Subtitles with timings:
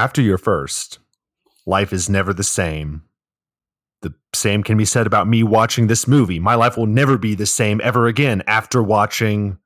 [0.00, 0.98] After your first,
[1.66, 3.02] life is never the same.
[4.00, 6.38] The same can be said about me watching this movie.
[6.38, 9.58] My life will never be the same ever again after watching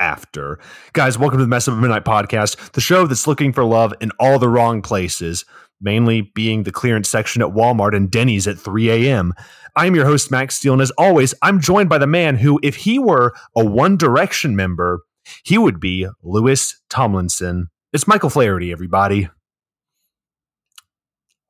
[0.00, 0.58] After.
[0.94, 4.12] Guys, welcome to the Mess at Midnight podcast, the show that's looking for love in
[4.18, 5.44] all the wrong places,
[5.78, 9.34] mainly being the clearance section at Walmart and Denny's at 3 a.m.
[9.76, 12.76] I'm your host, Max Steele, and as always, I'm joined by the man who, if
[12.76, 15.02] he were a One Direction member,
[15.44, 17.66] he would be Louis Tomlinson.
[17.92, 19.28] It's Michael Flaherty, everybody.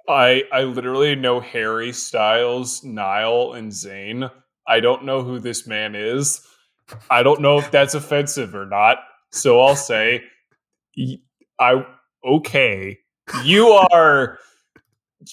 [0.09, 4.31] I I literally know Harry Styles, Niall, and Zayn.
[4.67, 6.41] I don't know who this man is.
[7.11, 8.99] I don't know if that's offensive or not.
[9.31, 10.23] So I'll say,
[11.59, 11.87] I
[12.25, 12.99] okay.
[13.45, 14.39] You are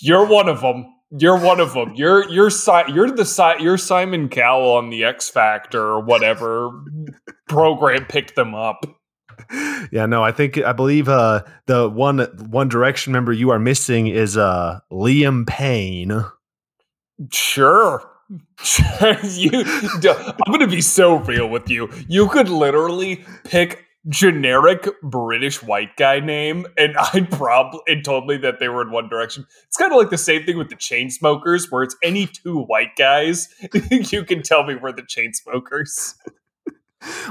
[0.01, 0.85] you're one of them.
[1.11, 1.93] You're one of them.
[1.95, 2.51] You're you're
[2.87, 6.69] you're the you're Simon Cowell on the X Factor or whatever
[7.47, 8.85] program picked them up
[9.91, 12.19] yeah, no, I think I believe uh, the one
[12.49, 16.23] One Direction member you are missing is uh, Liam Payne.
[17.31, 18.03] Sure.
[19.23, 21.89] you, I'm going to be so real with you.
[22.07, 28.37] You could literally pick generic British white guy name, and I'd probably and told me
[28.37, 29.47] that they were in One Direction.
[29.65, 32.95] It's kind of like the same thing with the Chainsmokers, where it's any two white
[32.95, 33.49] guys.
[33.89, 36.13] you can tell me we're the Chainsmokers.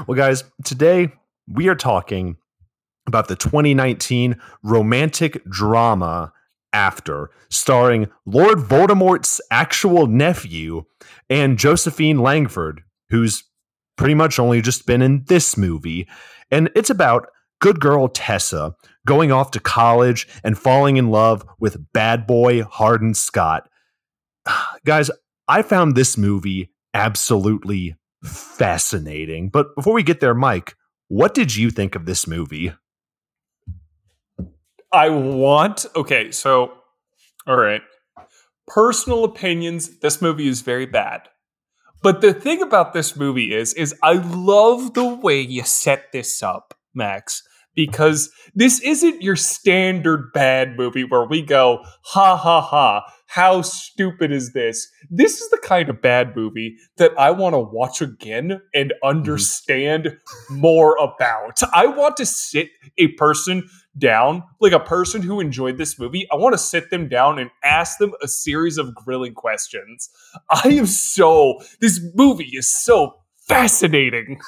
[0.05, 1.13] well, guys, today
[1.49, 2.37] we are talking
[3.07, 6.31] about the 2019 romantic drama
[6.71, 10.83] After, starring Lord Voldemort's actual nephew
[11.29, 13.43] and Josephine Langford, who's
[13.97, 16.07] pretty much only just been in this movie.
[16.51, 17.27] And it's about
[17.59, 18.75] good girl Tessa
[19.07, 23.67] going off to college and falling in love with bad boy Hardin Scott.
[24.85, 25.09] Guys,
[25.47, 29.49] I found this movie absolutely fascinating.
[29.49, 30.75] But before we get there, Mike,
[31.09, 32.73] what did you think of this movie?
[34.91, 36.71] I want, okay, so,
[37.45, 37.81] all right.
[38.67, 41.27] Personal opinions, this movie is very bad.
[42.01, 46.41] But the thing about this movie is, is I love the way you set this
[46.41, 47.43] up, Max
[47.79, 54.31] because this isn't your standard bad movie where we go, ha ha ha, how stupid
[54.31, 54.91] is this?
[55.11, 60.05] This is the kind of bad movie that I want to watch again and understand
[60.05, 60.59] mm-hmm.
[60.59, 61.61] more about.
[61.71, 63.69] I want to sit a person
[63.99, 67.51] down, like a person who enjoyed this movie, I want to sit them down and
[67.63, 70.09] ask them a series of grilling questions.
[70.49, 73.13] I am so, this movie is so
[73.47, 74.39] fascinating.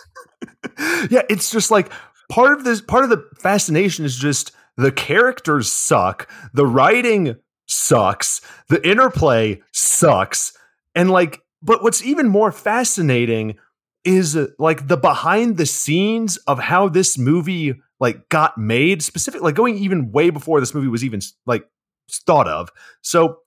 [1.11, 1.91] yeah, it's just like
[2.31, 7.35] part of this part of the fascination is just the characters suck, the writing
[7.71, 10.57] sucks, the interplay sucks,
[10.95, 13.57] and like but what's even more fascinating
[14.03, 19.41] is uh, like the behind the scenes of how this movie like got made specific
[19.41, 21.63] like going even way before this movie was even like
[22.11, 22.69] thought of.
[23.01, 23.37] So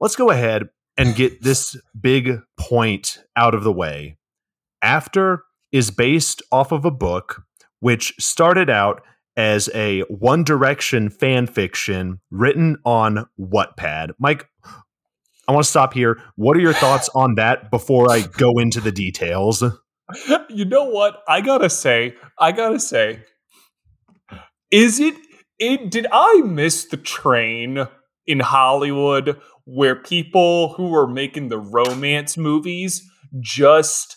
[0.00, 4.16] let's go ahead and get this big point out of the way.
[4.82, 7.42] After is based off of a book
[7.80, 9.02] which started out
[9.36, 14.10] as a One Direction fan fiction written on Wattpad.
[14.18, 14.46] Mike,
[15.48, 16.20] I want to stop here.
[16.36, 19.62] What are your thoughts on that before I go into the details?
[20.48, 21.22] You know what?
[21.28, 23.20] I gotta say, I gotta say,
[24.70, 25.14] is it,
[25.58, 27.86] it did I miss the train
[28.26, 33.02] in Hollywood where people who were making the romance movies
[33.40, 34.16] just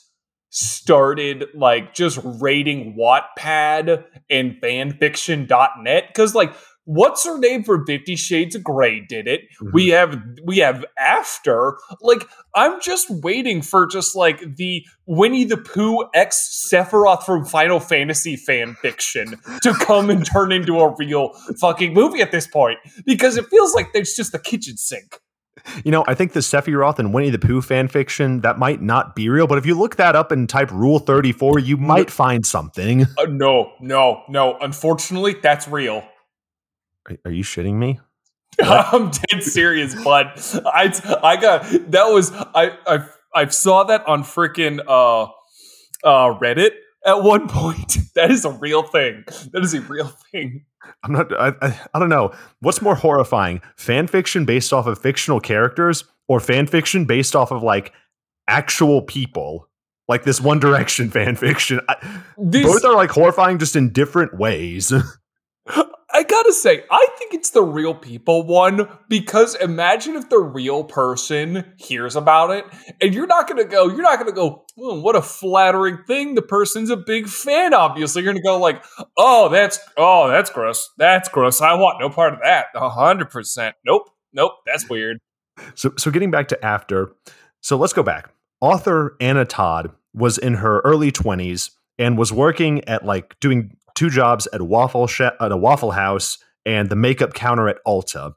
[0.54, 6.54] started like just rating Wattpad and fanfiction.net because like
[6.86, 9.42] what's her name for 50 shades of gray did it.
[9.42, 9.70] Mm-hmm.
[9.74, 11.78] we have we have after.
[12.02, 17.80] Like i'm just waiting for just like the winnie the pooh x sephiroth from final
[17.80, 22.78] fantasy fan fiction to come and turn into a real fucking movie at this point
[23.06, 25.20] because it feels like there's just a kitchen sink
[25.84, 29.16] you know, I think the Sephiroth and Winnie the Pooh fan fiction that might not
[29.16, 32.10] be real, but if you look that up and type Rule Thirty Four, you might
[32.12, 33.06] find something.
[33.18, 34.58] Uh, no, no, no.
[34.60, 36.04] Unfortunately, that's real.
[37.10, 38.00] Are, are you shitting me?
[38.62, 40.34] I'm dead serious, bud.
[40.66, 45.24] I I got that was I I I saw that on freaking uh
[46.04, 46.72] uh Reddit
[47.06, 47.98] at one point.
[48.16, 49.24] That is a real thing.
[49.52, 50.66] That is a real thing.
[51.04, 51.34] I'm not.
[51.40, 52.34] I, I, I don't know.
[52.60, 57.52] What's more horrifying: fan fiction based off of fictional characters, or fan fiction based off
[57.52, 57.94] of like
[58.48, 59.70] actual people,
[60.08, 61.80] like this One Direction fan fiction.
[61.88, 61.96] I,
[62.38, 64.94] this, both are like horrifying, just in different ways.
[66.14, 70.84] I gotta say, I think it's the real people one because imagine if the real
[70.84, 72.66] person hears about it
[73.02, 76.36] and you're not gonna go, you're not gonna go, oh, what a flattering thing.
[76.36, 78.22] The person's a big fan, obviously.
[78.22, 78.84] You're gonna go like,
[79.18, 80.88] oh, that's oh, that's gross.
[81.00, 81.62] That's gross.
[81.62, 82.68] I want no part of that.
[82.76, 83.76] Hundred percent.
[83.84, 84.04] Nope.
[84.34, 84.54] Nope.
[84.68, 85.18] That's weird.
[85.74, 87.16] So so getting back to after,
[87.62, 88.30] so let's go back.
[88.62, 94.10] Author Anna Todd was in her early 20s and was working at like doing two
[94.10, 98.34] jobs at a waffle sh- at a waffle house and the makeup counter at Ulta.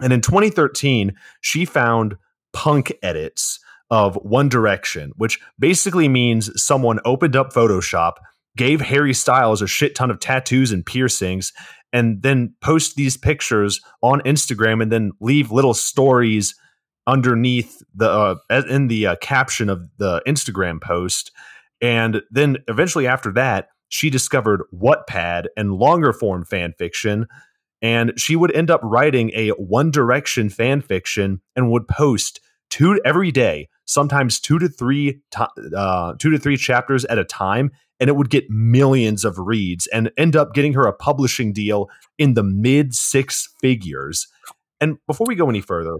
[0.00, 2.16] And in 2013, she found
[2.52, 3.60] punk edits
[3.90, 8.14] of One Direction, which basically means someone opened up Photoshop,
[8.56, 11.52] gave Harry Styles a shit ton of tattoos and piercings,
[11.92, 16.54] and then post these pictures on Instagram and then leave little stories
[17.06, 21.30] underneath the uh, in the uh, caption of the Instagram post.
[21.80, 27.26] And then eventually after that, she discovered Wattpad and longer form fan fiction.
[27.82, 32.40] And she would end up writing a One Direction fan fiction and would post
[32.70, 35.20] two every day, sometimes two to three,
[35.76, 37.70] uh, two to three chapters at a time,
[38.00, 41.88] and it would get millions of reads and end up getting her a publishing deal
[42.18, 44.26] in the mid six figures.
[44.80, 45.98] And before we go any further,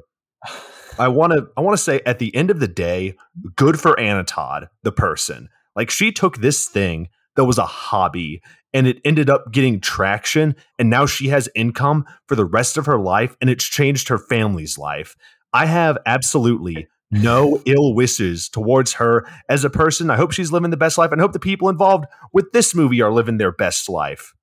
[0.98, 3.14] I want to I want to say at the end of the day,
[3.56, 5.48] good for Anna Todd, the person.
[5.76, 8.42] Like she took this thing that was a hobby
[8.72, 12.86] and it ended up getting traction and now she has income for the rest of
[12.86, 15.16] her life and it's changed her family's life.
[15.52, 20.10] I have absolutely no ill wishes towards her as a person.
[20.10, 23.00] I hope she's living the best life and hope the people involved with this movie
[23.00, 24.34] are living their best life.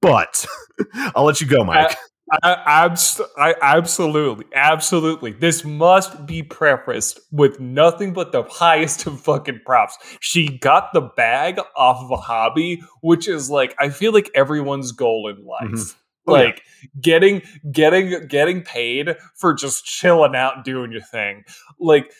[0.00, 0.46] But
[1.14, 1.96] I'll let you go, Mike.
[2.30, 5.32] I, abs- I absolutely, absolutely.
[5.32, 9.98] This must be prefaced with nothing but the highest of fucking props.
[10.20, 14.92] She got the bag off of a hobby, which is like I feel like everyone's
[14.92, 15.64] goal in life.
[15.64, 15.98] Mm-hmm.
[16.28, 16.88] Oh, like yeah.
[17.00, 17.42] getting
[17.72, 21.44] getting getting paid for just chilling out and doing your thing.
[21.80, 22.12] Like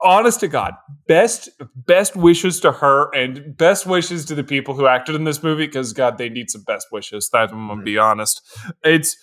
[0.00, 0.74] honest to God,
[1.06, 5.42] best best wishes to her and best wishes to the people who acted in this
[5.42, 7.28] movie because God, they need some best wishes.
[7.32, 8.02] That's I'm gonna be mm-hmm.
[8.02, 8.40] honest.
[8.82, 9.16] It's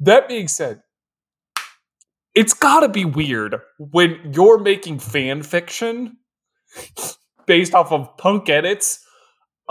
[0.00, 0.82] that being said,
[2.34, 6.16] it's gotta be weird when you're making fan fiction
[7.46, 9.01] based off of punk edits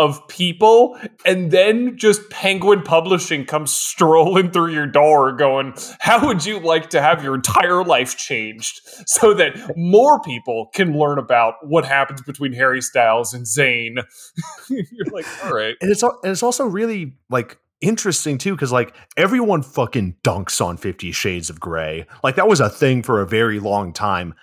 [0.01, 6.43] of people, and then just Penguin Publishing comes strolling through your door going, How would
[6.43, 11.53] you like to have your entire life changed so that more people can learn about
[11.61, 14.03] what happens between Harry Styles and Zayn?
[14.69, 15.75] You're like, All right.
[15.81, 20.77] And it's, and it's also really like interesting too because like everyone fucking dunks on
[20.77, 24.35] 50 shades of gray like that was a thing for a very long time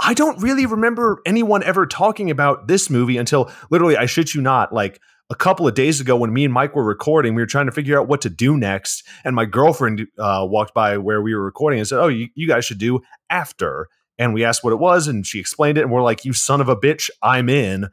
[0.00, 4.40] i don't really remember anyone ever talking about this movie until literally i shit you
[4.40, 5.00] not like
[5.30, 7.72] a couple of days ago when me and mike were recording we were trying to
[7.72, 11.44] figure out what to do next and my girlfriend uh, walked by where we were
[11.44, 13.88] recording and said oh you, you guys should do after
[14.18, 16.60] and we asked what it was and she explained it and we're like you son
[16.60, 17.88] of a bitch i'm in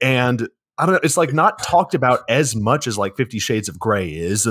[0.00, 1.00] and I don't know.
[1.02, 4.48] It's like not talked about as much as like Fifty Shades of Grey is.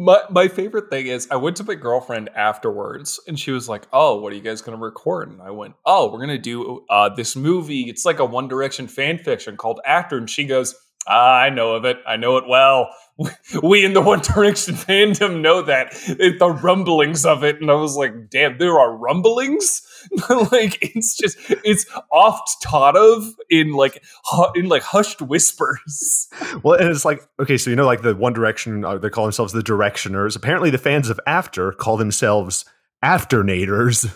[0.00, 3.88] My my favorite thing is I went to my girlfriend afterwards and she was like,
[3.92, 6.38] "Oh, what are you guys going to record?" And I went, "Oh, we're going to
[6.38, 7.88] do uh, this movie.
[7.90, 11.84] It's like a One Direction fan fiction called After." And she goes, "I know of
[11.84, 11.98] it.
[12.06, 12.90] I know it well.
[13.64, 15.92] We in the One Direction fandom know that
[16.38, 19.82] the rumblings of it." And I was like, "Damn, there are rumblings."
[20.52, 26.28] like it's just it's oft taught of in like hu- in like hushed whispers.
[26.62, 29.24] Well, and it's like okay, so you know, like the One Direction, uh, they call
[29.24, 30.36] themselves the Directioners.
[30.36, 32.64] Apparently, the fans of After call themselves
[33.04, 34.10] Afternators,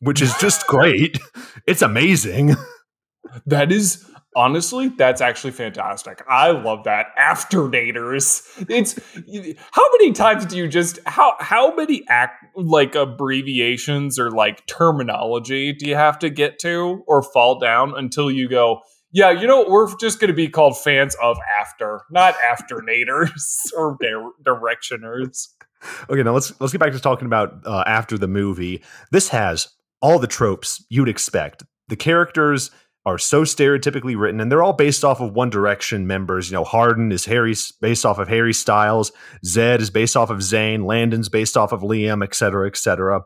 [0.00, 1.18] which is just great.
[1.66, 2.56] It's amazing.
[3.46, 4.04] That is
[4.38, 6.22] honestly, that's actually fantastic.
[6.28, 7.08] I love that.
[7.16, 8.42] After Afternators.
[8.68, 8.98] It's
[9.72, 15.72] how many times do you just how how many act like abbreviations or like terminology
[15.72, 18.80] do you have to get to or fall down until you go,
[19.12, 23.98] yeah, you know, we're just going to be called fans of after, not afternators or
[24.44, 25.48] directioners.
[26.08, 28.82] Okay, now let's let's get back to talking about uh, after the movie.
[29.10, 29.68] This has
[30.00, 31.64] all the tropes you'd expect.
[31.88, 32.70] The characters
[33.08, 36.50] are so stereotypically written, and they're all based off of One Direction members.
[36.50, 39.12] You know, Hardin is Harry based off of Harry Styles,
[39.46, 43.22] Zed is based off of Zayn, Landon's based off of Liam, etc., etc.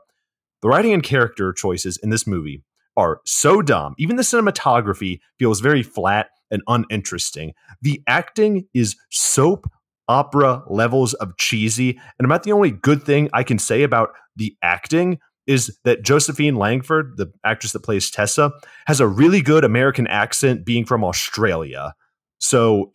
[0.63, 2.63] The writing and character choices in this movie
[2.97, 3.97] are so dumb.
[3.99, 7.53] Even the cinematography feels very flat and uninteresting.
[7.81, 9.69] The acting is soap
[10.07, 14.57] opera levels of cheesy, and about the only good thing I can say about the
[14.63, 18.53] acting is that Josephine Langford, the actress that plays Tessa,
[18.87, 21.95] has a really good American accent being from Australia.
[22.39, 22.91] So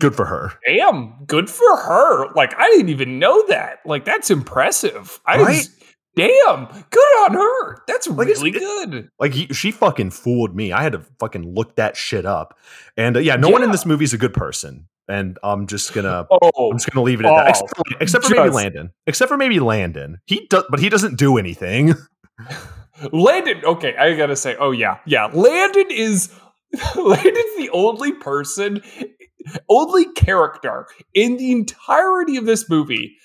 [0.00, 0.52] Good for her.
[0.64, 2.32] Damn, good for her.
[2.34, 3.80] Like I didn't even know that.
[3.84, 5.20] Like that's impressive.
[5.26, 5.56] I Right?
[5.56, 5.70] was,
[6.14, 7.82] damn, good on her.
[7.88, 9.10] That's Like, really good.
[9.18, 10.72] Like he, she fucking fooled me.
[10.72, 12.56] I had to fucking look that shit up.
[12.96, 14.86] And uh, yeah, no one in this movie is a good person.
[15.08, 17.46] And I'm just gonna Oh, I'm just gonna leave it at that.
[17.46, 18.90] Oh, Except for, except for maybe Landon.
[19.06, 20.18] Except for maybe Landon.
[20.26, 21.94] He does, but he doesn't do anything.
[23.12, 23.64] Landon.
[23.64, 24.56] Okay, I gotta say.
[24.58, 25.26] Oh yeah, yeah.
[25.32, 26.30] Landon is
[26.96, 28.82] Landon's the only person,
[29.68, 33.16] only character in the entirety of this movie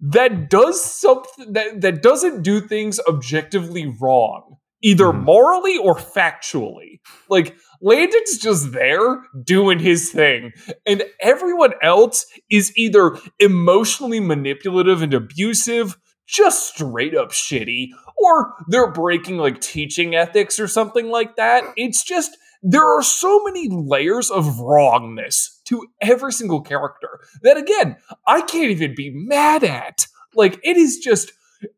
[0.00, 5.22] that does something that that doesn't do things objectively wrong, either Mhm.
[5.24, 7.00] morally or factually.
[7.28, 10.52] Like Landon's just there doing his thing,
[10.86, 18.90] and everyone else is either emotionally manipulative and abusive, just straight up shitty, or they're
[18.90, 21.62] breaking like teaching ethics or something like that.
[21.76, 27.96] It's just there are so many layers of wrongness to every single character that again,
[28.26, 30.06] I can't even be mad at.
[30.34, 31.32] Like it is just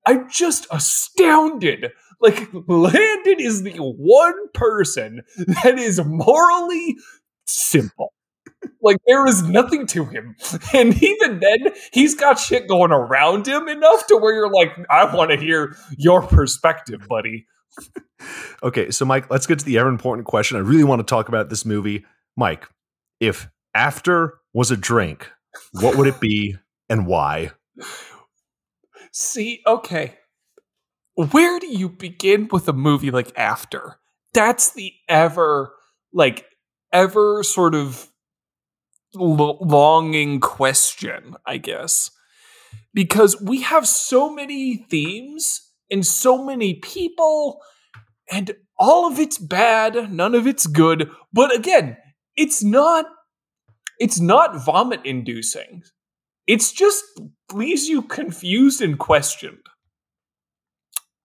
[0.06, 1.90] I'm just astounded.
[2.20, 5.22] Like Landon is the one person
[5.62, 6.96] that is morally
[7.46, 8.12] simple.
[8.82, 10.36] Like there is nothing to him.
[10.72, 15.14] And even then, he's got shit going around him enough to where you're like, I
[15.14, 17.46] want to hear your perspective, buddy.
[18.62, 20.56] Okay, so Mike, let's get to the ever important question.
[20.56, 22.04] I really want to talk about this movie.
[22.36, 22.68] Mike,
[23.20, 25.30] if after was a drink,
[25.72, 26.56] what would it be
[26.88, 27.50] and why?
[29.12, 30.16] See, okay.
[31.16, 33.96] Where do you begin with a movie like After?
[34.34, 35.72] That's the ever,
[36.12, 36.46] like,
[36.92, 38.08] ever sort of
[39.14, 42.10] l- longing question, I guess.
[42.92, 47.60] Because we have so many themes and so many people,
[48.30, 51.10] and all of it's bad, none of it's good.
[51.32, 51.96] But again,
[52.36, 53.06] it's not.
[53.98, 55.82] It's not vomit inducing.
[56.46, 57.02] It's just
[57.52, 59.66] leaves you confused and questioned.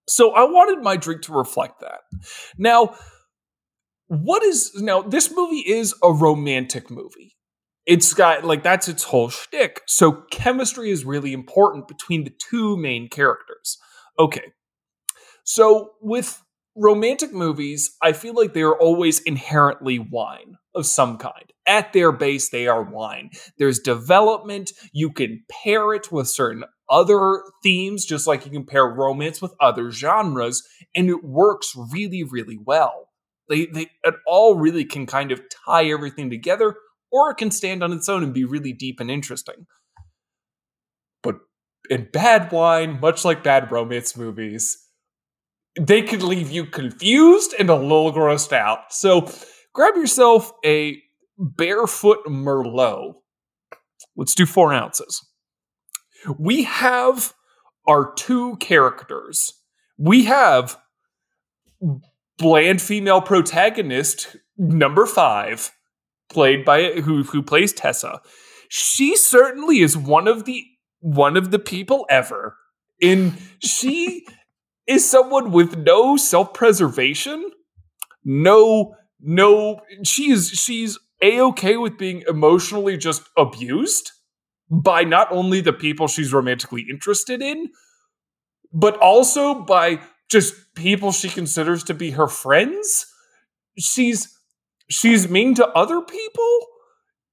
[0.08, 2.02] So I wanted my drink to reflect that.
[2.58, 2.96] Now,
[4.08, 5.02] what is now?
[5.02, 7.38] This movie is a romantic movie.
[7.86, 9.82] It's got like that's its whole shtick.
[9.88, 13.78] So chemistry is really important between the two main characters.
[14.20, 14.52] Okay,
[15.44, 16.42] so with
[16.76, 21.52] romantic movies, I feel like they are always inherently wine of some kind.
[21.68, 23.30] At their base, they are wine.
[23.58, 24.72] There's development.
[24.94, 29.56] You can pair it with certain other themes, just like you can pair romance with
[29.60, 30.62] other genres,
[30.94, 33.08] and it works really, really well.
[33.50, 36.76] They, they, it all really can kind of tie everything together,
[37.12, 39.66] or it can stand on its own and be really deep and interesting.
[41.24, 41.40] But
[41.90, 44.78] in bad wine, much like bad romance movies,
[45.80, 48.92] they can leave you confused and a little grossed out.
[48.94, 49.32] So
[49.74, 51.02] grab yourself a
[51.38, 53.14] barefoot Merlot.
[54.16, 55.26] Let's do four ounces.
[56.38, 57.34] We have
[57.88, 59.54] our two characters.
[59.98, 60.78] We have
[62.38, 65.72] bland female protagonist number five,
[66.30, 68.22] played by who who plays Tessa.
[68.70, 70.64] She certainly is one of the
[71.00, 72.58] one of the people ever.
[73.00, 74.26] In she
[74.88, 77.50] is someone with no self-preservation,
[78.24, 84.12] no no she's she's a-okay with being emotionally just abused
[84.72, 87.70] by not only the people she's romantically interested in,
[88.72, 90.00] but also by
[90.30, 93.06] just people she considers to be her friends.
[93.78, 94.34] She's
[94.90, 96.60] she's mean to other people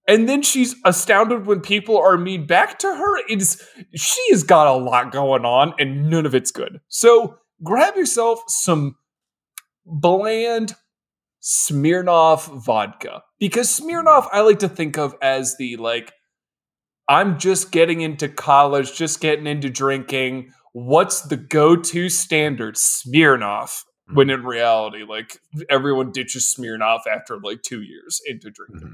[0.09, 3.19] and then she's astounded when people are mean back to her.
[3.29, 3.63] It's
[3.95, 6.81] she has got a lot going on and none of it's good.
[6.89, 8.97] So grab yourself some
[9.87, 10.75] bland
[11.41, 16.13] Smirnoff vodka because Smirnoff I like to think of as the like
[17.09, 20.53] I'm just getting into college, just getting into drinking.
[20.73, 22.75] What's the go-to standard?
[22.77, 23.85] Smirnoff.
[24.09, 24.15] Mm-hmm.
[24.17, 25.39] When in reality, like
[25.69, 28.89] everyone ditches Smirnoff after like two years into drinking.
[28.89, 28.93] Mm-hmm.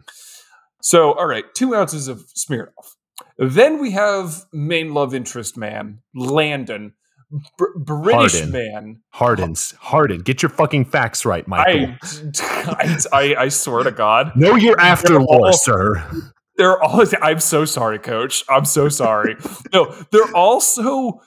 [0.82, 2.94] So, all right, two ounces of Smirnoff.
[3.38, 6.94] Then we have main love interest man, Landon,
[7.56, 8.50] Br- British Hardin.
[8.50, 9.02] man.
[9.14, 9.74] Hardins.
[9.76, 10.20] Hardin.
[10.20, 11.94] Get your fucking facts right, Michael.
[12.02, 12.26] I,
[12.78, 15.94] I, I, I swear to God, know your after all- sir.
[16.56, 17.04] They're all.
[17.22, 18.44] I'm so sorry, Coach.
[18.48, 19.36] I'm so sorry.
[19.72, 21.20] no, they're also.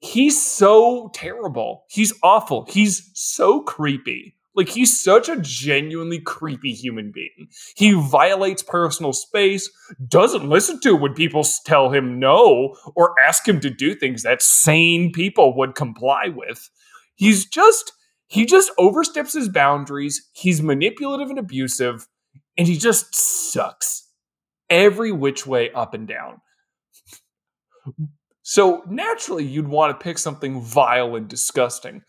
[0.00, 1.84] He's so terrible.
[1.88, 2.66] He's awful.
[2.68, 4.36] He's so creepy.
[4.54, 7.48] Like he's such a genuinely creepy human being.
[7.74, 9.68] He violates personal space,
[10.06, 14.42] doesn't listen to when people tell him no or ask him to do things that
[14.42, 16.70] sane people would comply with.
[17.16, 17.92] He's just
[18.28, 20.28] he just oversteps his boundaries.
[20.32, 22.06] He's manipulative and abusive
[22.56, 24.03] and he just sucks.
[24.70, 26.40] Every which way up and down.
[28.42, 32.02] So naturally, you'd want to pick something vile and disgusting.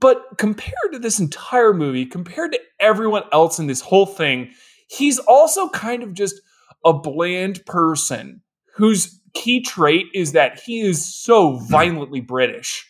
[0.00, 4.50] But compared to this entire movie, compared to everyone else in this whole thing,
[4.88, 6.40] he's also kind of just
[6.84, 8.42] a bland person
[8.74, 12.84] whose key trait is that he is so violently British.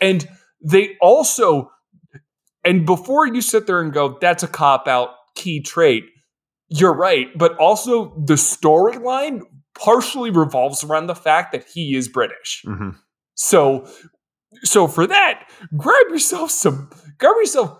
[0.00, 0.28] And
[0.62, 1.70] they also,
[2.64, 6.04] and before you sit there and go, that's a cop out key trait,
[6.70, 7.36] you're right.
[7.36, 9.42] But also, the storyline
[9.78, 12.62] partially revolves around the fact that he is British.
[12.66, 12.90] Mm-hmm.
[13.34, 13.86] So,
[14.62, 17.78] so for that, grab yourself some, grab yourself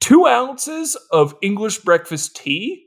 [0.00, 2.86] two ounces of English breakfast tea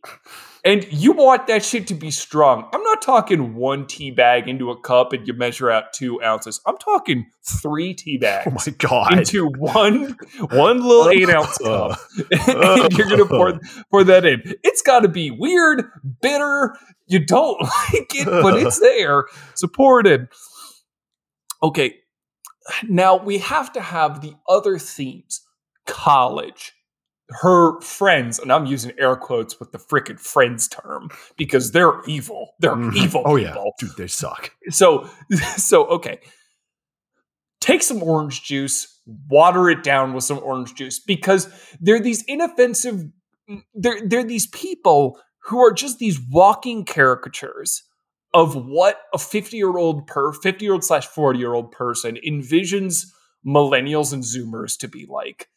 [0.67, 2.67] and you want that shit to be strong.
[2.74, 6.59] I'm not talking one tea bag into a cup and you measure out two ounces.
[6.65, 8.45] I'm talking three tea bags.
[8.47, 9.17] Oh my god!
[9.19, 10.17] Into one
[10.51, 11.97] one little eight ounce cup,
[12.47, 13.59] and you're gonna pour
[13.89, 14.41] pour that in.
[14.63, 15.86] It's got to be weird,
[16.21, 16.75] bitter.
[17.07, 19.25] You don't like it, but it's there.
[19.62, 20.21] It.
[21.63, 21.95] Okay,
[22.88, 25.41] now we have to have the other themes:
[25.86, 26.74] college,
[27.29, 32.55] her friends, and I'm using air quotes with the frickin' friends term because they're evil.
[32.60, 32.96] They're Mhm.
[32.96, 33.39] evil Oh people.
[33.65, 34.51] yeah, dude, they suck.
[34.69, 35.10] So,
[35.57, 36.19] so okay.
[37.60, 41.50] Take some orange juice, water it down with some orange juice because
[41.81, 43.03] they're these inoffensive.
[43.74, 47.84] They're they're these people who are just these walking caricatures
[48.34, 52.17] of what a fifty year old per fifty year old slash forty year old person
[52.25, 53.05] envisions
[53.46, 55.48] millennials and Zoomers to be like.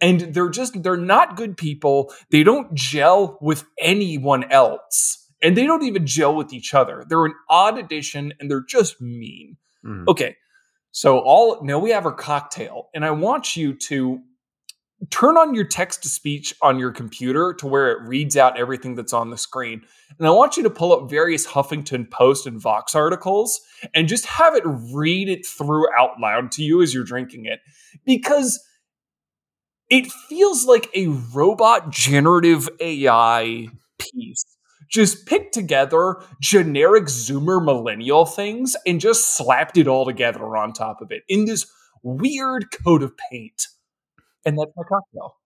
[0.00, 2.12] And they're just they're not good people.
[2.30, 7.04] They don't gel with anyone else and they don't even gel with each other.
[7.08, 9.56] They're an odd addition and they're just mean.
[9.84, 10.06] Mhm.
[10.08, 10.36] Okay.
[10.90, 14.20] So all now we have our cocktail and I want you to
[15.10, 18.94] turn on your text to speech on your computer to where it reads out everything
[18.94, 19.82] that's on the screen.
[20.18, 23.60] And I want you to pull up various Huffington Post and Vox articles
[23.94, 27.60] and just have it read it through out loud to you as you're drinking it
[28.06, 28.58] because
[29.90, 33.68] it feels like a robot generative AI
[33.98, 34.44] piece
[34.90, 41.00] just picked together generic Zoomer millennial things and just slapped it all together on top
[41.00, 41.66] of it in this
[42.02, 43.66] weird coat of paint.
[44.44, 45.36] And that's my cocktail.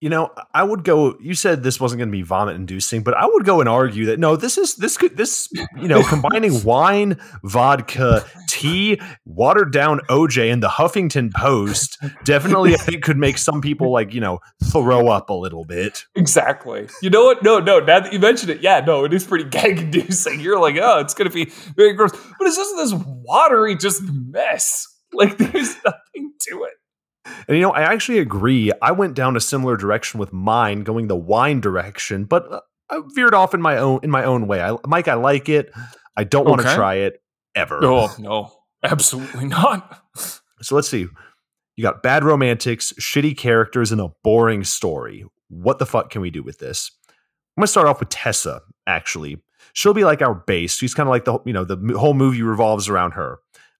[0.00, 1.14] You know, I would go.
[1.20, 4.06] You said this wasn't going to be vomit inducing, but I would go and argue
[4.06, 10.00] that no, this is this could this you know combining wine, vodka, tea, watered down
[10.08, 14.38] OJ, and the Huffington Post definitely I think could make some people like you know
[14.72, 16.06] throw up a little bit.
[16.14, 16.88] Exactly.
[17.02, 17.42] You know what?
[17.42, 17.78] No, no.
[17.78, 20.40] Now that you mentioned it, yeah, no, it is pretty gag inducing.
[20.40, 24.86] You're like, oh, it's gonna be very gross, but it's just this watery, just mess.
[25.12, 26.79] Like there's nothing to it.
[27.48, 28.72] And you know, I actually agree.
[28.82, 33.00] I went down a similar direction with mine, going the wine direction, but uh, I
[33.14, 34.62] veered off in my own in my own way.
[34.62, 35.72] I, Mike, I like it.
[36.16, 37.22] I don't want to try it
[37.54, 37.80] ever.
[37.82, 40.02] Oh no, absolutely not.
[40.62, 41.06] So let's see.
[41.76, 45.24] You got bad romantics, shitty characters, and a boring story.
[45.48, 46.90] What the fuck can we do with this?
[47.08, 48.60] I'm gonna start off with Tessa.
[48.86, 50.76] Actually, she'll be like our base.
[50.76, 53.38] She's kind of like the you know the whole movie revolves around her.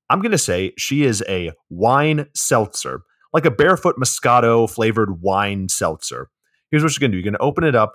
[0.08, 3.02] I'm gonna say she is a wine seltzer,
[3.32, 6.28] like a barefoot Moscato flavored wine seltzer.
[6.70, 7.94] Here's what you're gonna do: you're gonna open it up,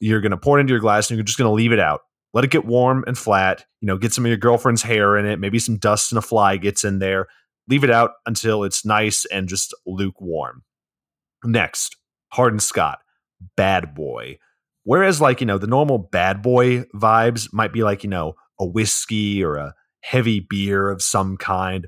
[0.00, 2.00] you're gonna pour it into your glass, and you're just gonna leave it out.
[2.32, 3.64] Let it get warm and flat.
[3.80, 5.38] You know, get some of your girlfriend's hair in it.
[5.38, 7.28] Maybe some dust and a fly gets in there
[7.68, 10.62] leave it out until it's nice and just lukewarm.
[11.44, 11.96] Next,
[12.32, 12.98] Hardin Scott,
[13.56, 14.38] bad boy.
[14.84, 18.66] Whereas, like, you know, the normal bad boy vibes might be like, you know, a
[18.66, 21.86] whiskey or a heavy beer of some kind.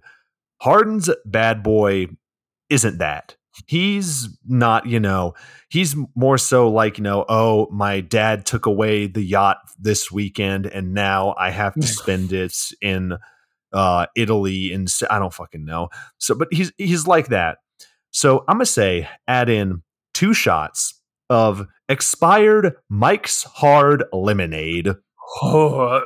[0.63, 2.07] Hardin's bad boy
[2.71, 3.37] isn't that.
[3.67, 5.35] He's not, you know,
[5.71, 10.67] he's more so like, you know, oh, my dad took away the yacht this weekend
[10.67, 13.17] and now I have to spend it in
[13.73, 15.89] uh Italy and I don't fucking know.
[16.19, 17.59] So but he's he's like that.
[18.11, 19.83] So I'm gonna say add in
[20.15, 24.95] two shots of expired Mike's Hard Lemonade.
[25.43, 26.03] Oh,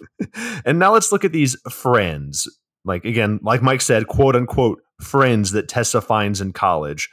[0.64, 2.48] and now let's look at these friends.
[2.84, 7.08] Like again, like Mike said, quote unquote friends that Tessa finds in college.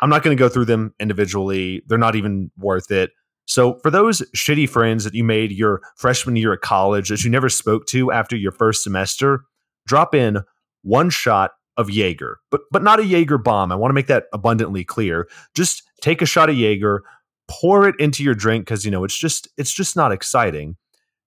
[0.00, 1.82] I'm not going to go through them individually.
[1.86, 3.10] They're not even worth it.
[3.46, 7.30] So for those shitty friends that you made your freshman year at college that you
[7.30, 9.44] never spoke to after your first semester,
[9.86, 10.38] drop in
[10.82, 13.72] one shot of Jaeger, but but not a Jaeger bomb.
[13.72, 15.28] I want to make that abundantly clear.
[15.54, 17.02] Just take a shot of Jaeger,
[17.48, 20.76] pour it into your drink because you know it's just it's just not exciting.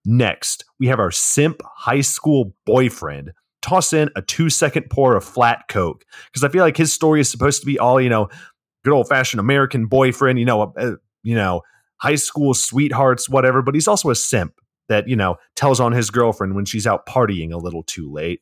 [0.06, 3.34] Next, we have our simp high school boyfriend.
[3.66, 7.20] Toss in a two second pour of flat Coke because I feel like his story
[7.20, 8.30] is supposed to be all you know,
[8.84, 10.38] good old fashioned American boyfriend.
[10.38, 11.64] You know, uh, you know,
[11.98, 14.54] high school sweethearts, whatever, but he's also a simp
[14.88, 18.42] that, you know, tells on his girlfriend when she's out partying a little too late.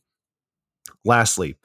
[1.05, 1.55] Lastly,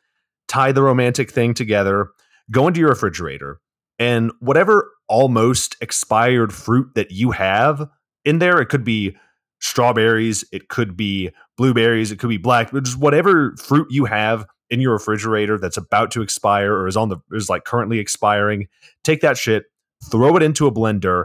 [0.47, 2.11] tie the romantic thing together,
[2.53, 3.61] go into your refrigerator,
[3.99, 7.89] and whatever almost expired fruit that you have
[8.25, 9.17] in there, it could be
[9.61, 14.47] strawberries, it could be blueberries, it could be black, but just whatever fruit you have
[14.71, 18.69] in your refrigerator that's about to expire or is on the is like currently expiring,
[19.05, 19.65] take that shit,
[20.11, 21.25] throw it into a blender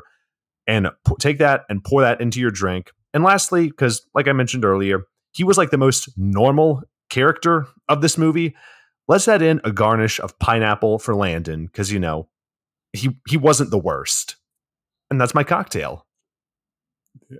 [0.67, 2.91] and p- take that and pour that into your drink.
[3.13, 8.01] And lastly, cuz like I mentioned earlier, he was like the most normal character of
[8.01, 8.55] this movie.
[9.07, 12.29] Let's add in a garnish of pineapple for Landon cuz you know,
[12.91, 14.37] he he wasn't the worst.
[15.11, 16.07] And that's my cocktail.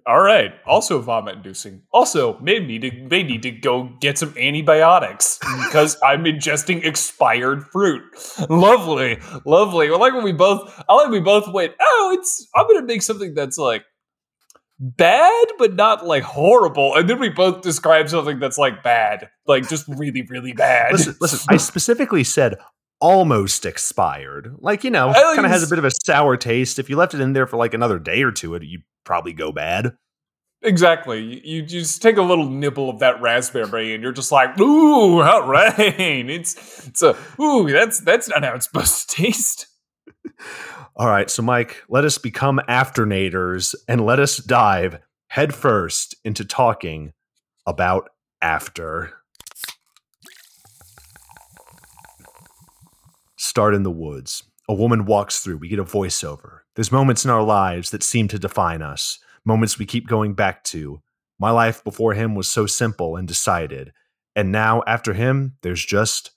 [0.06, 0.54] All right.
[0.66, 1.82] Also vomit inducing.
[1.92, 7.64] Also, may need to may need to go get some antibiotics because I'm ingesting expired
[7.68, 8.04] fruit.
[8.50, 9.90] Lovely, lovely.
[9.90, 10.84] I like when we both.
[10.88, 11.74] I like we both went.
[11.80, 12.48] Oh, it's.
[12.56, 13.84] I'm gonna make something that's like
[14.80, 16.96] bad, but not like horrible.
[16.96, 20.94] And then we both describe something that's like bad, like just really, really bad.
[20.94, 21.40] Listen, listen.
[21.50, 22.56] I specifically said
[23.04, 24.56] almost expired.
[24.60, 26.80] Like you know, oh, I kind of has a bit of a sour taste.
[26.80, 29.34] If you left it in there for like another day or two, it you'd probably
[29.34, 29.98] go bad.
[30.62, 31.22] Exactly.
[31.22, 35.22] You, you just take a little nibble of that raspberry, and you're just like, "Ooh,
[35.22, 37.70] all right!" It's it's a ooh.
[37.70, 39.68] That's that's not how it's supposed to taste.
[40.96, 47.14] All right, so Mike, let us become afternators and let us dive headfirst into talking
[47.66, 48.10] about
[48.42, 49.12] after.
[53.44, 54.42] Start in the woods.
[54.70, 55.58] A woman walks through.
[55.58, 56.60] We get a voiceover.
[56.76, 60.64] There's moments in our lives that seem to define us, moments we keep going back
[60.64, 61.02] to.
[61.40, 63.92] My life before him was so simple and decided.
[64.34, 66.32] And now, after him, there's just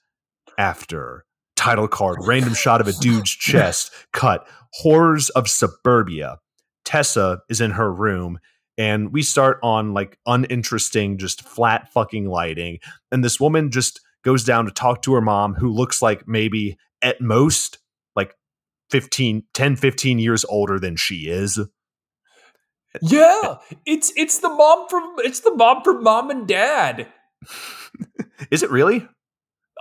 [0.57, 1.23] after.
[1.55, 6.39] Title card, oh random shot of a dude's chest, cut, horrors of suburbia.
[6.83, 8.37] Tessa is in her room,
[8.77, 12.79] and we start on like uninteresting, just flat fucking lighting.
[13.13, 16.77] And this woman just goes down to talk to her mom, who looks like maybe
[17.07, 17.79] at most
[18.17, 18.35] like
[18.91, 21.57] 15, 10, 15 years older than she is.
[23.01, 27.07] Yeah, it's it's the mom from it's the mom from mom and dad.
[28.51, 29.07] Is it really?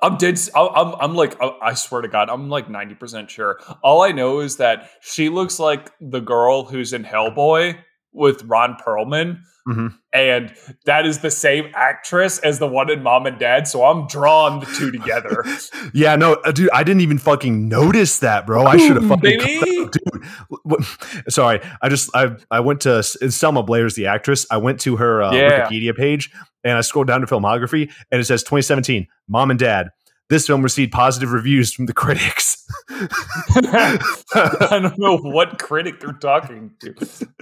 [0.02, 0.38] I'm dead.
[0.54, 3.58] I'm I'm like I I swear to God, I'm like ninety percent sure.
[3.82, 7.78] All I know is that she looks like the girl who's in Hellboy
[8.12, 9.38] with Ron Perlman,
[9.68, 9.94] Mhm.
[10.12, 10.54] and
[10.86, 13.66] that is the same actress as the one in Mom and Dad.
[13.68, 15.44] So I'm drawn the two together.
[15.92, 18.64] Yeah, no, uh, dude, I didn't even fucking notice that, bro.
[18.66, 19.88] I should have fucking baby.
[19.90, 20.84] dude.
[21.28, 24.46] sorry, I just I I went to Selma Blair's the actress.
[24.50, 25.68] I went to her uh, Yeah.
[25.68, 26.30] Wikipedia page
[26.64, 29.88] and I scrolled down to filmography and it says 2017, Mom and Dad.
[30.28, 32.64] This film received positive reviews from the critics.
[32.90, 36.94] I don't know what critic they're talking to.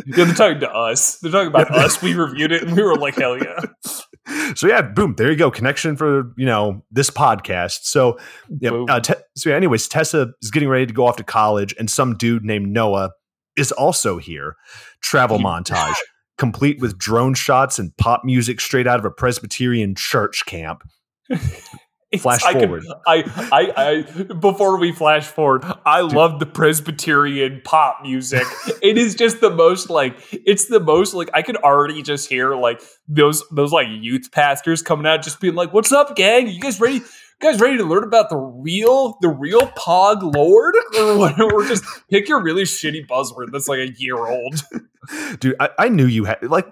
[0.07, 1.17] Yeah, they're talking to us.
[1.19, 2.03] They're talking about us.
[2.03, 4.53] We reviewed it and we were like, hell yeah.
[4.55, 7.85] so yeah, boom, there you go, connection for you know this podcast.
[7.85, 8.19] So
[8.61, 11.75] yeah, uh, te- so yeah, anyways, Tessa is getting ready to go off to college,
[11.79, 13.11] and some dude named Noah
[13.57, 14.57] is also here.
[15.01, 15.97] Travel montage,
[16.39, 20.83] complete with drone shots and pop music straight out of a Presbyterian church camp.
[22.21, 22.85] Flash I could- forward.
[23.07, 28.45] I, I, I, before we flash forward, I love the Presbyterian pop music.
[28.83, 32.55] it is just the most like, it's the most like, I could already just hear
[32.55, 36.49] like those, those like youth pastors coming out, just being like, "What's up, gang?
[36.49, 36.97] You guys ready?
[36.97, 41.67] You guys ready to learn about the real, the real Pog Lord, or whatever?
[41.67, 44.63] Just pick your really shitty buzzword that's like a year old."
[45.41, 46.67] Dude, I, I knew you had like.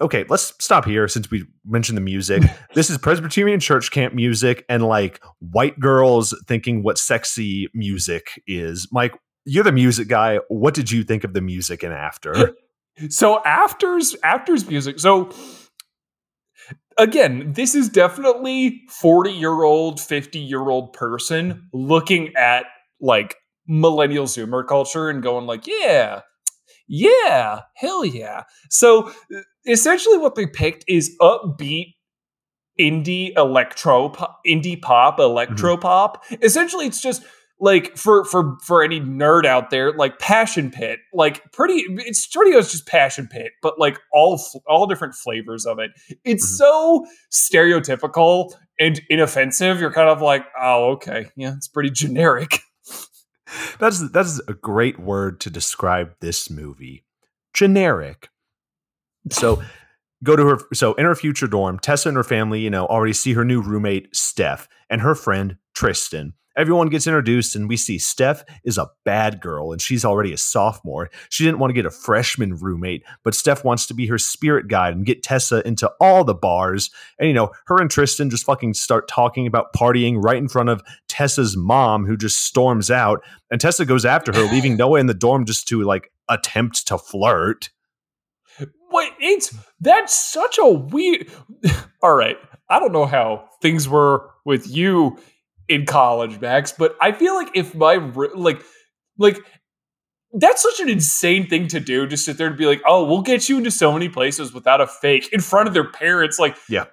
[0.00, 2.42] Okay, let's stop here since we mentioned the music.
[2.74, 8.88] this is Presbyterian church camp music and like white girls thinking what sexy music is.
[8.92, 10.38] Mike, you're the music guy.
[10.48, 12.54] What did you think of the music and after?
[13.10, 14.98] So afters afters music.
[14.98, 15.30] So
[16.98, 22.66] again, this is definitely 40 year old, 50 year old person looking at
[23.00, 23.36] like
[23.68, 26.22] millennial zoomer culture and going like, yeah,
[26.88, 28.44] yeah, hell yeah.
[28.70, 29.12] So
[29.68, 31.94] essentially what they picked is upbeat
[32.80, 36.24] indie electro pop, indie pop, electro pop.
[36.42, 37.22] Essentially it's just
[37.60, 41.84] like for for for any nerd out there, like Passion Pit, like pretty.
[42.06, 45.90] It's pretty much just Passion Pit, but like all all different flavors of it.
[46.24, 46.56] It's Mhm.
[46.56, 49.80] so stereotypical and inoffensive.
[49.80, 52.60] You're kind of like, oh, okay, yeah, it's pretty generic.
[53.80, 57.04] That's that's a great word to describe this movie.
[57.54, 58.28] Generic.
[59.32, 59.62] So
[60.24, 63.12] go to her so in her future dorm, Tessa and her family, you know, already
[63.12, 66.34] see her new roommate, Steph, and her friend Tristan.
[66.58, 70.36] everyone gets introduced, and we see Steph is a bad girl, and she's already a
[70.36, 71.08] sophomore.
[71.30, 74.66] She didn't want to get a freshman roommate, but Steph wants to be her spirit
[74.66, 76.90] guide and get Tessa into all the bars.
[77.18, 80.68] And, you know, her and Tristan just fucking start talking about partying right in front
[80.68, 83.22] of Tessa's mom, who just storms out.
[83.52, 86.98] And Tessa goes after her, leaving Noah in the dorm just to, like, attempt to
[86.98, 87.70] flirt.
[88.98, 91.30] Wait, it's that's such a weird.
[92.02, 92.36] All right,
[92.68, 95.18] I don't know how things were with you
[95.68, 97.96] in college, Max, but I feel like if my
[98.34, 98.62] like
[99.18, 99.38] like
[100.32, 102.06] that's such an insane thing to do.
[102.06, 104.80] Just sit there and be like, "Oh, we'll get you into so many places without
[104.80, 106.84] a fake in front of their parents." Like, yeah,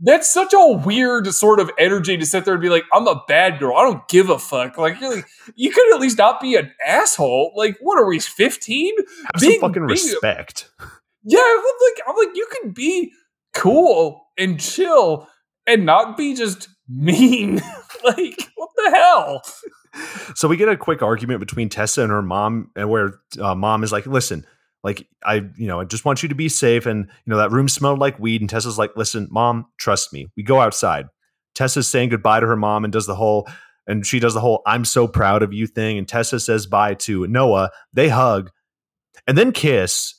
[0.00, 3.22] that's such a weird sort of energy to sit there and be like, "I'm a
[3.28, 3.76] bad girl.
[3.76, 7.52] I don't give a fuck." Like, like you could at least not be an asshole.
[7.54, 8.94] Like, what are we, fifteen?
[9.34, 10.70] Have some fucking respect.
[11.24, 13.12] Yeah, I'm like, I'm like, you can be
[13.54, 15.28] cool and chill
[15.66, 17.56] and not be just mean.
[18.04, 19.42] like, what the hell?
[20.34, 23.82] So we get a quick argument between Tessa and her mom, and where uh, mom
[23.82, 24.46] is like, "Listen,
[24.84, 27.50] like I, you know, I just want you to be safe." And you know that
[27.50, 30.28] room smelled like weed, and Tessa's like, "Listen, mom, trust me.
[30.36, 31.06] We go outside."
[31.54, 33.48] Tessa's saying goodbye to her mom and does the whole,
[33.86, 36.94] and she does the whole "I'm so proud of you" thing, and Tessa says bye
[36.94, 37.70] to Noah.
[37.92, 38.50] They hug,
[39.26, 40.14] and then kiss.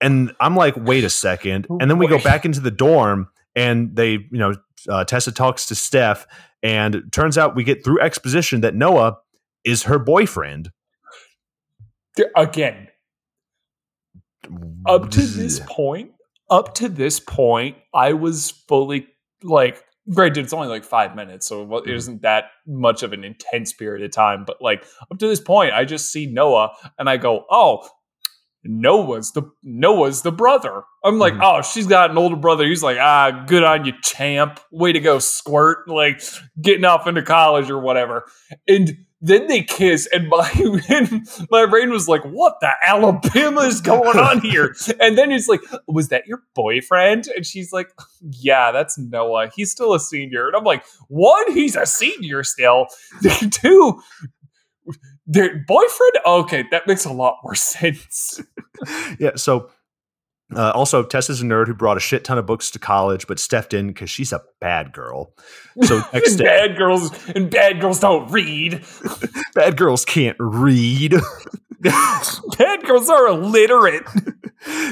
[0.00, 1.66] And I'm like, wait a second.
[1.80, 4.54] And then we go back into the dorm and they, you know,
[4.88, 6.26] uh, Tessa talks to Steph,
[6.62, 9.18] and turns out we get through exposition that Noah
[9.64, 10.70] is her boyfriend.
[12.36, 12.88] Again,
[14.86, 16.12] up to this point,
[16.50, 19.08] up to this point, I was fully
[19.42, 21.90] like, granted, it's only like five minutes, so it mm-hmm.
[21.90, 24.44] isn't that much of an intense period of time.
[24.46, 27.88] But like up to this point, I just see Noah and I go, oh,
[28.68, 30.82] Noah's the Noah's the brother.
[31.04, 31.42] I'm like, mm-hmm.
[31.42, 32.66] oh, she's got an older brother.
[32.66, 34.60] He's like, ah, good on you, champ.
[34.70, 35.78] Way to go, squirt.
[35.96, 36.20] Like
[36.60, 38.24] getting off into college or whatever.
[38.68, 40.50] And then they kiss, and my
[40.88, 44.74] and my brain was like, what the Alabama is going on here?
[45.00, 47.26] and then it's like, was that your boyfriend?
[47.34, 47.88] And she's like,
[48.20, 49.50] yeah, that's Noah.
[49.54, 50.48] He's still a senior.
[50.48, 52.86] And I'm like, one, he's a senior still.
[53.50, 54.02] Two,
[55.26, 56.12] their boyfriend?
[56.24, 58.40] Okay that makes a lot more sense.
[59.18, 59.70] Yeah so
[60.54, 63.38] uh, also tessa's a nerd who brought a shit ton of books to college but
[63.38, 65.32] Steph didn't because she's a bad girl.
[65.82, 68.84] So next bad girls and bad girls don't read.
[69.54, 71.14] Bad girls can't read.
[71.80, 74.02] Bad girls are illiterate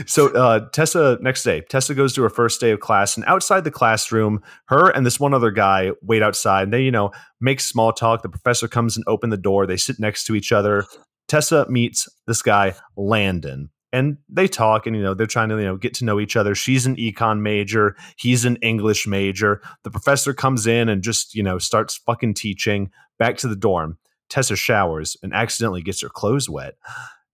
[0.06, 3.64] so uh, Tessa next day, Tessa goes to her first day of class, and outside
[3.64, 6.64] the classroom, her and this one other guy wait outside.
[6.64, 7.10] And they, you know,
[7.40, 8.22] make small talk.
[8.22, 9.66] The professor comes and open the door.
[9.66, 10.84] They sit next to each other.
[11.28, 14.86] Tessa meets this guy Landon, and they talk.
[14.86, 16.54] And you know, they're trying to you know get to know each other.
[16.54, 17.96] She's an econ major.
[18.16, 19.60] He's an English major.
[19.82, 22.90] The professor comes in and just you know starts fucking teaching.
[23.18, 23.98] Back to the dorm.
[24.28, 26.74] Tessa showers and accidentally gets her clothes wet.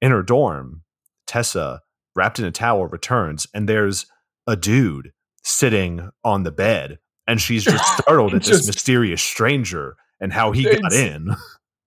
[0.03, 0.83] In her dorm,
[1.27, 1.81] Tessa
[2.21, 4.05] wrapped in a towel, returns, and there's
[4.47, 6.99] a dude sitting on the bed.
[7.27, 11.35] And she's just startled at just, this mysterious stranger and how he got in.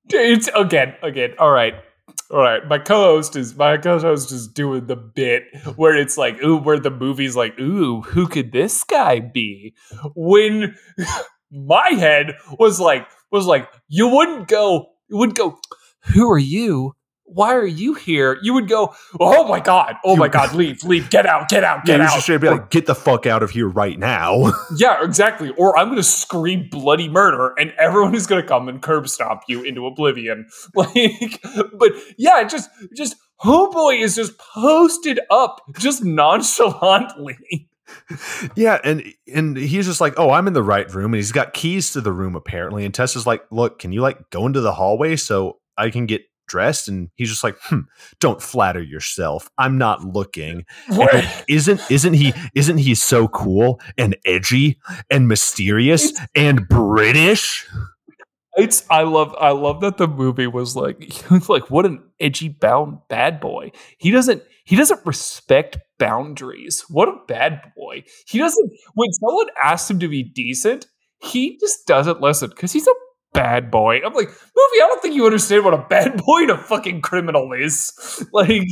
[0.10, 1.34] It's again, again.
[1.40, 1.76] All right.
[2.30, 5.44] All right, my co-host is my co-host is doing the bit
[5.78, 9.74] where it's like, ooh, where the movie's like, ooh, who could this guy be?
[10.14, 10.76] When
[11.52, 15.58] my head was like, was like, you wouldn't go, you wouldn't go,
[16.14, 16.96] who are you?
[17.34, 18.38] Why are you here?
[18.42, 21.86] You would go, oh my god, oh my god, leave, leave, get out, get out,
[21.86, 22.22] get yeah, out.
[22.22, 24.52] Should be like, get the fuck out of here right now.
[24.78, 25.50] yeah, exactly.
[25.58, 29.64] Or I'm gonna scream bloody murder, and everyone is gonna come and curb stomp you
[29.64, 30.48] into oblivion.
[30.76, 31.40] Like,
[31.78, 37.68] but yeah, just just Homeboy is just posted up, just nonchalantly.
[38.56, 41.54] yeah, and and he's just like, "Oh, I'm in the right room," and he's got
[41.54, 42.86] keys to the room apparently.
[42.86, 46.24] And Tessa's like, "Look, can you like go into the hallway so I can get
[46.54, 47.80] dressed and he's just like hmm,
[48.20, 49.50] don't flatter yourself.
[49.58, 50.66] I'm not looking.
[51.50, 54.78] Isn't isn't he isn't he so cool and edgy
[55.10, 57.68] and mysterious it's, and british?
[58.56, 63.00] It's i love i love that the movie was like like what an edgy bound
[63.10, 63.72] bad boy.
[63.98, 66.86] He doesn't he doesn't respect boundaries.
[66.88, 68.04] What a bad boy.
[68.28, 70.86] He doesn't when someone asks him to be decent
[71.24, 72.94] he just doesn't listen because he's a
[73.34, 73.98] bad boy.
[73.98, 77.02] I'm like, movie, I don't think you understand what a bad boy and a fucking
[77.02, 77.92] criminal is.
[78.32, 78.64] Like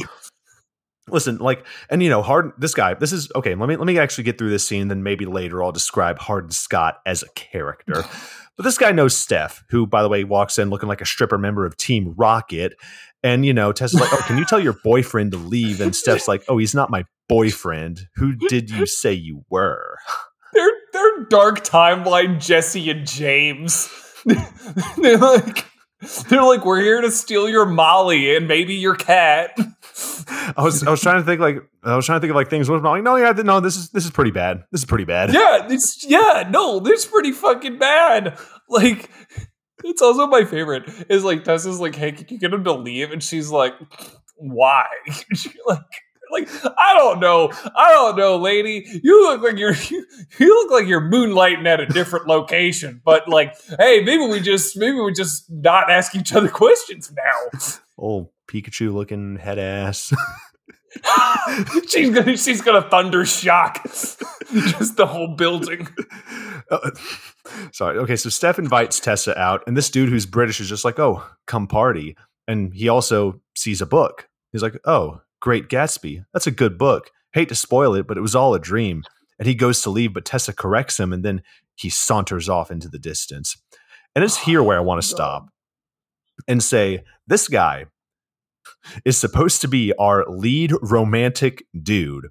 [1.11, 2.53] Listen, like, and you know, Hard.
[2.57, 3.53] This guy, this is okay.
[3.55, 4.87] Let me let me actually get through this scene.
[4.87, 7.93] Then maybe later I'll describe Hardin Scott as a character.
[8.57, 11.37] but this guy knows Steph, who, by the way, walks in looking like a stripper
[11.37, 12.73] member of Team Rocket.
[13.23, 16.27] And you know, Tessa's like, "Oh, can you tell your boyfriend to leave?" And Steph's
[16.27, 18.07] like, "Oh, he's not my boyfriend.
[18.15, 19.97] Who did you say you were?"
[20.53, 23.89] They're they're dark timeline Jessie and James.
[24.97, 25.65] they're like,
[26.29, 29.55] they're like, we're here to steal your Molly and maybe your cat.
[30.57, 32.49] I was I was trying to think like I was trying to think of like
[32.49, 32.69] things.
[32.69, 34.63] I'm like, no, yeah, no, this is this is pretty bad.
[34.71, 35.33] This is pretty bad.
[35.33, 38.37] Yeah, it's yeah, no, this is pretty fucking bad.
[38.69, 39.09] Like,
[39.83, 40.89] it's also my favorite.
[41.09, 43.11] Is like Tessa's like, hey, can you get him to leave?
[43.11, 43.73] And she's like,
[44.37, 44.85] why?
[45.33, 45.79] She's like
[46.31, 48.85] like I don't know, I don't know, lady.
[49.03, 50.05] You look like you're you,
[50.39, 53.01] you look like you're moonlighting at a different location.
[53.03, 57.59] But like, hey, maybe we just maybe we just not ask each other questions now.
[57.97, 60.13] Old Pikachu looking head ass.
[61.87, 65.87] she's gonna she's gonna thunder shock just the whole building.
[66.69, 66.91] Uh,
[67.71, 67.97] sorry.
[67.99, 71.25] Okay, so Steph invites Tessa out, and this dude who's British is just like, "Oh,
[71.47, 72.17] come party,"
[72.47, 74.27] and he also sees a book.
[74.51, 76.23] He's like, "Oh, Great Gatsby.
[76.33, 77.11] That's a good book.
[77.33, 79.03] Hate to spoil it, but it was all a dream."
[79.37, 81.41] And he goes to leave, but Tessa corrects him, and then
[81.75, 83.57] he saunters off into the distance.
[84.15, 85.47] And it's here where I want to stop
[86.47, 87.85] and say, this guy
[89.05, 92.27] is supposed to be our lead romantic dude.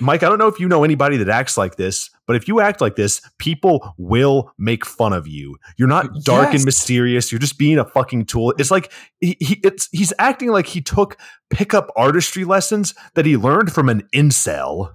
[0.00, 2.60] Mike, I don't know if you know anybody that acts like this, but if you
[2.60, 5.56] act like this, people will make fun of you.
[5.76, 6.54] You're not dark yes.
[6.56, 7.30] and mysterious.
[7.30, 8.54] You're just being a fucking tool.
[8.58, 11.16] It's like he, he it's he's acting like he took
[11.50, 14.94] pickup artistry lessons that he learned from an incel.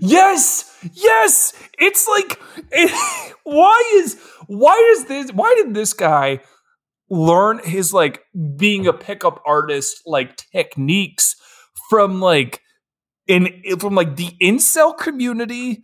[0.00, 1.52] Yes, yes.
[1.78, 2.40] It's like,
[2.70, 5.30] it, why is why is this?
[5.32, 6.40] Why did this guy
[7.10, 8.22] learn his like
[8.56, 11.36] being a pickup artist like techniques
[11.90, 12.61] from like
[13.32, 15.82] in from like the incel community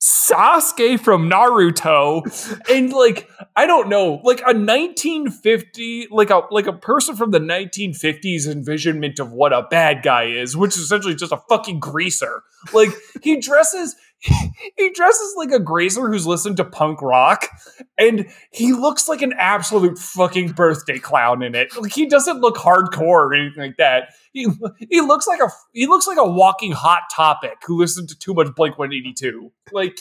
[0.00, 2.22] Sasuke from Naruto
[2.68, 7.38] and like I don't know like a 1950 like a like a person from the
[7.38, 12.42] 1950s envisionment of what a bad guy is which is essentially just a fucking greaser.
[12.72, 12.90] Like
[13.22, 13.94] he dresses
[14.76, 17.48] he dresses like a grazer who's listened to punk rock
[17.98, 21.76] and he looks like an absolute fucking birthday clown in it.
[21.76, 24.10] Like he doesn't look hardcore or anything like that.
[24.32, 24.46] He
[24.78, 28.32] he looks like a he looks like a walking hot topic who listened to too
[28.32, 29.50] much Blink 182.
[29.72, 29.98] Like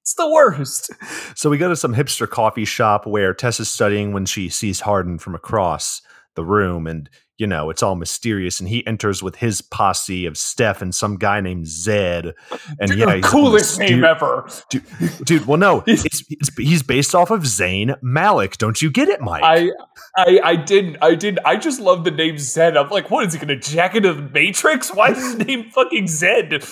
[0.00, 0.90] it's the worst.
[1.36, 5.18] So we go to some hipster coffee shop where Tessa's studying when she sees Hardin
[5.18, 6.02] from across
[6.34, 8.60] the room and you know, it's all mysterious.
[8.60, 12.34] And he enters with his posse of Steph and some guy named Zed.
[12.78, 14.84] And dude, yeah, coolest name dude, ever, dude,
[15.24, 15.46] dude.
[15.46, 18.58] Well, no, it's, it's, he's based off of Zayn Malik.
[18.58, 19.42] Don't you get it, Mike?
[19.44, 19.70] I,
[20.16, 20.98] I, I didn't.
[21.02, 21.38] I did.
[21.44, 22.76] I just love the name Zed.
[22.76, 24.94] I'm like, what is he going to jack into the Matrix?
[24.94, 26.64] Why is his name fucking Zed?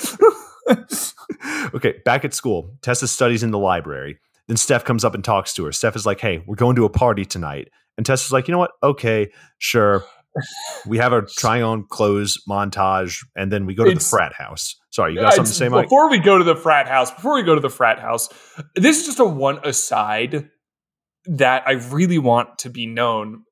[1.74, 4.18] okay, back at school, Tessa studies in the library.
[4.46, 5.72] Then Steph comes up and talks to her.
[5.72, 8.58] Steph is like, "Hey, we're going to a party tonight." And Tessa's like, "You know
[8.58, 8.72] what?
[8.82, 10.04] Okay, sure."
[10.86, 14.32] We have a try on clothes montage, and then we go to it's, the frat
[14.34, 14.76] house.
[14.90, 15.86] Sorry, you got something to say, Mike?
[15.86, 18.28] Before we go to the frat house, before we go to the frat house,
[18.74, 20.50] this is just a one aside
[21.26, 23.44] that I really want to be known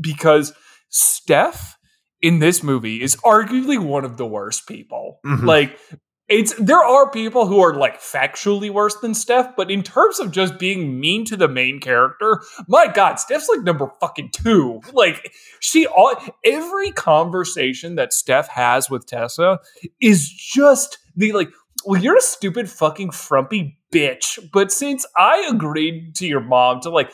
[0.00, 0.52] because
[0.88, 1.76] Steph
[2.22, 5.20] in this movie is arguably one of the worst people.
[5.24, 5.46] Mm-hmm.
[5.46, 5.78] Like
[6.28, 10.32] it's there are people who are like factually worse than Steph, but in terms of
[10.32, 14.80] just being mean to the main character, my God, Steph's like number fucking two.
[14.92, 19.60] Like she all every conversation that Steph has with Tessa
[20.00, 21.50] is just the like,
[21.84, 24.38] well, you're a stupid fucking frumpy bitch.
[24.52, 27.12] But since I agreed to your mom to like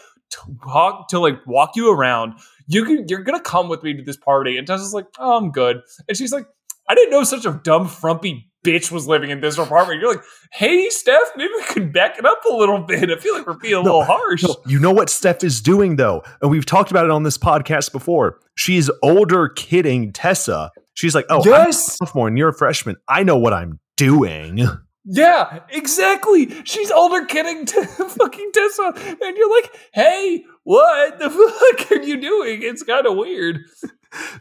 [0.63, 2.35] talk to like walk you around,
[2.67, 4.57] you can you're gonna come with me to this party.
[4.57, 5.83] And Tessa's like, oh, I'm good.
[6.09, 6.47] And she's like,
[6.89, 10.01] I didn't know such a dumb frumpy bitch was living in this apartment.
[10.01, 13.11] You're like, hey, Steph, maybe we could back it up a little bit.
[13.11, 14.43] I feel like we're being a no, little harsh.
[14.43, 16.23] No, you know what Steph is doing, though?
[16.41, 18.39] And we've talked about it on this podcast before.
[18.55, 20.71] She's older kidding Tessa.
[20.95, 21.55] She's like, oh, yes.
[21.55, 22.97] I'm a sophomore and you're a freshman.
[23.09, 24.61] I know what I'm doing.
[25.05, 26.53] Yeah, exactly.
[26.65, 28.93] She's older kidding to fucking Tessa.
[28.97, 31.31] And you're like, hey, what the
[31.79, 32.63] fuck are you doing?
[32.63, 33.61] It's kind of weird.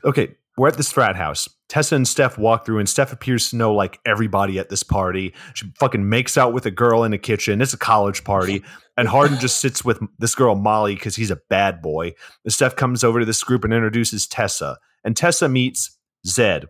[0.03, 1.49] okay, we're at this frat house.
[1.71, 5.33] Tessa and Steph walk through, and Steph appears to know like everybody at this party.
[5.53, 7.61] She fucking makes out with a girl in the kitchen.
[7.61, 8.61] It's a college party.
[8.97, 12.11] And Hardin just sits with this girl, Molly, because he's a bad boy.
[12.43, 14.77] And Steph comes over to this group and introduces Tessa.
[15.05, 15.97] And Tessa meets
[16.27, 16.65] Zed,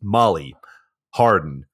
[0.00, 0.54] Molly,
[1.14, 1.64] Hardin,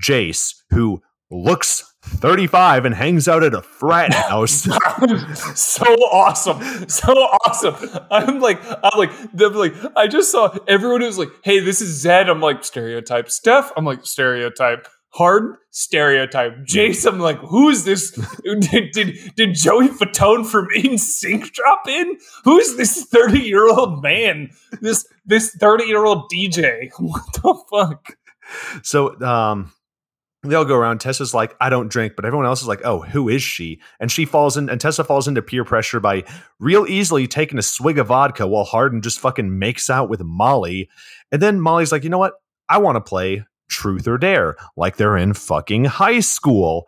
[0.00, 4.62] Jace, who looks 35 and hangs out at a frat house.
[5.54, 6.88] so awesome.
[6.88, 7.76] So awesome.
[8.10, 12.28] I'm like, I'm like, like, I just saw everyone who's like, hey, this is Zed.
[12.28, 13.30] I'm like, stereotype.
[13.30, 14.86] Steph, I'm like, stereotype.
[15.10, 16.56] Hard stereotype.
[16.66, 18.10] Jace, I'm like, who's this?
[18.44, 22.16] did, did, did Joey Fatone from NSYNC drop in?
[22.42, 24.50] Who's this 30 year old man?
[24.80, 26.90] This this 30 year old DJ?
[26.98, 28.16] What the fuck?
[28.82, 29.72] So um
[30.44, 31.00] They all go around.
[31.00, 33.80] Tessa's like, I don't drink, but everyone else is like, oh, who is she?
[33.98, 36.24] And she falls in, and Tessa falls into peer pressure by
[36.60, 40.90] real easily taking a swig of vodka while Hardin just fucking makes out with Molly.
[41.32, 42.34] And then Molly's like, you know what?
[42.68, 46.86] I want to play truth or dare, like they're in fucking high school.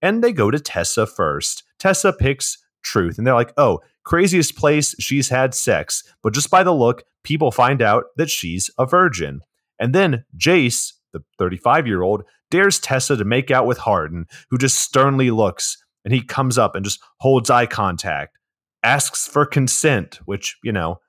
[0.00, 1.62] And they go to Tessa first.
[1.78, 6.02] Tessa picks truth, and they're like, oh, craziest place she's had sex.
[6.22, 9.40] But just by the look, people find out that she's a virgin.
[9.78, 14.58] And then Jace, the 35 year old, dares Tessa to make out with Hardin, who
[14.58, 18.38] just sternly looks and he comes up and just holds eye contact,
[18.82, 21.00] asks for consent, which, you know,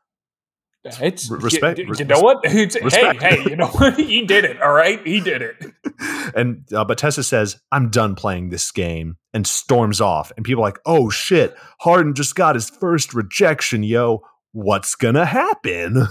[1.02, 1.80] it's respect.
[1.80, 2.42] You, you know what?
[2.44, 3.96] It's, hey, hey, you know what?
[4.00, 4.62] he did it.
[4.62, 5.56] All right, he did it.
[6.36, 10.32] and uh, but Tessa says, "I'm done playing this game," and storms off.
[10.38, 11.56] And people are like, "Oh shit!
[11.80, 14.22] Hardin just got his first rejection, yo.
[14.52, 16.08] What's gonna happen?"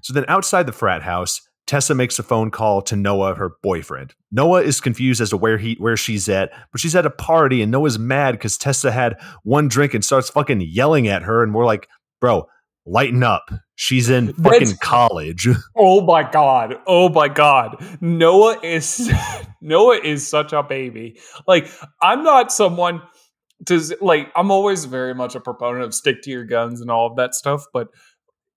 [0.00, 4.14] so then, outside the frat house, Tessa makes a phone call to Noah, her boyfriend.
[4.30, 7.62] Noah is confused as to where he where she's at, but she's at a party
[7.62, 11.54] and Noah's mad because Tessa had one drink and starts fucking yelling at her, and
[11.54, 11.88] we're like,
[12.20, 12.46] bro,
[12.86, 13.50] lighten up.
[13.74, 15.48] She's in fucking That's, college.
[15.76, 16.78] Oh my god.
[16.86, 17.82] Oh my god.
[18.00, 19.10] Noah is
[19.60, 21.18] Noah is such a baby.
[21.46, 23.02] Like I'm not someone
[23.66, 27.06] to like I'm always very much a proponent of stick to your guns and all
[27.06, 27.88] of that stuff, but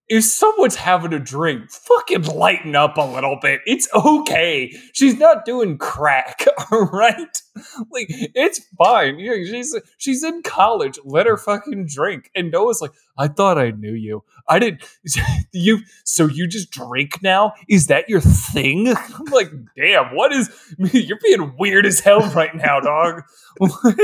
[0.08, 3.62] if someone's having a drink, fucking lighten up a little bit.
[3.66, 4.72] It's okay.
[4.94, 7.42] She's not doing crack, all right?
[7.90, 9.18] Like it's fine.
[9.20, 11.00] Yeah, she's she's in college.
[11.04, 12.30] Let her fucking drink.
[12.36, 14.24] And Noah's like, I thought I knew you.
[14.48, 14.84] I didn't.
[15.58, 17.54] You so you just drink now?
[17.70, 18.90] Is that your thing?
[18.98, 20.14] I'm like, damn.
[20.14, 20.50] What is?
[20.78, 23.24] You're being weird as hell right now, dog.
[23.58, 23.96] What?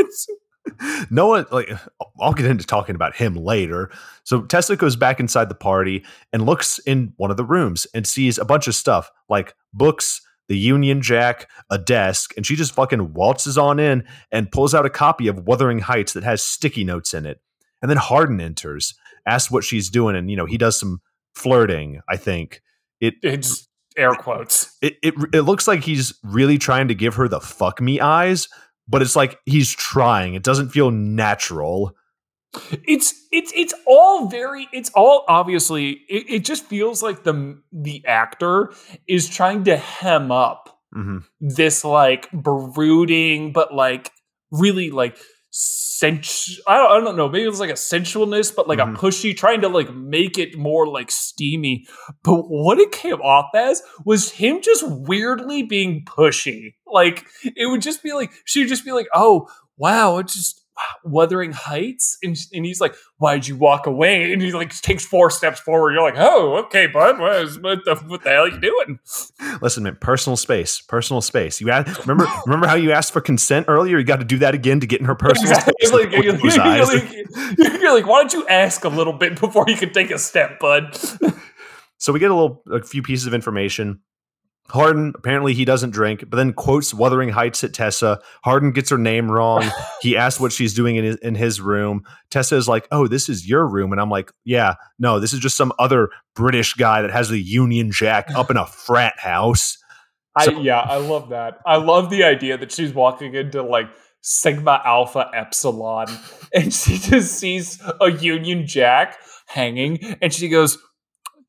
[1.10, 1.72] Noah, like,
[2.20, 3.92] I'll get into talking about him later.
[4.24, 8.06] So Tessa goes back inside the party and looks in one of the rooms and
[8.06, 12.74] sees a bunch of stuff like books, the Union Jack, a desk, and she just
[12.74, 16.84] fucking waltzes on in and pulls out a copy of Wuthering Heights that has sticky
[16.84, 17.42] notes in it.
[17.82, 18.94] And then Hardin enters,
[19.26, 21.02] asks what she's doing, and you know he does some
[21.34, 22.02] flirting.
[22.08, 22.62] I think
[23.00, 24.78] it it's air quotes.
[24.82, 28.48] It, it it looks like he's really trying to give her the fuck me eyes,
[28.92, 30.36] but it's like he's trying.
[30.36, 31.96] It doesn't feel natural.
[32.84, 38.06] It's it's it's all very it's all obviously it, it just feels like the the
[38.06, 38.74] actor
[39.08, 41.20] is trying to hem up mm-hmm.
[41.40, 44.12] this like brooding but like
[44.52, 45.18] really like
[45.54, 48.96] sens I don't, I don't know maybe it's like a sensualness but like mm-hmm.
[48.96, 51.86] a pushy trying to like make it more like steamy
[52.24, 57.82] but what it came off as was him just weirdly being pushy like it would
[57.82, 60.61] just be like she would just be like oh wow it just
[61.04, 65.30] Wuthering Heights, and, and he's like, "Why'd you walk away?" And he like takes four
[65.30, 65.94] steps forward.
[65.94, 67.20] You're like, "Oh, okay, bud.
[67.20, 69.00] What, is, what the what the hell are you doing?"
[69.62, 71.62] Listen, man, personal space, personal space.
[71.62, 73.98] You asked, remember remember how you asked for consent earlier?
[73.98, 75.92] You got to do that again to get in her personal space.
[75.92, 79.92] Like, you're, like, you're like, why don't you ask a little bit before you can
[79.92, 80.96] take a step, bud?
[81.98, 84.00] so we get a little, a few pieces of information
[84.72, 88.20] Hardin, apparently he doesn't drink, but then quotes Wuthering Heights at Tessa.
[88.44, 89.64] Hardin gets her name wrong.
[90.02, 92.04] he asks what she's doing in his, in his room.
[92.30, 93.92] Tessa is like, Oh, this is your room.
[93.92, 97.40] And I'm like, Yeah, no, this is just some other British guy that has the
[97.40, 99.78] Union Jack up in a frat house.
[100.42, 101.60] So- I, yeah, I love that.
[101.66, 103.90] I love the idea that she's walking into like
[104.22, 106.08] Sigma Alpha Epsilon
[106.54, 109.18] and she just sees a Union Jack
[109.48, 110.78] hanging and she goes,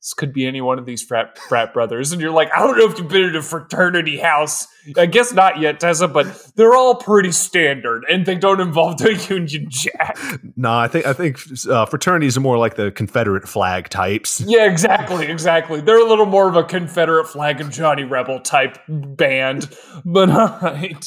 [0.03, 2.77] this could be any one of these frat frat brothers, and you're like, I don't
[2.77, 4.67] know if you've been in a fraternity house.
[4.97, 6.27] I guess not yet, Tessa, but
[6.57, 10.19] they're all pretty standard, and they don't involve the Union Jack.
[10.57, 11.39] No, I think I think
[11.71, 14.43] uh, fraternities are more like the Confederate flag types.
[14.53, 15.81] Yeah, exactly, exactly.
[15.81, 19.71] They're a little more of a Confederate flag and Johnny Rebel type band,
[20.05, 21.03] but all right.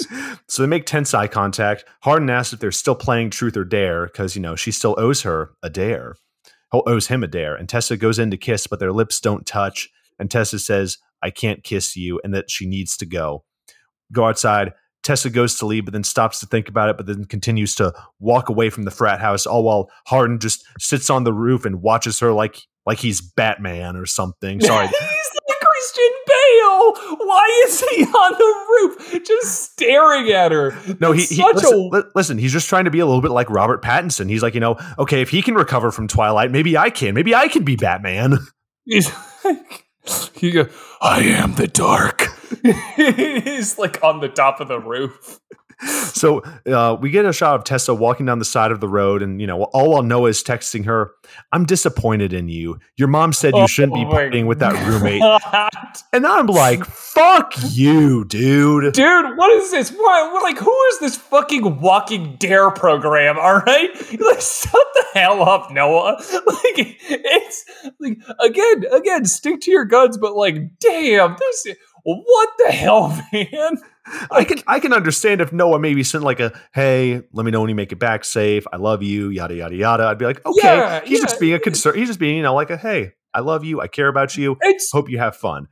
[0.47, 1.83] So they make tense eye contact.
[1.99, 5.23] Hardin asks if they're still playing Truth or Dare because you know she still owes
[5.23, 6.15] her a dare
[6.75, 7.55] Oh, owes him a dare.
[7.55, 9.89] And Tessa goes in to kiss, but their lips don't touch.
[10.19, 13.45] And Tessa says, I can't kiss you, and that she needs to go.
[14.11, 14.73] Go outside.
[15.01, 17.93] Tessa goes to leave, but then stops to think about it, but then continues to
[18.19, 21.81] walk away from the frat house, all while Hardin just sits on the roof and
[21.81, 24.59] watches her like like he's Batman or something.
[24.61, 24.87] Sorry.
[24.87, 26.11] Christian
[27.17, 30.77] Why is he on the roof just staring at her?
[30.99, 33.49] No, he, he listen, a- listen, he's just trying to be a little bit like
[33.49, 34.29] Robert Pattinson.
[34.29, 37.13] He's like, you know, okay, if he can recover from Twilight, maybe I can.
[37.13, 38.37] Maybe I can be Batman.
[38.85, 39.11] He's
[39.43, 39.85] like,
[40.33, 40.67] he go,
[41.01, 42.27] I am the dark.
[42.95, 45.39] he's like on the top of the roof.
[45.85, 49.21] so uh, we get a shot of Tessa walking down the side of the road,
[49.21, 51.11] and you know, all while Noah is texting her,
[51.51, 52.79] "I'm disappointed in you.
[52.95, 55.69] Your mom said you shouldn't be Oh partying with that roommate." God.
[56.13, 59.91] and I'm like, "Fuck you, dude." Dude, what is this?
[59.91, 63.37] What, what, like, who is this fucking Walking Dare program?
[63.37, 66.17] All right, like, shut the hell up, Noah.
[66.45, 67.65] Like, it's
[67.99, 71.67] like again, again, stick to your guns, but like, damn, this,
[72.13, 73.77] what the hell, man?
[74.29, 77.61] I can I can understand if Noah maybe sent like a hey, let me know
[77.61, 78.65] when you make it back safe.
[78.71, 80.03] I love you, yada yada yada.
[80.05, 81.25] I'd be like, okay, Yeah, he's yeah.
[81.25, 81.95] just being a concern.
[81.95, 84.57] He's just being, you know, like a hey, I love you, I care about you.
[84.91, 85.67] Hope you have fun.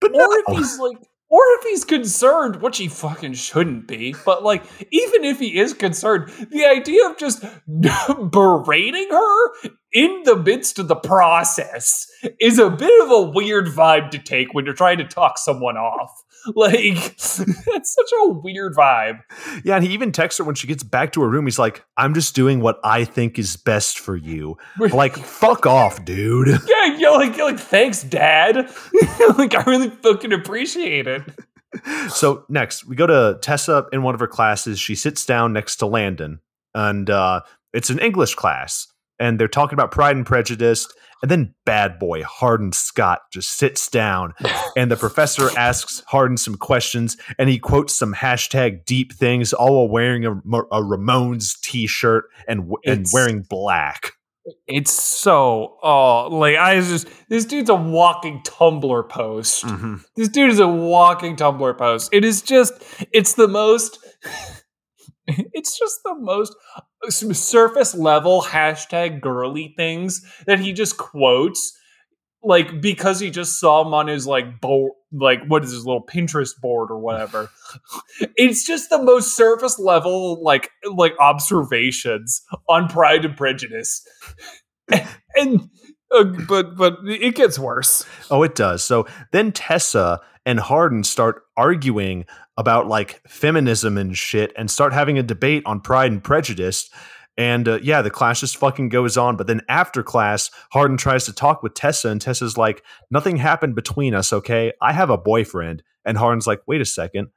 [0.00, 0.96] But or no, if he's like
[1.32, 4.62] or if he's concerned which he fucking shouldn't be but like
[4.92, 7.42] even if he is concerned the idea of just
[8.30, 12.06] berating her in the midst of the process
[12.38, 15.76] is a bit of a weird vibe to take when you're trying to talk someone
[15.76, 16.12] off
[16.54, 19.20] like it's such a weird vibe
[19.64, 21.46] yeah, and he even texts her when she gets back to her room.
[21.46, 24.56] He's like, I'm just doing what I think is best for you.
[24.78, 26.48] Like, fuck off, dude.
[26.66, 28.56] yeah you're like, like thanks dad
[29.38, 31.22] like i really fucking appreciate it
[32.10, 34.78] So next, we go to Tessa in one of her classes.
[34.78, 36.40] She sits down next to Landon,
[36.74, 37.40] and uh,
[37.72, 38.88] it's an English class,
[39.22, 40.88] and they're talking about Pride and Prejudice.
[41.22, 44.34] And then bad boy Hardin Scott just sits down,
[44.76, 49.76] and the professor asks Hardin some questions, and he quotes some hashtag deep things, all
[49.76, 54.12] while wearing a, a Ramones t-shirt and and It's- wearing black.
[54.66, 59.62] It's so oh like I was just this dude's a walking Tumblr post.
[59.64, 59.98] Mm-hmm.
[60.16, 62.10] This dude is a walking Tumblr post.
[62.12, 62.72] It is just
[63.12, 64.04] it's the most
[65.52, 66.54] it's just the most
[67.10, 71.78] surface level hashtag girly things that he just quotes
[72.42, 76.04] like because he just saw him on his like board like what is his little
[76.04, 77.50] pinterest board or whatever.
[78.36, 84.06] It's just the most surface level like like observations on pride and prejudice.
[85.34, 85.70] And
[86.14, 88.04] uh, but but it gets worse.
[88.30, 88.84] Oh, it does.
[88.84, 95.18] So then Tessa and Hardin start arguing about like feminism and shit and start having
[95.18, 96.90] a debate on Pride and Prejudice.
[97.38, 99.36] And uh, yeah, the class just fucking goes on.
[99.36, 103.74] But then after class, Hardin tries to talk with Tessa, and Tessa's like, Nothing happened
[103.74, 104.72] between us, okay?
[104.82, 105.82] I have a boyfriend.
[106.04, 107.28] And Hardin's like, Wait a second.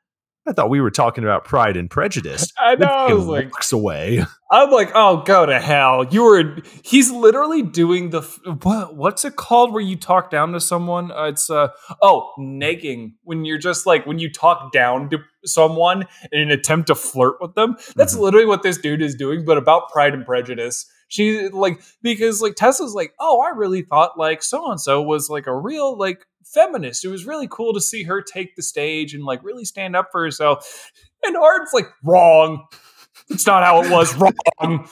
[0.48, 2.52] I thought we were talking about Pride and Prejudice.
[2.60, 4.24] i know I was like walks away.
[4.52, 6.06] I'm like, oh, go to hell.
[6.06, 6.58] You were.
[6.84, 8.22] He's literally doing the
[8.62, 8.96] what?
[8.96, 11.12] What's it called where you talk down to someone?
[11.12, 11.70] Uh, it's uh
[12.02, 13.14] oh, negging.
[13.24, 17.38] When you're just like when you talk down to someone in an attempt to flirt
[17.41, 17.76] with them.
[17.96, 18.20] That's Mhm.
[18.20, 20.89] literally what this dude is doing, but about Pride and Prejudice.
[21.08, 25.30] She like because like Tessa's like, oh, I really thought like so and so was
[25.30, 27.04] like a real like feminist.
[27.04, 30.10] It was really cool to see her take the stage and like really stand up
[30.12, 30.91] for herself.
[31.26, 32.66] And Art's like, wrong.
[33.30, 34.16] It's not how it was.
[34.16, 34.34] Wrong.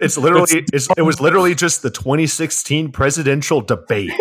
[0.00, 4.12] It's literally, it's, it was literally just the 2016 presidential debate.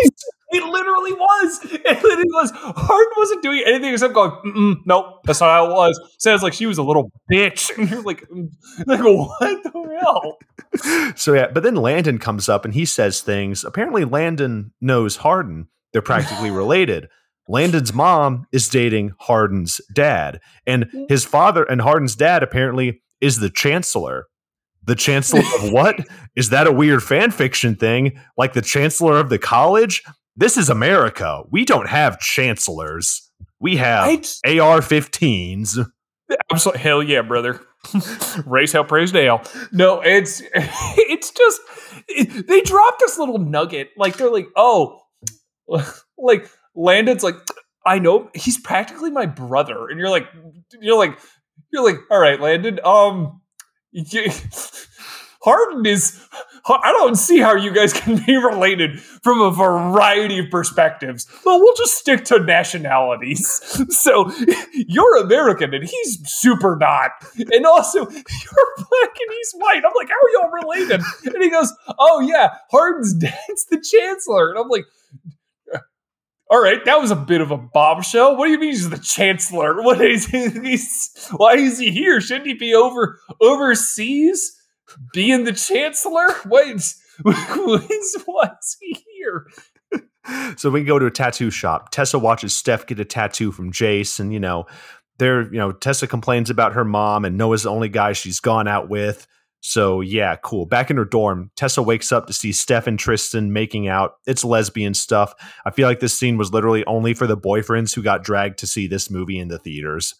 [0.52, 1.60] It literally was.
[1.66, 2.52] It literally was.
[2.54, 6.00] Hart wasn't doing anything except going, nope, that's not how it was.
[6.18, 7.78] Sounds like she was a little bitch.
[7.78, 8.50] And you're like, mm,
[8.86, 11.14] like what the hell?
[11.18, 13.66] so yeah, but then Landon comes up and he says things.
[13.66, 15.68] Apparently, Landon knows Hardin.
[15.96, 17.08] They're practically related.
[17.48, 21.10] Landon's mom is dating Hardin's dad, and mm.
[21.10, 24.26] his father and Hardin's dad apparently is the chancellor.
[24.84, 26.06] The chancellor of what?
[26.36, 28.20] Is that a weird fan fiction thing?
[28.36, 30.04] Like the chancellor of the college?
[30.36, 31.44] This is America.
[31.50, 33.32] We don't have chancellors.
[33.62, 34.04] We have
[34.46, 35.90] I AR 15s.
[36.52, 37.62] Absolutely, hell yeah, brother.
[38.46, 39.42] Raise hell, praise Dale.
[39.72, 41.62] No, it's it's just
[42.10, 43.92] it- they dropped this little nugget.
[43.96, 45.00] Like they're like, oh,
[46.18, 47.36] like Landon's like,
[47.86, 50.28] I know he's practically my brother, and you're like,
[50.82, 51.18] you're like,
[51.72, 52.80] you're like, all right, Landon.
[52.84, 53.42] Um,
[53.92, 54.30] you,
[55.44, 56.20] Hardin is.
[56.68, 61.28] I don't see how you guys can be related from a variety of perspectives.
[61.46, 63.62] Well, we'll just stick to nationalities.
[63.90, 64.32] So
[64.74, 67.12] you're American and he's super not.
[67.38, 69.84] And also, you're black and he's white.
[69.86, 71.02] I'm like, how are y'all related?
[71.26, 74.50] And he goes, oh, yeah, Hardin's dad's the chancellor.
[74.50, 74.86] And I'm like,
[76.50, 78.38] all right, that was a bit of a bombshell.
[78.38, 79.82] What do you mean he's the chancellor?
[79.84, 80.50] What is he?
[80.50, 82.22] He's, why is he here?
[82.22, 84.56] Shouldn't he be over overseas
[85.14, 86.28] being the chancellor?
[86.46, 86.82] Wait,
[87.24, 89.48] why is he here?
[90.58, 91.92] So we can go to a tattoo shop.
[91.92, 94.66] Tessa watches Steph get a tattoo from Jace, and you know,
[95.20, 98.68] they're you know, Tessa complains about her mom, and Noah's the only guy she's gone
[98.68, 99.28] out with.
[99.62, 100.66] So yeah, cool.
[100.66, 104.18] Back in her dorm, Tessa wakes up to see Steph and Tristan making out.
[104.28, 105.34] It's lesbian stuff.
[105.66, 108.68] I feel like this scene was literally only for the boyfriends who got dragged to
[108.68, 110.14] see this movie in the theaters.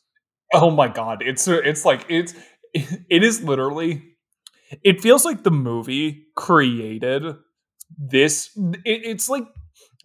[0.54, 2.34] Oh my god, it's it's like it's
[2.74, 4.16] it is literally
[4.84, 7.36] it feels like the movie created
[7.98, 9.44] this it, it's like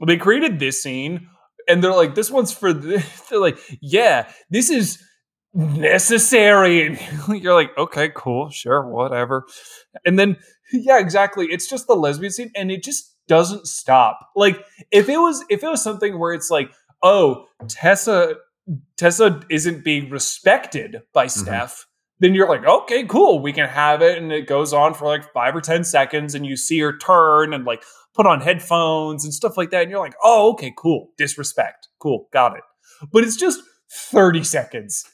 [0.07, 1.29] they created this scene
[1.69, 5.03] and they're like this one's for the, they're like yeah this is
[5.55, 6.87] necessary.
[6.87, 6.99] And
[7.43, 9.47] you're like okay cool sure whatever.
[10.05, 10.37] And then
[10.73, 14.19] yeah exactly it's just the lesbian scene and it just doesn't stop.
[14.37, 16.73] Like if it was if it was something where it's like
[17.03, 18.37] oh tessa
[18.97, 21.41] tessa isn't being respected by Mm-hmm.
[21.45, 21.87] steph
[22.21, 25.33] then you're like okay cool we can have it and it goes on for like
[25.33, 27.83] five or ten seconds and you see her turn and like
[28.15, 32.29] put on headphones and stuff like that and you're like oh okay cool disrespect cool
[32.33, 32.63] got it.
[33.13, 35.05] But it's just 30 seconds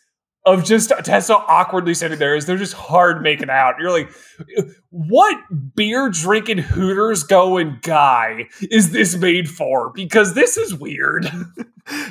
[0.47, 3.75] of just Tessa awkwardly sitting there as they're just hard making out.
[3.81, 4.11] You're like,
[4.91, 5.37] what
[5.75, 9.91] beer drinking Hooters going guy is this made for?
[9.91, 11.27] Because this is weird.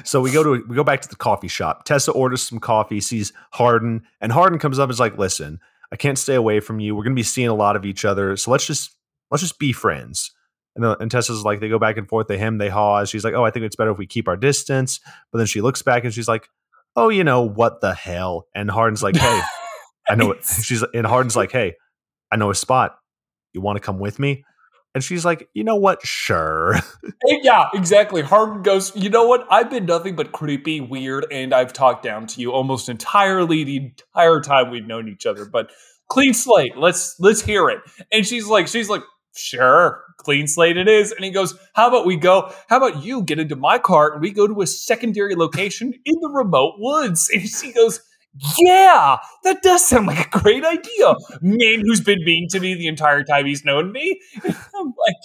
[0.06, 1.84] So we go to we go back to the coffee shop.
[1.84, 5.60] Tessa orders some coffee, sees Hardin, and Hardin comes up and is like, "Listen,
[5.92, 6.96] I can't stay away from you.
[6.96, 8.96] We're to be seeing a lot of each other, so let's just
[9.32, 10.32] let's just be friends."
[10.78, 13.04] And, the, and Tessa's like, they go back and forth, they hem, they haw.
[13.04, 15.02] She's like, "Oh, I think it's better if we keep our distance."
[15.34, 16.48] But then she looks back and she's like,
[16.96, 19.42] "Oh, you know what the hell?" And Hardin's like, "Hey,
[20.10, 21.76] I know it." She's and Hardin's like, "Hey,
[22.32, 22.98] I know a spot.
[23.54, 24.44] You want to come with me?"
[24.94, 26.06] And she's like, "You know what?
[26.06, 26.76] Sure."
[27.28, 28.22] Eh, yeah, exactly.
[28.22, 29.48] Hardin goes, you know what?
[29.50, 33.78] I've been nothing but creepy, weird, and I've talked down to you almost entirely the
[33.78, 35.46] entire time we've known each other.
[35.46, 35.72] But
[36.10, 36.78] clean slate.
[36.78, 37.80] Let's let's hear it.
[38.12, 39.02] And she's like, she's like,
[39.36, 41.12] sure, clean slate it is.
[41.12, 42.52] And he goes, how about we go?
[42.70, 46.16] How about you get into my car and we go to a secondary location in
[46.22, 47.30] the remote woods?
[47.34, 48.02] And she goes.
[48.60, 49.16] Yeah,
[49.46, 51.16] that does sound like a great idea.
[51.40, 54.20] Man who's been mean to me the entire time he's known me.
[54.44, 55.16] I'm like,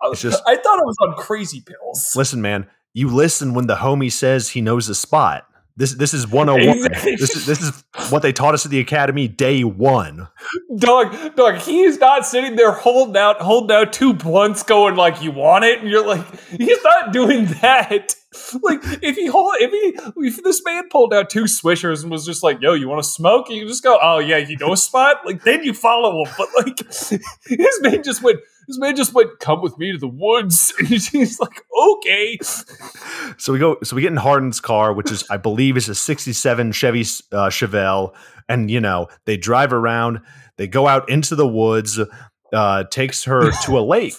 [0.00, 2.12] I, It's just- I thought I was on crazy pills.
[2.14, 5.44] Listen, man, you listen when the homie says he knows the spot.
[5.76, 6.92] This this is 101.
[7.02, 10.28] This is this is what they taught us at the academy day one.
[10.76, 15.30] Dog, dog, he's not sitting there holding out, holding out two blunts, going like, "You
[15.30, 18.14] want it?" And you're like, he's not doing that.
[18.62, 22.24] Like, if he hold, if he, if this man pulled out two swishers and was
[22.24, 24.76] just like, "Yo, you want to smoke?" You just go, "Oh yeah, you know a
[24.78, 26.32] spot." Like, then you follow him.
[26.38, 26.78] But like,
[27.44, 28.40] his man just went.
[28.68, 32.38] This man just went, "Come with me to the woods," and he's like, "Okay."
[33.38, 33.76] So we go.
[33.82, 37.48] So we get in Hardin's car, which is I believe is a '67 Chevy uh,
[37.48, 38.14] Chevelle,
[38.48, 40.20] and you know they drive around.
[40.58, 41.98] They go out into the woods.
[42.52, 44.18] Uh, takes her to a lake,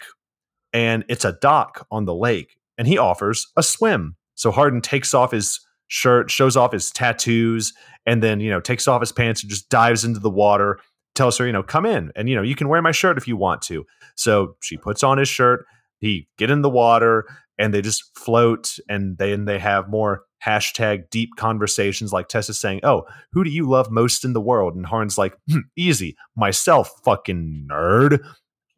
[0.74, 4.16] and it's a dock on the lake, and he offers a swim.
[4.36, 7.74] So Hardin takes off his shirt, shows off his tattoos,
[8.06, 10.80] and then you know takes off his pants and just dives into the water.
[11.16, 13.28] Tells her, you know, come in, and you know you can wear my shirt if
[13.28, 13.86] you want to.
[14.16, 15.66] So she puts on his shirt.
[16.00, 17.26] He get in the water
[17.58, 22.82] and they just float and then they have more hashtag deep conversations like Tessa saying,
[22.84, 24.76] Oh, who do you love most in the world?
[24.76, 28.20] And Harn's like, "Hmm, easy, myself, fucking nerd.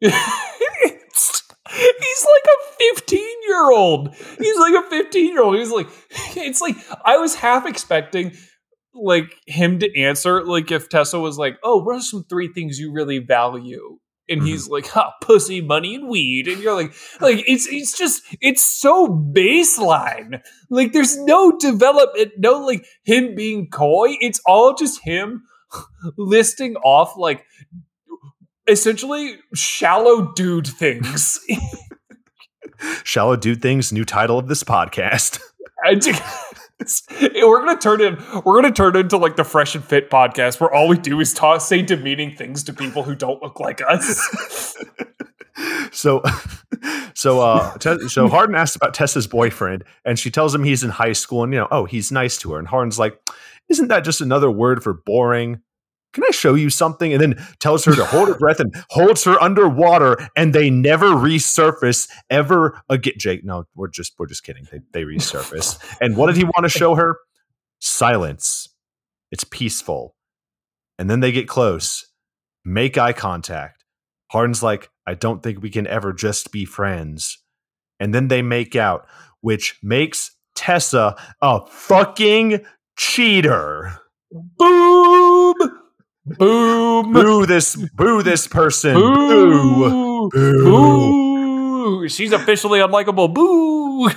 [0.00, 0.12] He's
[2.24, 4.14] like a 15 year old.
[4.14, 5.56] He's like a 15 year old.
[5.56, 5.88] He's like,
[6.36, 8.32] it's like, I was half expecting
[8.94, 12.78] like him to answer, like if Tessa was like, oh, what are some three things
[12.78, 13.98] you really value?
[14.28, 14.48] And mm-hmm.
[14.48, 16.48] he's like, huh, pussy, money, and weed.
[16.48, 20.40] And you're like, like it's it's just it's so baseline.
[20.68, 24.16] Like there's no development, no like him being coy.
[24.20, 25.44] It's all just him
[26.16, 27.44] listing off like
[28.66, 31.40] essentially shallow dude things.
[33.04, 35.40] Shallow Dude Things, new title of this podcast.
[37.20, 40.70] We're gonna turn in we're gonna turn into like the fresh and fit podcast where
[40.70, 44.76] all we do is talk say demeaning things to people who don't look like us.
[45.92, 46.22] so
[47.14, 50.90] so uh Te- so Hardin asks about Tessa's boyfriend and she tells him he's in
[50.90, 52.58] high school and you know, oh, he's nice to her.
[52.58, 53.18] And Hardin's like,
[53.68, 55.62] isn't that just another word for boring?
[56.16, 57.12] Can I show you something?
[57.12, 61.08] And then tells her to hold her breath and holds her underwater, and they never
[61.08, 63.12] resurface ever again.
[63.18, 64.66] Jake, no, we're just we're just kidding.
[64.72, 65.78] They they resurface.
[66.00, 67.18] and what did he want to show her?
[67.80, 68.70] Silence.
[69.30, 70.16] It's peaceful.
[70.98, 72.06] And then they get close,
[72.64, 73.84] make eye contact.
[74.32, 77.44] Hardin's like, I don't think we can ever just be friends.
[78.00, 79.06] And then they make out,
[79.42, 82.64] which makes Tessa a fucking
[82.96, 83.98] cheater.
[84.30, 85.45] Boom!
[86.38, 87.12] Boom!
[87.12, 88.94] Boo this, boo this person.
[88.94, 89.10] Boo.
[89.50, 90.30] Boo!
[90.30, 90.64] Boo.
[90.64, 92.08] Boo!
[92.08, 93.32] She's officially unlikable.
[93.32, 94.10] Boo!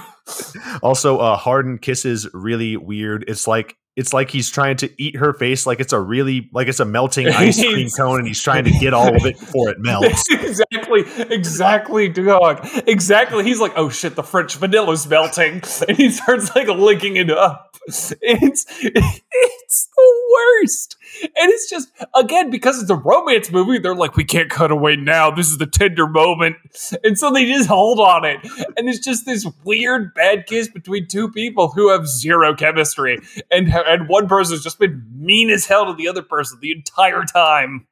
[0.82, 3.26] Also, uh, Hardin kisses really weird.
[3.28, 6.70] It's like it's like he's trying to eat her face, like it's a really like
[6.70, 9.70] it's a melting ice cream cone, and he's trying to get all of it before
[9.70, 10.24] it melts.
[10.32, 12.66] exactly, exactly, dog.
[12.88, 13.44] Exactly.
[13.44, 15.62] He's like, oh shit, the French vanilla's melting.
[15.88, 17.69] And he starts like licking it up.
[18.22, 20.98] It's, it's the worst.
[21.24, 24.96] And it's just, again, because it's a romance movie, they're like, we can't cut away
[24.96, 25.32] now.
[25.32, 26.58] This is the tender moment.
[27.04, 28.40] And so they just hold on it.
[28.78, 33.20] And it's just this weird bad kiss between two people who have zero chemistry.
[33.52, 37.24] And, and one person's just been mean as hell to the other person the entire
[37.24, 37.88] time.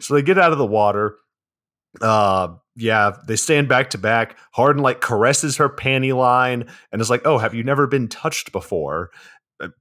[0.00, 1.16] So they get out of the water.
[2.00, 4.38] Uh, yeah, they stand back to back.
[4.52, 8.50] Hardin like caresses her panty line and is like, "Oh, have you never been touched
[8.50, 9.10] before?"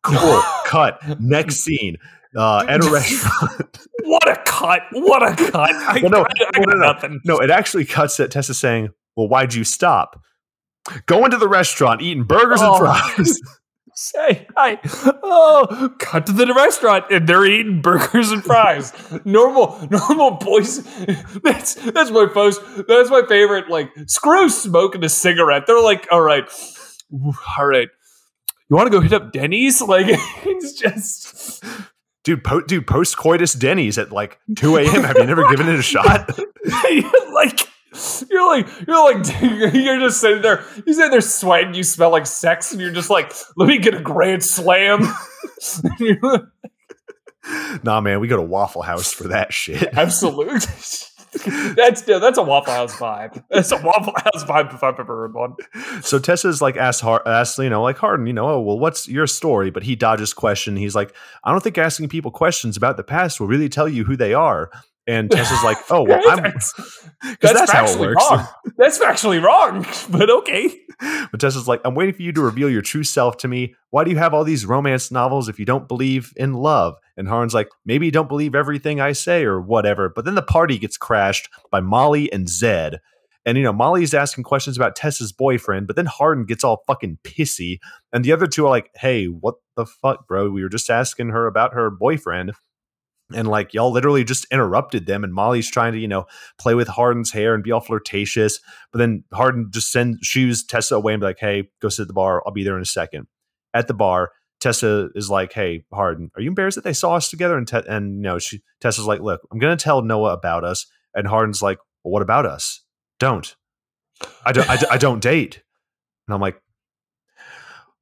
[0.04, 0.42] Cool.
[0.66, 1.00] cut.
[1.20, 1.98] Next scene.
[2.36, 3.80] Uh, at a restaurant.
[4.04, 4.82] What a cut!
[4.94, 5.56] What a cut!
[5.76, 6.92] I, Well, no, I, I no, no, no.
[6.92, 7.20] nothing.
[7.24, 10.20] no, it actually cuts at Tessa saying, "Well, why'd you stop?"
[11.06, 12.84] Going to the restaurant, eating burgers Oh.
[12.84, 13.40] and fries.
[13.94, 14.80] Say hi.
[15.22, 18.92] Oh, cut to the restaurant and they're eating burgers and fries.
[19.24, 20.82] normal, normal boys.
[21.44, 22.62] That's that's my post.
[22.88, 23.70] That's my favorite.
[23.70, 25.66] Like, screw smoking a cigarette.
[25.68, 26.46] They're like, all right,
[27.12, 27.90] all right.
[28.72, 29.82] You want to go hit up Denny's?
[29.92, 31.62] Like, it's just.
[32.24, 35.04] dude, po- dude, post coitus Denny's at like 2 a.m.
[35.04, 36.30] Have you never given it a shot?
[37.34, 37.68] like
[38.30, 39.42] you're like you're like
[39.74, 43.10] you're just sitting there you sit there sweating you smell like sex and you're just
[43.10, 45.02] like let me get a grand slam
[47.84, 49.90] nah, man, we go to Waffle House for that shit.
[49.98, 50.60] absolutely
[51.76, 55.34] that's that's a waffle house vibe that's a waffle house vibe if i've ever heard
[55.34, 55.56] one
[56.02, 59.08] So Tessa's like asks, Har- asks you know, like Hardin, you know, oh well, what's
[59.08, 59.72] your story?
[59.72, 60.76] But he dodges question.
[60.76, 64.04] He's like, I don't think asking people questions about the past will really tell you
[64.04, 64.70] who they are.
[65.08, 66.74] And Tessa's like, oh well, I'm that's,
[67.32, 68.24] because that's, how it works.
[68.30, 68.48] wrong
[68.78, 70.80] that's factually wrong but okay
[71.32, 73.76] But Tessa's like, I'm waiting for you to reveal your true self to me.
[73.90, 76.96] Why do you have all these romance novels if you don't believe in love?
[77.18, 80.10] And Hardin's like, maybe you don't believe everything I say or whatever.
[80.10, 83.00] But then the party gets crashed by Molly and Zed.
[83.46, 87.18] And, you know, Molly's asking questions about Tessa's boyfriend, but then Hardin gets all fucking
[87.24, 87.80] pissy.
[88.14, 90.52] And the other two are like, hey, what the fuck, bro?
[90.52, 92.54] We were just asking her about her boyfriend.
[93.36, 95.24] And like, y'all literally just interrupted them.
[95.24, 96.26] And Molly's trying to, you know,
[96.58, 98.60] play with Hardin's hair and be all flirtatious.
[98.92, 102.08] But then Hardin just sends shoos Tessa away and be like, "Hey, go sit at
[102.08, 102.44] the bar.
[102.46, 103.28] I'll be there in a second.
[103.74, 107.30] At the bar, Tessa is like, "Hey, Hardin, are you embarrassed that they saw us
[107.30, 110.64] together?" And Te- and you know, she Tessa's like, "Look, I'm gonna tell Noah about
[110.64, 112.84] us." And Hardin's like, well, "What about us?
[113.20, 113.56] Don't.
[114.46, 114.70] I don't.
[114.70, 115.62] I, d- I don't date."
[116.28, 116.62] And I'm like,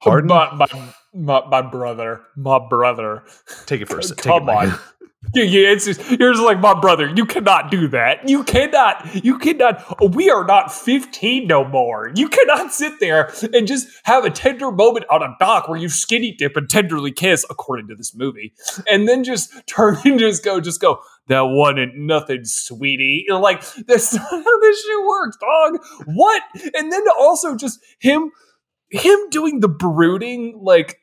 [0.02, 3.24] Hardin, my, my, my, my brother my brother
[3.66, 4.10] take it first.
[4.18, 4.80] Take Come it, on.
[5.36, 7.12] Yeah, yeah, it's just, you're just like my brother.
[7.14, 8.28] You cannot do that.
[8.28, 9.24] You cannot.
[9.24, 10.16] You cannot.
[10.16, 12.12] We are not 15 no more.
[12.16, 15.90] You cannot sit there and just have a tender moment on a dock where you
[15.90, 18.54] skinny dip and tenderly kiss, according to this movie,
[18.90, 21.02] and then just turn and just go, just go.
[21.28, 23.26] That wasn't nothing, sweetie.
[23.28, 25.80] You're like, that's not how this shit works, dog.
[26.06, 26.44] What?
[26.74, 28.32] And then also just him,
[28.92, 30.98] him doing the brooding, like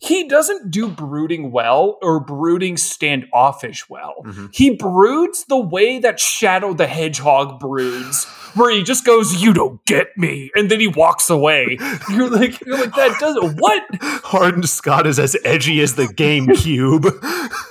[0.00, 4.14] he doesn't do brooding well or brooding standoffish well.
[4.24, 4.54] Mhm.
[4.54, 8.24] He broods the way that Shadow the Hedgehog broods,
[8.54, 11.78] where he just goes, "You don't get me," and then he walks away.
[12.10, 13.82] You're like, you're like that doesn't what?
[14.00, 17.04] Hardin Scott is as edgy as the GameCube.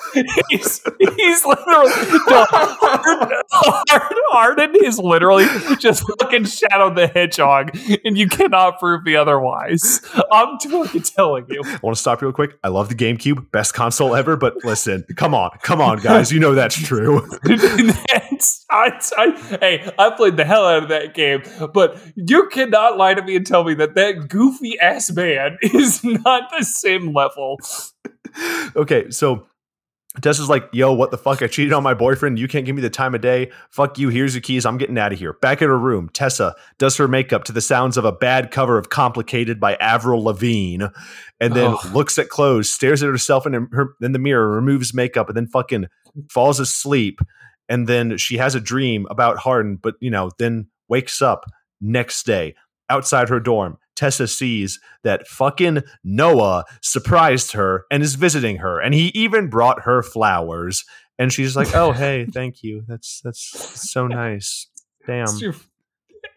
[0.49, 0.81] He's,
[1.17, 3.37] he's literally Hardin,
[4.29, 5.45] Hardin is literally
[5.79, 10.01] just fucking Shadow the Hedgehog, and you cannot prove me otherwise.
[10.31, 11.61] I'm fucking telling you.
[11.65, 12.57] I want to stop real quick.
[12.63, 14.35] I love the GameCube, best console ever.
[14.35, 17.27] But listen, come on, come on, guys, you know that's true.
[17.43, 21.41] That's- I, I- hey, I played the hell out of that game,
[21.73, 26.03] but you cannot lie to me and tell me that that goofy ass man is
[26.03, 27.57] not the same level.
[28.75, 29.47] okay, so
[30.21, 31.41] Tessa's like, yo, what the fuck?
[31.41, 32.39] I cheated on my boyfriend.
[32.39, 33.51] You can't give me the time of day.
[33.69, 34.09] Fuck you.
[34.09, 34.65] Here's your keys.
[34.65, 35.33] I'm getting out of here.
[35.33, 38.77] Back in her room, Tessa does her makeup to the sounds of a bad cover
[38.77, 40.85] of Complicated by Avril Lavigne,
[41.39, 45.27] and then looks at clothes, stares at herself in, her, in the mirror, removes makeup,
[45.27, 45.87] and then fucking
[46.29, 47.19] falls asleep.
[47.69, 51.45] And then she has a dream about Hardin, but, you know, then wakes up
[51.81, 52.55] next day
[52.89, 53.77] outside her dorm.
[53.97, 59.81] Tessa sees that fucking Noah surprised her and is visiting her, and he even brought
[59.81, 60.85] her flowers.
[61.19, 62.83] And she's like, "Oh, hey, thank you.
[62.87, 64.67] That's that's so nice.
[65.05, 65.27] Damn."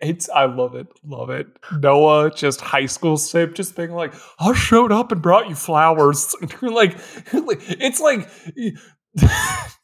[0.00, 1.46] It's, I love it, love it.
[1.78, 6.34] Noah, just high school sip, just being like, I showed up and brought you flowers.
[6.62, 6.96] Like,
[7.32, 8.28] it's like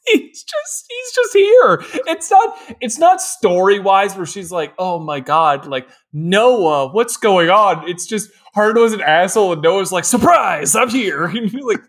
[0.12, 2.02] he's just he's just here.
[2.06, 7.16] It's not it's not story wise where she's like, oh my god, like Noah, what's
[7.16, 7.88] going on?
[7.88, 11.26] It's just Hard was an asshole and Noah's like, surprise, I'm here.
[11.26, 11.82] And you're like,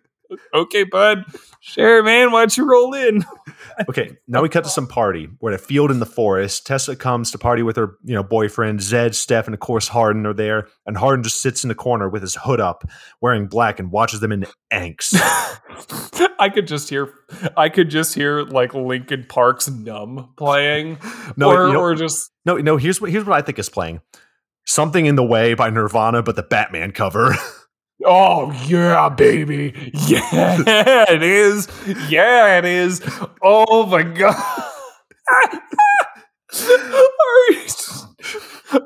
[0.53, 1.25] okay, bud.
[1.59, 2.31] Sure, man.
[2.31, 3.25] Why don't you roll in?
[3.89, 5.27] okay, now we cut to some party.
[5.39, 6.65] We're at a field in the forest.
[6.65, 10.25] Tessa comes to party with her, you know, boyfriend Zed, Steph, and of course Hardin
[10.25, 10.67] are there.
[10.85, 12.83] And Hardin just sits in the corner with his hood up,
[13.21, 15.15] wearing black, and watches them in angst.
[16.39, 17.13] I could just hear,
[17.55, 20.97] I could just hear like Linkin Park's "Numb" playing,
[21.35, 22.77] No, or, you know- or just no, no.
[22.77, 24.01] Here's what here's what I think is playing.
[24.65, 27.35] Something in the way by Nirvana, but the Batman cover.
[28.05, 29.91] Oh yeah, baby.
[30.07, 31.67] Yeah, it is.
[32.09, 33.01] Yeah, it is.
[33.41, 34.35] Oh my god.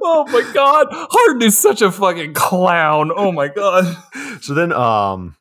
[0.02, 0.88] oh my god.
[0.92, 3.12] Hardin is such a fucking clown.
[3.16, 3.98] Oh my god.
[4.42, 5.36] so then, um,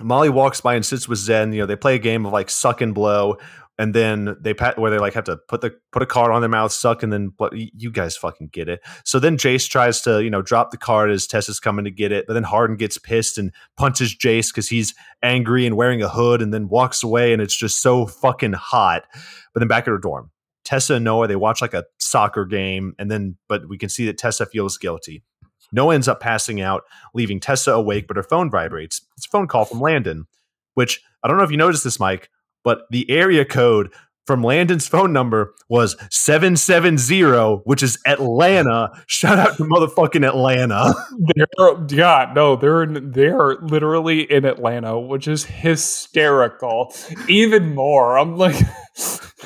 [0.00, 1.52] Molly walks by and sits with Zed.
[1.52, 3.38] You know, they play a game of like suck and blow,
[3.78, 6.40] and then they pat where they like have to put the put a card on
[6.42, 7.50] their mouth, suck, and then blow.
[7.52, 8.80] You guys fucking get it.
[9.04, 12.12] So then Jace tries to you know drop the card as Tessa's coming to get
[12.12, 16.08] it, but then Hardin gets pissed and punches Jace because he's angry and wearing a
[16.08, 19.04] hood, and then walks away, and it's just so fucking hot.
[19.54, 20.30] But then back at her dorm,
[20.64, 24.06] Tessa and Noah they watch like a soccer game, and then but we can see
[24.06, 25.22] that Tessa feels guilty.
[25.72, 26.82] Noah ends up passing out,
[27.14, 29.00] leaving Tessa awake, but her phone vibrates.
[29.16, 30.26] It's a phone call from Landon,
[30.74, 32.28] which I don't know if you noticed this, Mike,
[32.64, 33.92] but the area code
[34.26, 38.90] from Landon's phone number was 770, which is Atlanta.
[39.06, 40.94] Shout out to motherfucking Atlanta.
[41.34, 46.94] They're, yeah, no, they're in, they're literally in Atlanta, which is hysterical.
[47.28, 48.56] Even more, I'm like,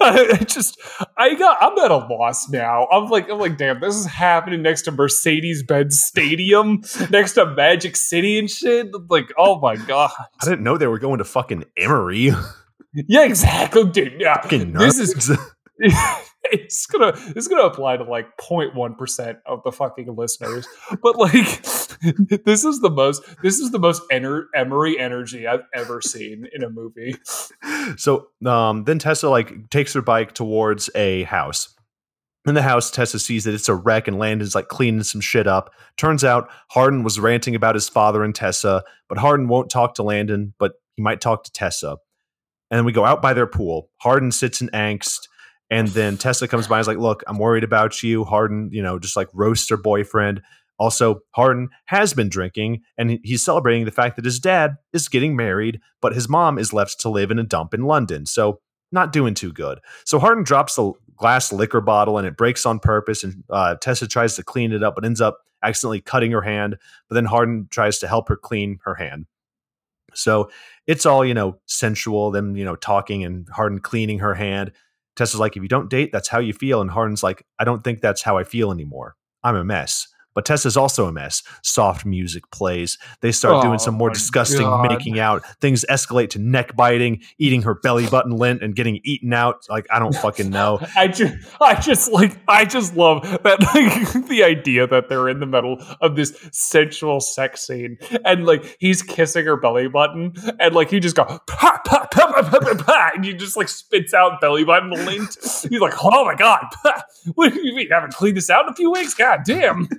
[0.00, 0.80] I just,
[1.16, 2.86] I got, I'm at a loss now.
[2.86, 7.96] I'm like, I'm like, damn, this is happening next to Mercedes-Benz Stadium, next to Magic
[7.96, 8.88] City and shit.
[9.08, 10.10] Like, oh my god,
[10.40, 12.32] I didn't know they were going to fucking Emory.
[13.08, 14.20] Yeah, exactly, dude.
[14.20, 15.38] Yeah, this is
[16.52, 20.66] it's gonna it's gonna apply to like 0.1 percent of the fucking listeners,
[21.02, 21.32] but like
[22.44, 26.62] this is the most this is the most ener- Emory energy I've ever seen in
[26.62, 27.16] a movie.
[27.96, 31.74] so um, then Tessa like takes her bike towards a house.
[32.46, 35.48] In the house, Tessa sees that it's a wreck and Landon's like cleaning some shit
[35.48, 35.74] up.
[35.96, 40.04] Turns out Hardin was ranting about his father and Tessa, but Hardin won't talk to
[40.04, 41.96] Landon, but he might talk to Tessa.
[42.70, 43.90] And then we go out by their pool.
[43.98, 45.28] Hardin sits in angst,
[45.70, 48.24] and then Tessa comes by and is like, Look, I'm worried about you.
[48.24, 50.42] Hardin, you know, just like roasts her boyfriend.
[50.78, 55.34] Also, Hardin has been drinking, and he's celebrating the fact that his dad is getting
[55.34, 58.26] married, but his mom is left to live in a dump in London.
[58.26, 58.60] So,
[58.92, 59.78] not doing too good.
[60.04, 63.24] So, Hardin drops the glass liquor bottle and it breaks on purpose.
[63.24, 66.76] And uh, Tessa tries to clean it up, but ends up accidentally cutting her hand.
[67.08, 69.26] But then Hardin tries to help her clean her hand.
[70.16, 70.50] So
[70.86, 74.72] it's all, you know, sensual, them, you know, talking and Hardin cleaning her hand.
[75.16, 76.80] Tessa's like, if you don't date, that's how you feel.
[76.80, 79.16] And Hardin's like, I don't think that's how I feel anymore.
[79.42, 80.08] I'm a mess.
[80.36, 81.42] But Tessa's also a mess.
[81.62, 82.98] Soft music plays.
[83.22, 84.90] They start Oh doing some more oh disgusting God.
[84.90, 85.42] making out.
[85.62, 89.66] Things escalate to neck biting, eating her belly button lint, and getting eaten out.
[89.70, 90.78] Like, I don't fucking know.
[90.96, 95.40] I just, I just like, I just love that, like, the idea that they're in
[95.40, 100.74] the middle of this sensual sex scene, and like he's kissing her belly button, and
[100.74, 102.25] like he just go pa pa, pa
[103.14, 105.36] and he just like spits out belly button lint.
[105.42, 106.64] He's like, oh my god,
[107.34, 107.88] what do you mean?
[107.90, 109.14] Haven't cleaned this out in a few weeks?
[109.14, 109.88] God damn.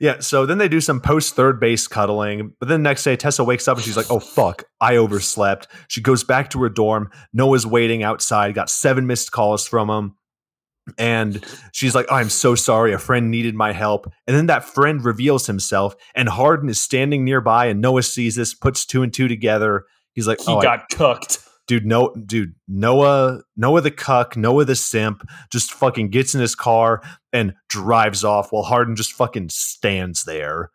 [0.00, 3.44] Yeah, so then they do some post third base cuddling, but then next day Tessa
[3.44, 7.10] wakes up and she's like, "Oh fuck, I overslept." She goes back to her dorm.
[7.32, 8.54] Noah's waiting outside.
[8.54, 10.16] Got seven missed calls from him,
[10.98, 12.92] and she's like, oh, "I'm so sorry.
[12.92, 17.24] A friend needed my help." And then that friend reveals himself, and Hardin is standing
[17.24, 19.84] nearby, and Noah sees this, puts two and two together.
[20.14, 21.38] He's like, He "Oh, I- got cooked.
[21.66, 26.54] dude, no, dude, Noah, Noah the cuck, Noah the simp, just fucking gets in his
[26.54, 27.02] car
[27.32, 30.70] and drives off while Hardin just fucking stands there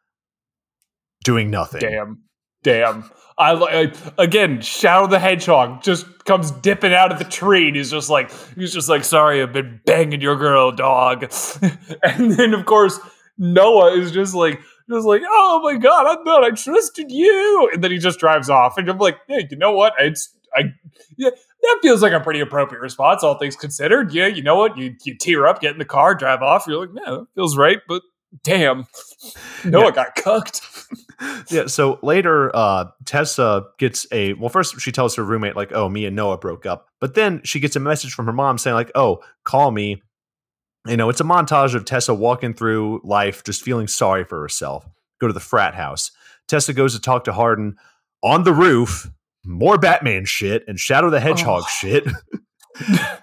[1.24, 1.82] doing nothing.
[1.82, 2.24] Damn.
[2.64, 3.10] Damn.
[3.38, 7.76] I, li- I again, Shadow the Hedgehog just comes dipping out of the tree, and
[7.76, 11.24] he's just like, he's just like, sorry, I've been banging your girl, dog.
[12.04, 13.00] and then of course
[13.38, 14.60] Noah is just like,
[14.90, 18.50] just like, oh my god, I thought I trusted you, and then he just drives
[18.50, 19.94] off, and I'm like, yeah, you know what?
[20.00, 20.64] It's I,
[21.18, 21.30] yeah,
[21.62, 24.14] that feels like a pretty appropriate response, all things considered.
[24.14, 24.78] Yeah, you know what?
[24.78, 26.66] You you tear up, get in the car, drive off.
[26.68, 28.02] You're like, yeah, that feels right, but
[28.44, 28.86] damn,
[29.66, 29.92] Noah Yeah.
[29.92, 30.62] got cooked.
[31.50, 34.50] Yeah, so later, uh, Tessa gets a well.
[34.50, 37.60] First, she tells her roommate like, "Oh, me and Noah broke up," but then she
[37.60, 40.04] gets a message from her mom saying like, "Oh, call me."
[40.88, 44.88] You know, it's a montage of Tessa walking through life, just feeling sorry for herself.
[45.20, 46.12] Go to the frat house.
[46.48, 47.76] Tessa goes to talk to Hardin
[48.24, 49.10] on the roof.
[49.46, 51.68] More Batman shit and Shadow the Hedgehog Oh.
[51.70, 52.08] shit.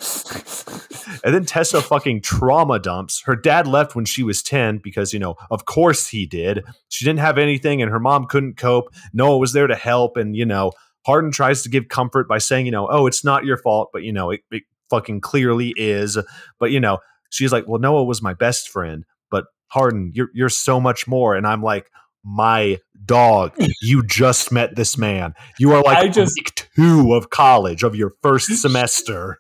[1.23, 3.23] And then Tessa fucking trauma dumps.
[3.25, 6.63] Her dad left when she was 10 because, you know, of course he did.
[6.91, 8.93] She didn't have anything and her mom couldn't cope.
[9.15, 10.19] Noah was there to help.
[10.19, 10.73] And, you know,
[11.07, 14.03] Hardin tries to give comfort by saying, you know, oh, it's not your fault, but,
[14.03, 16.19] you know, it, it fucking clearly is.
[16.59, 16.99] But, you know,
[17.35, 21.35] she's like, well, Noah was my best friend, but Hardin, you're, you're so much more.
[21.35, 21.91] And I'm like,
[22.25, 25.35] my dog, you just met this man.
[25.59, 29.39] You are like I just- week two of college of your first semester.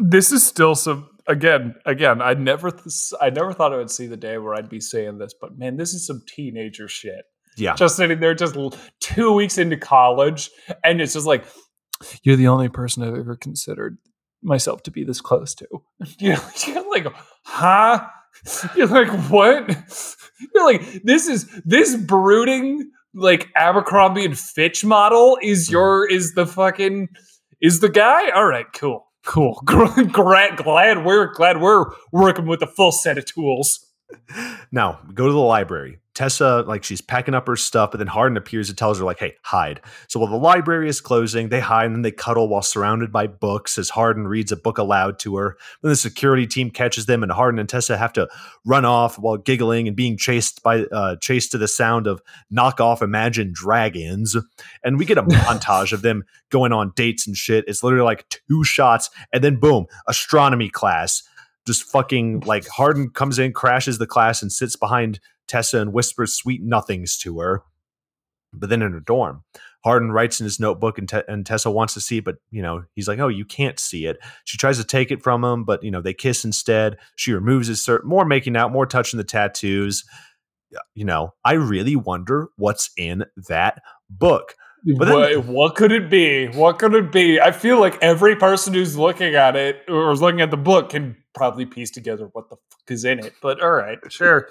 [0.00, 4.06] this is still some again again i never th- i never thought i would see
[4.06, 7.24] the day where i'd be saying this but man this is some teenager shit
[7.58, 7.74] Yeah.
[7.74, 8.56] just sitting there just
[9.00, 10.50] two weeks into college
[10.84, 11.44] and it's just like
[12.22, 13.98] you're the only person i've ever considered
[14.46, 15.66] myself to be this close to.
[16.18, 17.06] You're, you're like
[17.44, 18.06] huh?
[18.74, 19.68] You're like what?
[20.54, 25.72] You're like this is this brooding like abercrombie and fitch model is mm-hmm.
[25.72, 27.08] your is the fucking
[27.60, 28.30] is the guy?
[28.30, 29.60] All right cool cool.
[29.64, 33.84] Glad, glad we're glad we're working with a full set of tools.
[34.72, 35.98] Now, go to the library.
[36.16, 39.18] Tessa, like, she's packing up her stuff, but then Hardin appears and tells her, like,
[39.18, 39.82] hey, hide.
[40.08, 43.26] So while the library is closing, they hide and then they cuddle while surrounded by
[43.26, 45.58] books as Hardin reads a book aloud to her.
[45.82, 48.28] Then the security team catches them, and Hardin and Tessa have to
[48.64, 53.02] run off while giggling and being chased by uh, chased to the sound of knockoff
[53.02, 54.34] Imagine Dragons.
[54.82, 57.66] And we get a montage of them going on dates and shit.
[57.68, 61.22] It's literally like two shots, and then boom, astronomy class
[61.66, 66.34] just fucking like Hardin comes in, crashes the class, and sits behind Tessa and whispers
[66.34, 67.62] sweet nothings to her.
[68.52, 69.44] But then in her dorm,
[69.84, 72.84] Hardin writes in his notebook, and, and Tessa wants to see it, but you know
[72.94, 75.82] he's like, "Oh, you can't see it." She tries to take it from him, but
[75.82, 76.96] you know they kiss instead.
[77.16, 80.04] She removes his shirt, more making out, more touching the tattoos.
[80.94, 84.54] You know, I really wonder what's in that book.
[84.84, 86.46] But what, what could it be?
[86.48, 87.40] What could it be?
[87.40, 90.90] I feel like every person who's looking at it or is looking at the book
[90.90, 93.34] can probably piece together what the fuck is in it.
[93.42, 94.48] But all right, sure.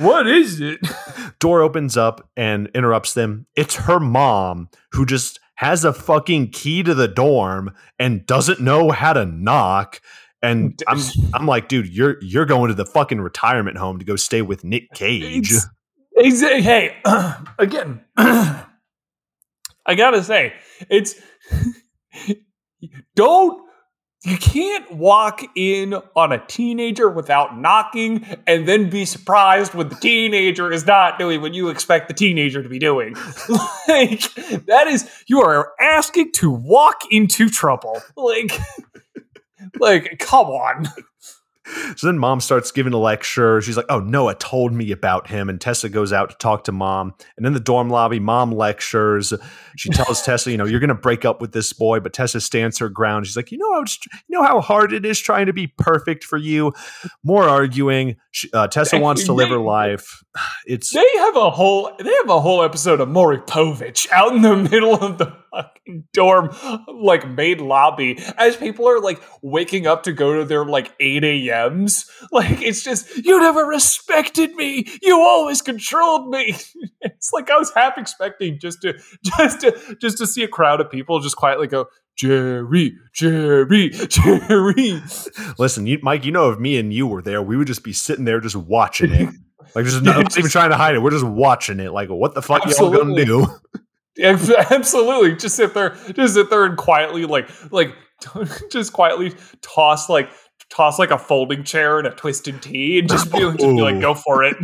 [0.00, 0.80] What is it?
[1.38, 3.46] door opens up and interrupts them.
[3.56, 8.90] It's her mom who just has a fucking key to the dorm and doesn't know
[8.90, 10.00] how to knock.
[10.42, 10.98] And I'm
[11.34, 14.64] I'm like, dude, you're you're going to the fucking retirement home to go stay with
[14.64, 15.52] Nick Cage.
[15.52, 15.68] It's-
[16.18, 16.96] Exa- hey,
[17.58, 18.64] again, I
[19.96, 20.52] gotta say,
[20.90, 21.14] it's
[23.14, 23.62] don't
[24.24, 29.94] you can't walk in on a teenager without knocking and then be surprised when the
[29.94, 33.14] teenager is not doing what you expect the teenager to be doing.
[33.88, 34.34] like
[34.66, 38.02] that is you are asking to walk into trouble.
[38.14, 38.58] Like
[39.80, 40.88] like come on.
[41.96, 43.60] So then mom starts giving a lecture.
[43.60, 45.48] She's like, oh, Noah told me about him.
[45.48, 47.14] And Tessa goes out to talk to mom.
[47.36, 49.32] And in the dorm lobby, mom lectures.
[49.76, 52.00] She tells Tessa, you know, you're going to break up with this boy.
[52.00, 53.26] But Tessa stands her ground.
[53.26, 53.98] She's like, you know, how it's,
[54.28, 56.72] you know how hard it is trying to be perfect for you.
[57.24, 58.16] More arguing.
[58.30, 60.22] She, uh, Tessa wants to live her life.
[60.66, 64.42] It's They have a whole they have a whole episode of Maury Povich out in
[64.42, 66.50] the middle of the fucking dorm
[66.88, 71.24] like main lobby as people are like waking up to go to their like 8
[71.24, 72.10] a.m.s.
[72.32, 74.86] Like it's just you never respected me.
[75.02, 76.56] You always controlled me.
[77.02, 78.94] It's like I was half expecting just to
[79.24, 81.86] just to just to see a crowd of people just quietly go,
[82.16, 85.02] Jerry, Jerry, Jerry.
[85.58, 86.24] listen, you, Mike.
[86.26, 88.56] You know, if me and you were there, we would just be sitting there just
[88.56, 89.28] watching it.
[89.72, 90.98] Like, just not, not even trying to hide it.
[90.98, 91.92] We're just watching it.
[91.92, 93.46] Like, what the fuck y'all gonna do?
[94.16, 94.36] Yeah,
[94.70, 95.36] Absolutely.
[95.36, 97.94] Just sit there, just sit there and quietly, like, like,
[98.70, 100.30] just quietly toss, like,
[100.68, 104.00] toss like a folding chair and a twisted tea, and just be, just be like,
[104.00, 104.56] go for it.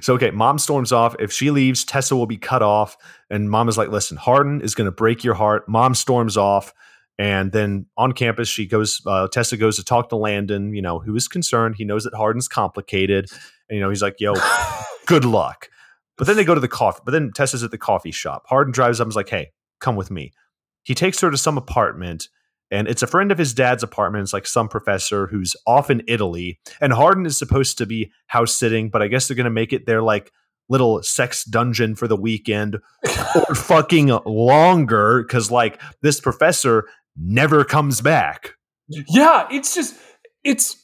[0.00, 1.16] So okay, mom storms off.
[1.18, 2.96] If she leaves, Tessa will be cut off.
[3.28, 5.68] And mom is like, listen, Hardin is gonna break your heart.
[5.68, 6.72] Mom storms off.
[7.18, 11.00] And then on campus, she goes, uh, Tessa goes to talk to Landon, you know,
[11.00, 11.74] who is concerned.
[11.76, 13.26] He knows that Hardin's complicated.
[13.68, 14.34] And, you know, he's like, yo,
[15.06, 15.68] good luck.
[16.18, 17.00] But then they go to the coffee.
[17.04, 18.44] But then Tessa's at the coffee shop.
[18.48, 20.32] Hardin drives up and is like, hey, come with me.
[20.82, 22.28] He takes her to some apartment,
[22.70, 24.22] and it's a friend of his dad's apartment.
[24.22, 26.58] It's like some professor who's off in Italy.
[26.80, 29.72] And Hardin is supposed to be house sitting, but I guess they're going to make
[29.72, 30.32] it their like
[30.68, 32.78] little sex dungeon for the weekend
[33.48, 36.84] or fucking longer because like this professor
[37.16, 38.54] never comes back.
[38.88, 39.96] yeah, it's just,
[40.44, 40.74] it's,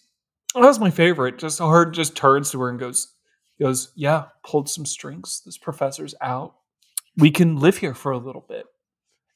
[0.54, 1.38] that was my favorite.
[1.38, 3.13] Just her just turns to her and goes,
[3.60, 5.42] goes, yeah, pulled some strings.
[5.44, 6.54] This professor's out.
[7.16, 8.66] We can live here for a little bit.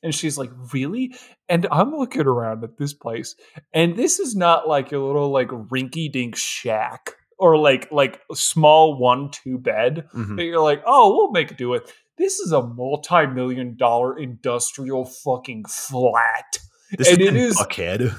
[0.02, 1.14] And she's like, really?
[1.48, 3.34] And I'm looking around at this place,
[3.74, 8.36] and this is not like your little like rinky dink shack or like like a
[8.36, 10.36] small one two bed Mhm.
[10.36, 11.92] that you're like, oh, we'll make do it.
[12.16, 16.58] This is a multi million dollar industrial fucking flat.
[16.96, 18.16] This And is it is- Buckhead.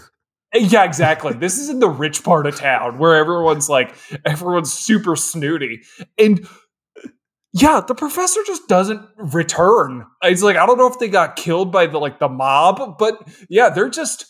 [0.54, 1.34] Yeah, exactly.
[1.34, 3.96] this is in the rich part of town where everyone's like,
[4.26, 5.82] everyone's super snooty.
[6.18, 6.48] And
[7.54, 10.06] yeah, the professor just doesn't return.
[10.24, 13.28] It's like, I don't know if they got killed by the like the mob, but
[13.50, 14.26] yeah, they're just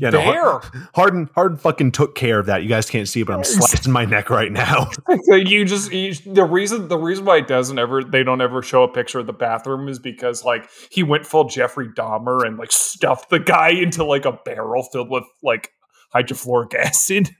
[0.00, 0.62] Yeah, no, Har-
[0.94, 2.62] Hardin Hardin fucking took care of that.
[2.62, 4.90] You guys can't see, but I'm slicing my neck right now.
[5.26, 8.84] you just you, the reason the reason why it doesn't ever they don't ever show
[8.84, 12.70] a picture of the bathroom is because like he went full Jeffrey Dahmer and like
[12.70, 15.70] stuffed the guy into like a barrel filled with like
[16.14, 17.30] hydrofluoric acid.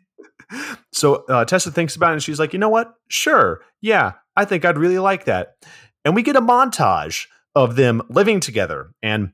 [0.93, 2.95] So uh, Tessa thinks about it and she's like, you know what?
[3.09, 3.61] Sure.
[3.83, 5.57] Yeah, I think I'd really like that.
[6.07, 8.93] And we get a montage of them living together.
[9.03, 9.33] And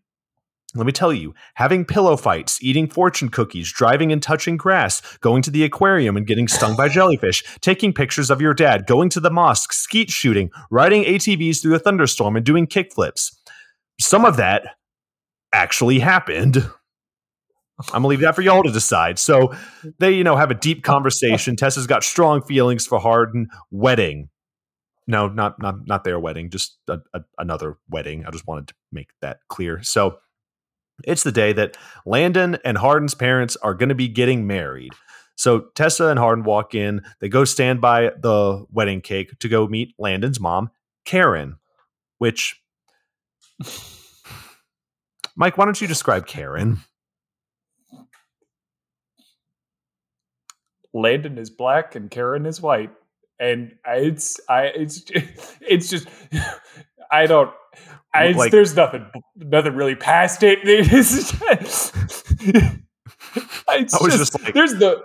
[0.75, 5.43] let me tell you, having pillow fights, eating fortune cookies, driving and touching grass, going
[5.43, 9.21] to the aquarium and getting stung by jellyfish, taking pictures of your dad, going to
[9.21, 13.37] the mosque, skeet shooting, riding ATVs through a thunderstorm, and doing kickflips.
[14.01, 14.77] Some of that
[15.53, 16.57] actually happened.
[17.79, 19.19] I'm gonna leave that for y'all to decide.
[19.19, 19.55] So
[19.99, 21.57] they, you know, have a deep conversation.
[21.57, 23.49] Tessa's got strong feelings for Hardin.
[23.71, 24.29] Wedding.
[25.07, 28.25] No, not not not their wedding, just a, a, another wedding.
[28.27, 29.83] I just wanted to make that clear.
[29.83, 30.19] So
[31.03, 31.77] it's the day that
[32.07, 34.93] Landon and Hardin's parents are going to be getting married.
[35.37, 37.03] So Tessa and Hardin walk in.
[37.21, 40.71] They go stand by the wedding cake to go meet Landon's mom,
[41.05, 41.57] Karen.
[42.19, 42.61] Which,
[45.37, 46.79] Mike, why don't you describe Karen?
[50.95, 52.93] Landon is black and Karen is white,
[53.41, 55.03] and it's I it's
[55.61, 56.07] it's just
[57.11, 57.51] I don't.
[58.13, 60.61] I, Like- there's nothing nothing really past it.
[60.63, 61.93] It's just, it's
[63.95, 65.03] I was just, just like- there's the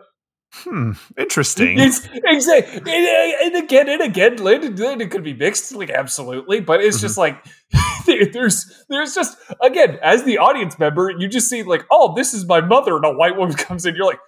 [0.51, 1.77] Hmm, interesting.
[1.77, 6.81] It's exactly, and, and again and again, Landon, Landon could be mixed, like absolutely, but
[6.81, 7.37] it's just like
[8.07, 12.47] there's there's just again as the audience member, you just see like, oh, this is
[12.47, 14.19] my mother, and a white woman comes in, you're like.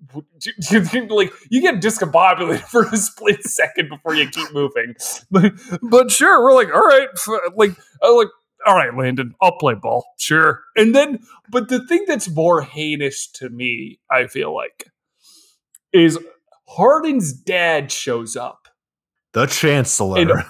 [1.10, 4.94] like you get discombobulated for a split second before you keep moving,
[5.30, 7.08] but but sure, we're like, all right,
[7.56, 7.72] like
[8.02, 8.28] uh, like
[8.66, 10.62] all right, Landon, I'll play ball, sure.
[10.76, 11.20] And then,
[11.50, 14.90] but the thing that's more heinous to me, I feel like,
[15.92, 16.18] is
[16.66, 18.68] Hardin's dad shows up.
[19.32, 20.44] the Chancellor.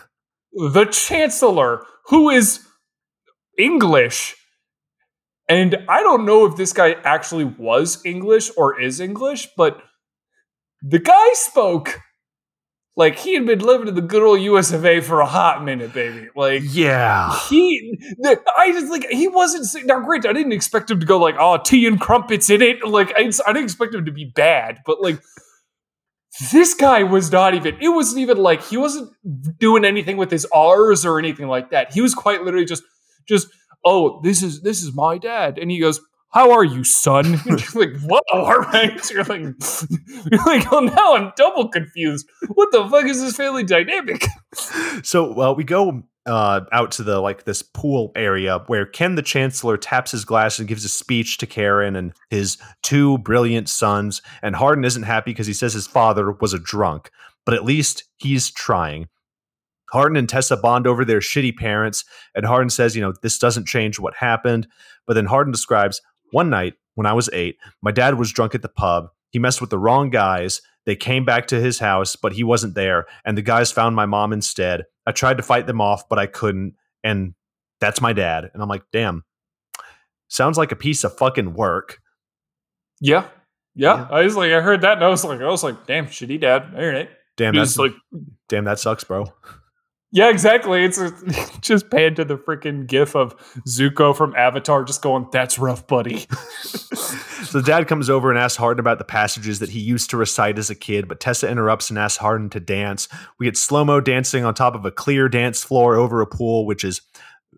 [0.53, 2.67] The chancellor, who is
[3.59, 4.35] English.
[5.49, 9.83] And I don't know if this guy actually was English or is English, but
[10.83, 12.01] the guy spoke
[12.99, 15.65] like he had been living in the good old US of A for a hot
[15.65, 16.29] minute, baby.
[16.35, 17.39] Like yeah.
[17.49, 20.01] he, the, I just like he wasn't now.
[20.01, 23.13] Great, I didn't expect him to go like, "Oh, tea and crumpets in it." Like
[23.17, 25.21] I, I didn't expect him to be bad, but like
[26.53, 27.79] this guy was not even.
[27.81, 29.13] It wasn't even like he wasn't
[29.59, 31.93] doing anything with his R's or anything like that.
[31.93, 32.83] He was quite literally just,
[33.29, 33.49] just,
[33.85, 36.01] oh, this is this is my dad, and he goes.
[36.31, 37.41] How are you, son?
[37.75, 39.11] Like, whoa, all right.
[39.11, 39.41] You're like,
[40.31, 42.29] you're like, oh, now I'm double confused.
[42.49, 44.25] What the fuck is this family dynamic?
[45.03, 49.23] So well, we go uh, out to the like this pool area where Ken the
[49.23, 54.21] Chancellor taps his glass and gives a speech to Karen and his two brilliant sons.
[54.43, 57.11] And Hardin isn't happy because he says his father was a drunk,
[57.45, 59.09] but at least he's trying.
[59.93, 63.67] Hardin and Tessa bond over their shitty parents, and Hardin says, you know, this doesn't
[63.67, 64.69] change what happened.
[65.07, 66.01] But then Hardin describes
[66.33, 69.09] one night when I was eight, my dad was drunk at the pub.
[69.31, 70.61] He messed with the wrong guys.
[70.85, 73.07] They came back to his house, but he wasn't there.
[73.25, 74.85] And the guys found my mom instead.
[75.07, 76.75] I tried to fight them off, but I couldn't.
[77.05, 77.35] And
[77.81, 78.51] that's my dad.
[78.53, 79.25] And I'm like, damn,
[80.29, 82.01] sounds like a piece of fucking work.
[83.01, 83.27] Yeah.
[83.75, 83.97] Yeah.
[83.97, 84.09] Yeah.
[84.11, 86.41] I was like, I heard that and I was like, I was like, damn, shitty
[86.41, 86.75] dad.
[86.77, 87.09] All right.
[87.37, 87.93] Damn, that's like,
[88.49, 89.33] damn, that sucks, bro.
[90.11, 90.85] Yeah, exactly.
[90.85, 91.13] It's a,
[91.61, 93.37] just pan to the freaking gif of
[93.67, 96.27] Zuko from Avatar just going, that's rough, buddy.
[97.49, 100.59] So dad comes over and asks Hardin about the passages that he used to recite
[100.59, 103.09] as a kid, but Tessa interrupts and asks Hardin to dance.
[103.39, 106.67] We get slow mo dancing on top of a clear dance floor over a pool,
[106.67, 107.01] which is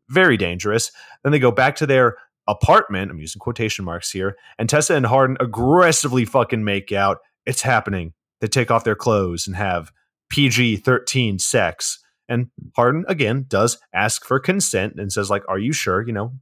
[0.08, 0.92] very dangerous.
[1.24, 3.10] Then they go back to their apartment.
[3.10, 4.36] I'm using quotation marks here.
[4.60, 7.18] And Tessa and Hardin aggressively fucking make out.
[7.44, 8.12] It's happening.
[8.40, 9.90] They take off their clothes and have
[10.28, 11.98] PG 13 sex.
[12.30, 12.46] And
[12.76, 16.00] Hardin, again, does ask for consent and says, like, are you sure?
[16.06, 16.32] You know,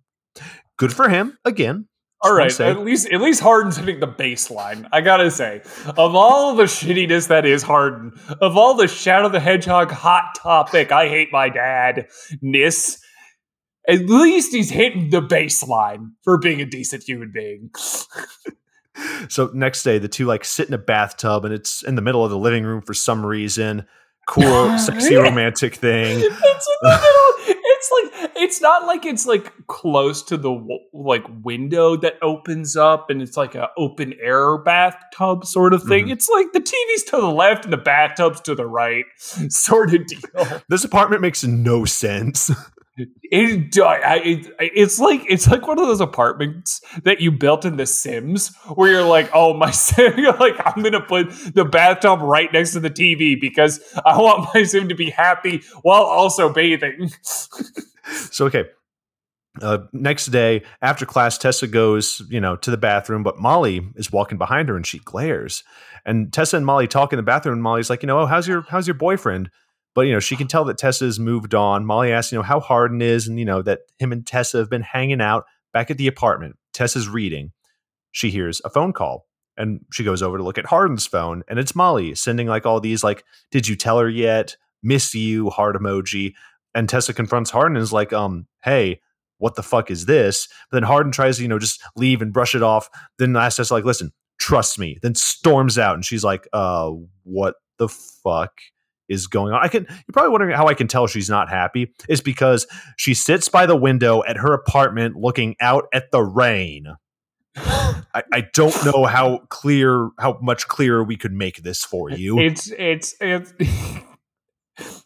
[0.76, 1.38] good for him.
[1.44, 1.88] Again,
[2.20, 4.86] All right, at least at least Hardin's hitting the baseline.
[4.92, 5.62] I gotta say,
[5.96, 10.92] of all the shittiness that is Hardin, of all the Shadow the Hedgehog hot topic,
[10.92, 12.08] I hate my dad
[12.42, 13.00] ness.
[13.88, 17.70] At least he's hitting the baseline for being a decent human being.
[19.28, 22.24] So next day, the two like sit in a bathtub, and it's in the middle
[22.24, 23.86] of the living room for some reason.
[24.28, 26.18] Cool, sexy, romantic thing.
[26.30, 27.56] It's in the middle.
[27.64, 33.10] it's like it's not like it's like close to the like window that opens up
[33.10, 36.06] and it's like a open air bathtub sort of thing.
[36.06, 36.12] Mhm.
[36.12, 40.06] It's like the TV's to the left and the bathtub's to the right, sort of
[40.06, 40.20] deal.
[40.68, 42.50] This apartment makes no sense.
[42.98, 43.08] It,
[43.78, 48.54] it, it's like it's like one of those apartments that you built in The Sims,
[48.74, 52.72] where you're like, oh my sim, you're like I'm gonna put the bathtub right next
[52.72, 57.10] to the TV because I want my sim to be happy while also bathing.
[58.30, 58.64] So okay.
[59.60, 64.12] Uh, next day after class, Tessa goes, you know, to the bathroom, but Molly is
[64.12, 65.64] walking behind her and she glares.
[66.06, 67.54] And Tessa and Molly talk in the bathroom.
[67.54, 69.50] And Molly's like, you know, oh, how's your how's your boyfriend?
[69.98, 71.84] But you know, she can tell that Tessa's moved on.
[71.84, 74.70] Molly asks, you know, how Hardin is, and you know that him and Tessa have
[74.70, 76.56] been hanging out back at the apartment.
[76.72, 77.50] Tessa's reading.
[78.12, 79.26] She hears a phone call,
[79.56, 82.78] and she goes over to look at Hardin's phone, and it's Molly sending like all
[82.78, 84.56] these like, did you tell her yet?
[84.84, 86.34] Miss you, heart emoji.
[86.76, 89.00] And Tessa confronts Hardin and is like, um, hey,
[89.38, 90.46] what the fuck is this?
[90.70, 92.88] But then Hardin tries to, you know, just leave and brush it off.
[93.18, 95.00] Then asks Tessa, like, listen, trust me.
[95.02, 96.92] Then storms out and she's like, uh,
[97.24, 98.52] what the fuck
[99.08, 99.62] is going on?
[99.62, 101.92] I can you're probably wondering how I can tell she's not happy.
[102.08, 102.66] Is because
[102.96, 106.86] she sits by the window at her apartment looking out at the rain.
[107.56, 112.38] I, I don't know how clear how much clearer we could make this for you.
[112.38, 113.52] It's it's it's.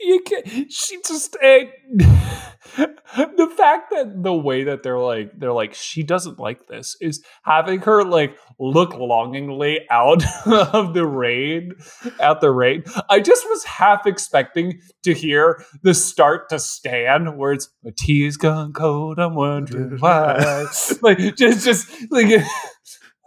[0.00, 1.36] you can She just
[2.76, 7.22] the fact that the way that they're like they're like she doesn't like this is
[7.44, 11.72] having her like look longingly out of the rain
[12.20, 12.84] at the rain.
[13.08, 18.36] I just was half expecting to hear the start to Stan where it's my tea's
[18.36, 19.18] gone cold.
[19.18, 20.66] I'm wondering why.
[21.02, 22.42] like just just like.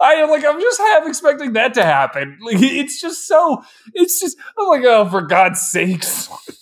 [0.02, 2.38] I am like I'm just half expecting that to happen.
[2.42, 3.64] Like it's just so
[3.94, 6.30] it's just I'm like oh for God's sakes.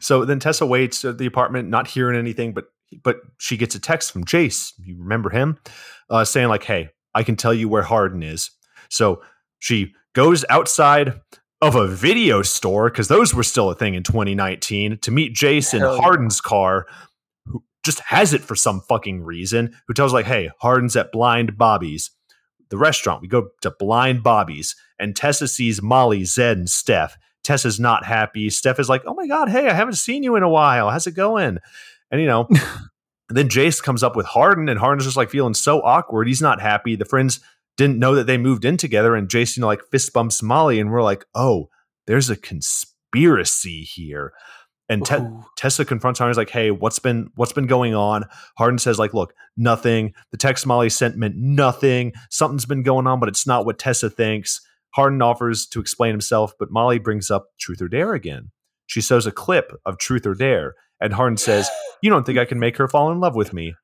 [0.00, 2.66] So then Tessa waits at the apartment, not hearing anything, but
[3.02, 4.72] but she gets a text from Jace.
[4.78, 5.58] You remember him,
[6.10, 8.50] uh, saying like, "Hey, I can tell you where Hardin is."
[8.90, 9.22] So
[9.58, 11.20] she goes outside
[11.60, 15.72] of a video store because those were still a thing in 2019 to meet Jace
[15.72, 15.96] in yeah.
[15.96, 16.86] Hardin's car,
[17.46, 19.74] who just has it for some fucking reason.
[19.88, 22.10] Who tells like, "Hey, Hardin's at Blind Bobby's."
[22.70, 23.22] The restaurant.
[23.22, 27.16] We go to Blind Bobby's, and Tessa sees Molly, Zed, and Steph.
[27.42, 28.48] Tessa's not happy.
[28.50, 30.90] Steph is like, "Oh my god, hey, I haven't seen you in a while.
[30.90, 31.58] How's it going?"
[32.10, 32.46] And you know,
[33.28, 36.26] and then Jace comes up with Hardin, and Hardin's just like feeling so awkward.
[36.26, 36.96] He's not happy.
[36.96, 37.40] The friends
[37.76, 40.80] didn't know that they moved in together, and Jace, you know, like fist bumps Molly,
[40.80, 41.68] and we're like, "Oh,
[42.06, 44.32] there's a conspiracy here."
[44.88, 46.30] And Te- confronts Hardin.
[46.30, 48.24] He's like, "Hey, what's been what's been going on?"
[48.58, 50.12] Hardin says, "Like, look, nothing.
[50.30, 52.12] The text Molly sent meant nothing.
[52.30, 54.60] Something's been going on, but it's not what Tessa thinks."
[54.94, 58.50] Hardin offers to explain himself, but Molly brings up Truth or Dare again.
[58.86, 61.70] She shows a clip of Truth or Dare, and Hardin says,
[62.02, 63.74] "You don't think I can make her fall in love with me?"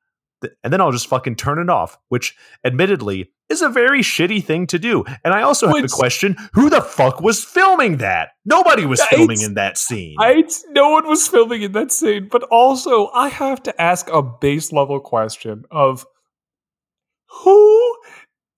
[0.63, 2.35] And then I'll just fucking turn it off, which
[2.65, 5.03] admittedly is a very shitty thing to do.
[5.23, 8.29] And I also have Which- the question who the fuck was filming that?
[8.45, 10.15] Nobody was filming in that scene.
[10.69, 14.71] No one was filming in that scene, but also I have to ask a base
[14.71, 16.05] level question of
[17.43, 17.97] who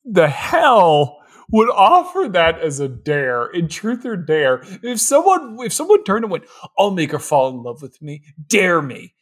[0.05, 1.19] the hell
[1.51, 6.25] would offer that as a dare in truth or dare if someone if someone turned
[6.25, 6.45] and went
[6.77, 9.13] i'll make her fall in love with me dare me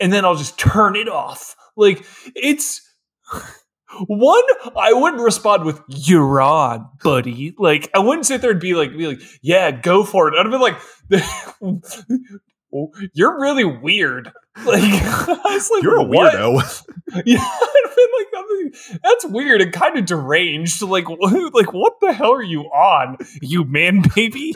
[0.00, 2.80] and then i'll just turn it off like it's
[4.06, 4.42] one
[4.76, 8.96] i wouldn't respond with you're on buddy like i wouldn't sit there and be like
[8.96, 10.76] be like yeah go for it i'd be like
[13.14, 14.32] you're really weird
[14.64, 16.84] like, I was like You're a "What?" weirdo.
[17.26, 20.82] Yeah, I'd been like, that's weird and kind of deranged.
[20.82, 24.54] Like, like what the hell are you on, you man baby?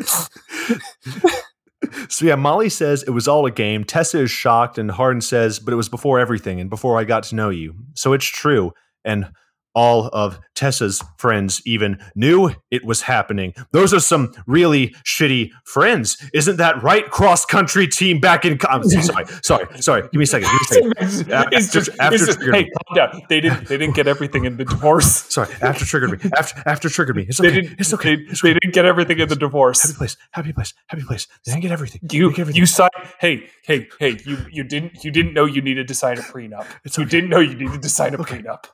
[2.08, 3.84] So yeah, Molly says it was all a game.
[3.84, 7.24] Tessa is shocked, and Hardin says, "But it was before everything, and before I got
[7.24, 8.72] to know you." So it's true,
[9.04, 9.30] and
[9.78, 13.54] all of Tessa's friends even knew it was happening.
[13.70, 17.08] Those are some really shitty friends, isn't that right?
[17.08, 18.58] Cross country team back in.
[18.58, 20.02] Co- I'm sorry, sorry, sorry.
[20.02, 20.48] Give me a second.
[20.72, 21.32] Give me a second.
[21.32, 22.70] After- just, after just triggered hey, me.
[22.88, 23.22] calm down.
[23.28, 25.06] They didn't, they didn't get everything in the divorce.
[25.34, 26.30] Sorry, after triggered me.
[26.36, 27.26] After after triggered me.
[27.28, 27.60] It's They okay.
[27.62, 28.16] didn't, It's okay.
[28.16, 29.82] They, It's they didn't get everything in the divorce.
[29.82, 30.16] Happy place.
[30.32, 30.74] Happy place.
[30.88, 31.28] Happy place.
[31.46, 32.00] They didn't get everything.
[32.02, 32.60] You, didn't get everything.
[32.60, 32.90] you signed.
[33.20, 34.18] Hey, hey, hey!
[34.26, 36.66] You, you didn't, you didn't know you needed to sign a prenup.
[36.84, 38.38] It's You didn't know you needed to sign a Okay.
[38.42, 38.64] prenup.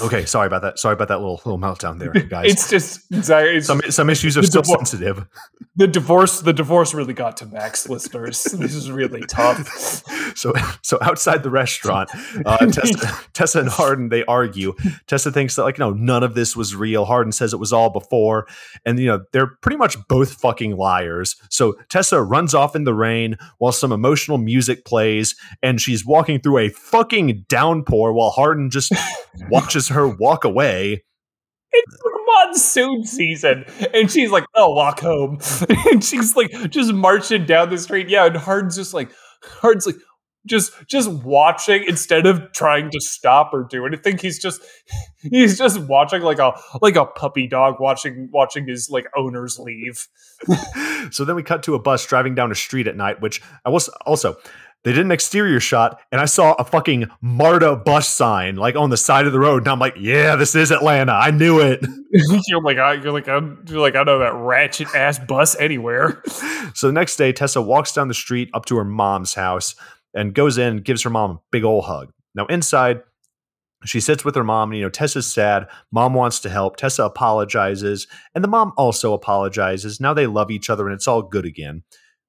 [0.00, 0.78] Okay, sorry about that.
[0.78, 2.50] Sorry about that little little meltdown there, guys.
[2.50, 5.26] It's just it's, some some issues are still divor- sensitive.
[5.76, 6.40] the divorce.
[6.40, 8.44] The divorce really got to Max listeners.
[8.44, 10.04] This is really tough.
[10.34, 10.52] So
[10.82, 12.10] so outside the restaurant,
[12.46, 14.74] uh, Tessa, Tessa and Hardin they argue.
[15.08, 17.06] Tessa thinks that like no, none of this was real.
[17.06, 18.46] Hardin says it was all before,
[18.84, 21.34] and you know they're pretty much both fucking liars.
[21.50, 26.40] So Tessa runs off in the rain while some emotional music plays, and she's walking
[26.40, 28.92] through a fucking downpour while Hardin just
[29.68, 31.04] watches her walk away.
[31.70, 31.96] It's
[32.26, 35.40] monsoon season, and she's like, "I'll walk home,"
[35.90, 38.08] and she's like just marching down the street.
[38.08, 39.10] Yeah, and Hard's just like,
[39.42, 39.96] Hard's like,
[40.46, 44.16] just just watching instead of trying to stop or do anything.
[44.16, 44.62] He's just
[45.22, 50.08] he's just watching like a like a puppy dog watching watching his like owners leave.
[51.10, 53.68] so then we cut to a bus driving down a street at night, which I
[53.68, 54.38] was also
[54.84, 58.90] they did an exterior shot, and I saw a fucking MARTA bus sign like on
[58.90, 61.12] the side of the road, and I'm like, yeah, this is Atlanta.
[61.12, 61.84] I knew it.
[62.46, 66.22] you're like, I, you're like, I'm, you're like, I know that ratchet ass bus anywhere.
[66.74, 69.74] so the next day, Tessa walks down the street up to her mom's house
[70.14, 72.12] and goes in and gives her mom a big old hug.
[72.34, 73.02] Now inside,
[73.84, 75.66] she sits with her mom, and you know, Tessa's sad.
[75.92, 76.76] Mom wants to help.
[76.76, 80.00] Tessa apologizes, and the mom also apologizes.
[80.00, 81.82] Now they love each other, and it's all good again.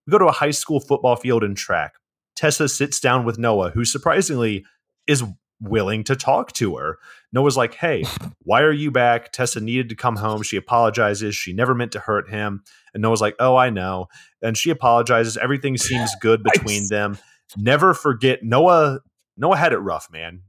[0.05, 1.93] We go to a high school football field and track.
[2.39, 4.65] Tessa sits down with Noah, who surprisingly
[5.07, 5.25] is
[5.59, 6.97] willing to talk to her.
[7.33, 8.05] Noah's like, Hey,
[8.43, 9.33] why are you back?
[9.33, 10.41] Tessa needed to come home.
[10.41, 11.35] She apologizes.
[11.35, 12.63] She never meant to hurt him.
[12.93, 14.07] And Noah's like, Oh, I know.
[14.41, 15.35] And she apologizes.
[15.35, 17.17] Everything seems good between them.
[17.57, 19.01] Never forget Noah.
[19.35, 20.43] Noah had it rough, man.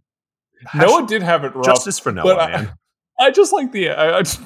[0.72, 1.64] Noah did have it rough.
[1.64, 2.72] Justice for Noah, I, man.
[3.18, 3.90] I just like the.
[3.90, 4.40] I, I just,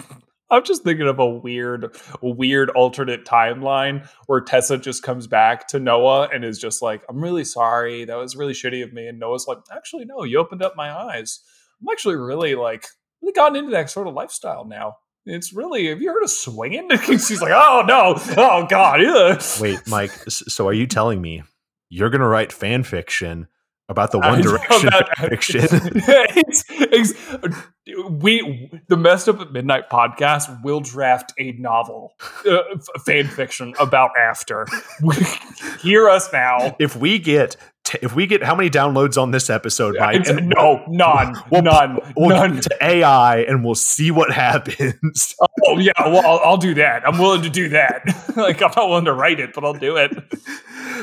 [0.51, 5.81] I'm just thinking of a weird, weird alternate timeline where Tessa just comes back to
[5.81, 8.05] Noah and is just like, "I'm really sorry.
[8.05, 10.23] That was really shitty of me." And Noah's like, "Actually, no.
[10.23, 11.41] You opened up my eyes.
[11.81, 12.87] I'm actually really like
[13.23, 14.97] really gotten into that sort of lifestyle now.
[15.27, 15.89] It's really.
[15.89, 18.15] Have you heard of swinging?" She's like, "Oh no.
[18.37, 19.05] Oh god.
[19.05, 19.43] Ugh.
[19.61, 20.12] Wait, Mike.
[20.29, 21.43] So are you telling me
[21.89, 23.47] you're going to write fan fiction
[23.89, 25.61] about the One Direction fan fiction?
[25.62, 27.15] it's, it's,
[28.11, 32.15] we the messed up at midnight podcast will draft a novel
[32.47, 34.66] uh, f- fan fiction about after.
[35.81, 36.77] Hear us now.
[36.78, 40.16] If we get t- if we get how many downloads on this episode, Mike?
[40.23, 45.35] It's- no none We'll- none We'll none to AI and we'll see what happens.
[45.66, 48.02] oh yeah well I'll, I'll do that i'm willing to do that
[48.36, 50.12] like i'm not willing to write it but i'll do it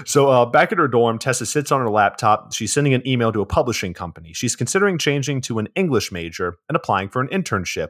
[0.05, 2.53] So uh, back at her dorm, Tessa sits on her laptop.
[2.53, 4.31] She's sending an email to a publishing company.
[4.33, 7.89] She's considering changing to an English major and applying for an internship.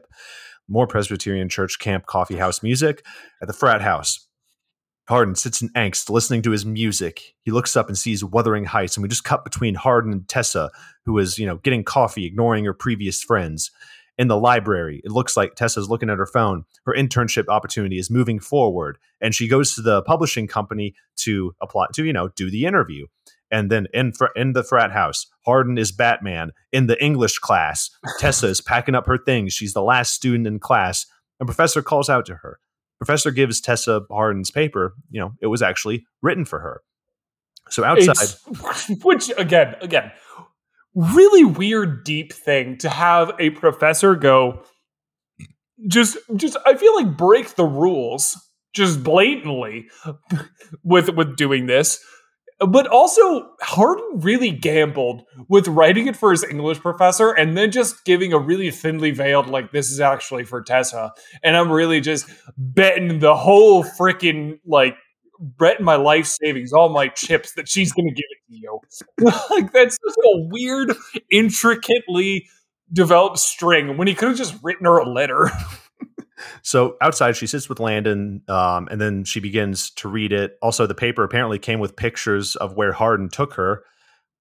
[0.68, 3.04] More Presbyterian Church Camp Coffee House music
[3.40, 4.26] at the frat house.
[5.12, 7.34] Hardin sits in angst, listening to his music.
[7.42, 10.70] He looks up and sees Wuthering Heights, and we just cut between Hardin and Tessa,
[11.04, 13.70] who is, you know, getting coffee, ignoring her previous friends.
[14.16, 16.64] In the library, it looks like Tessa's looking at her phone.
[16.86, 21.88] Her internship opportunity is moving forward, and she goes to the publishing company to apply
[21.92, 23.06] to, you know, do the interview.
[23.50, 26.52] And then in fr- in the frat house, Hardin is Batman.
[26.72, 29.52] In the English class, Tessa is packing up her things.
[29.52, 31.04] She's the last student in class.
[31.38, 32.60] And professor calls out to her.
[33.04, 34.94] Professor gives Tessa Hardin's paper.
[35.10, 36.82] You know, it was actually written for her.
[37.68, 40.12] So outside, It's- which again, again,
[40.94, 44.62] really weird, deep thing to have a professor go.
[45.88, 48.36] Just, just, I feel like break the rules
[48.72, 49.88] just blatantly
[50.84, 51.98] with with doing this.
[52.68, 58.04] But also, Hardin really gambled with writing it for his English professor and then just
[58.04, 61.12] giving a really thinly veiled, like, this is actually for Tessa.
[61.42, 64.96] And I'm really just betting the whole freaking, like,
[65.40, 68.80] betting my life savings, all my chips, that she's going to give it to you.
[69.50, 70.94] like, that's just a weird,
[71.30, 72.48] intricately
[72.92, 75.50] developed string when he could have just written her a letter.
[76.62, 80.58] So outside, she sits with Landon, um, and then she begins to read it.
[80.62, 83.84] Also, the paper apparently came with pictures of where Hardin took her.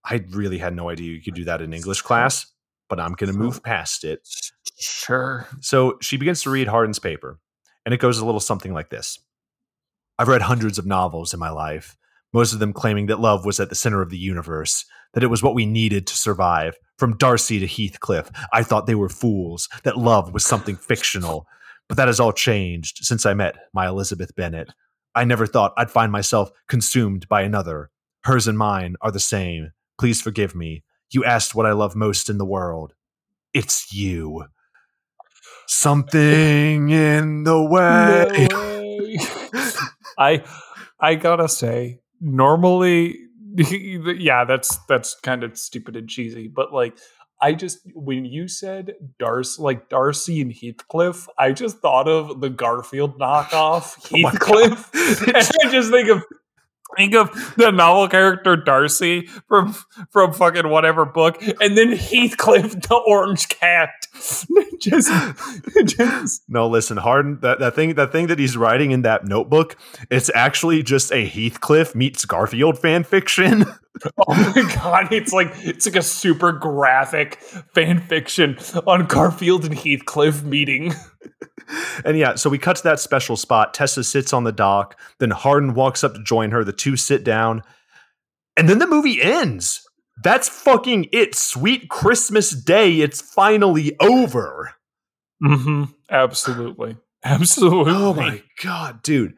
[0.03, 2.45] I really had no idea you could do that in English class,
[2.89, 4.27] but I'm going to move past it.
[4.79, 5.47] Sure.
[5.59, 7.39] So she begins to read Hardin's paper,
[7.85, 9.19] and it goes a little something like this
[10.17, 11.97] I've read hundreds of novels in my life,
[12.33, 15.27] most of them claiming that love was at the center of the universe, that it
[15.27, 16.77] was what we needed to survive.
[16.97, 21.47] From Darcy to Heathcliff, I thought they were fools, that love was something fictional.
[21.91, 24.69] But that has all changed since I met my Elizabeth Bennet.
[25.13, 27.89] I never thought I'd find myself consumed by another.
[28.23, 29.73] Hers and mine are the same.
[29.99, 30.85] Please forgive me.
[31.09, 32.93] You asked what I love most in the world.
[33.53, 34.45] It's you.
[35.67, 38.47] Something in the way.
[38.49, 39.71] No.
[40.17, 40.45] I
[40.97, 43.19] I gotta say, normally,
[43.57, 46.97] yeah, that's that's kind of stupid and cheesy, but like,
[47.41, 52.49] I just when you said Darcy, like Darcy and Heathcliff, I just thought of the
[52.49, 54.93] Garfield knockoff Oh Heathcliff,
[55.27, 56.23] and I just think of
[56.97, 59.75] think of the novel character Darcy from
[60.11, 63.89] from fucking whatever book, and then Heathcliff, the orange cat.
[64.79, 65.11] just,
[65.85, 67.39] just No, listen, Hardin.
[67.41, 69.77] That, that thing, that thing that he's writing in that notebook,
[70.09, 73.65] it's actually just a Heathcliff meets Garfield fan fiction.
[74.27, 77.35] oh my god, it's like it's like a super graphic
[77.73, 78.57] fan fiction
[78.87, 80.93] on Garfield and Heathcliff meeting.
[82.05, 83.73] and yeah, so we cut to that special spot.
[83.73, 84.99] Tessa sits on the dock.
[85.19, 86.63] Then Hardin walks up to join her.
[86.63, 87.63] The two sit down,
[88.57, 89.87] and then the movie ends.
[90.23, 91.35] That's fucking it.
[91.35, 93.01] Sweet Christmas Day.
[93.01, 94.73] It's finally over.
[95.43, 95.85] Mm-hmm.
[96.09, 97.93] Absolutely, absolutely.
[97.95, 99.35] Oh my god, dude!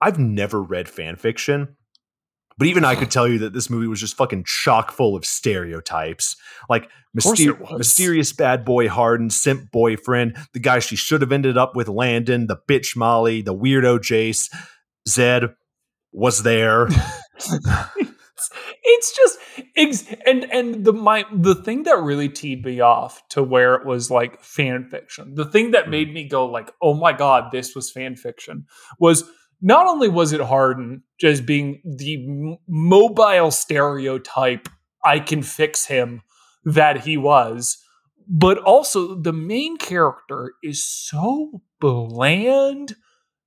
[0.00, 1.76] I've never read fan fiction.
[2.60, 5.24] But even I could tell you that this movie was just fucking chock full of
[5.24, 6.36] stereotypes.
[6.68, 11.56] Like myster- it mysterious bad boy Hardin, simp boyfriend, the guy she should have ended
[11.56, 14.54] up with Landon, the bitch Molly, the weirdo Jace.
[15.08, 15.54] Zed
[16.12, 16.86] was there.
[18.84, 19.38] it's just
[19.74, 23.86] ex- and and the my the thing that really teed me off to where it
[23.86, 25.90] was like fan fiction the thing that hmm.
[25.90, 28.66] made me go like oh my god this was fan fiction
[28.98, 29.24] was
[29.60, 34.68] not only was it hardin just being the mobile stereotype
[35.04, 36.22] i can fix him
[36.64, 37.78] that he was
[38.28, 42.94] but also the main character is so bland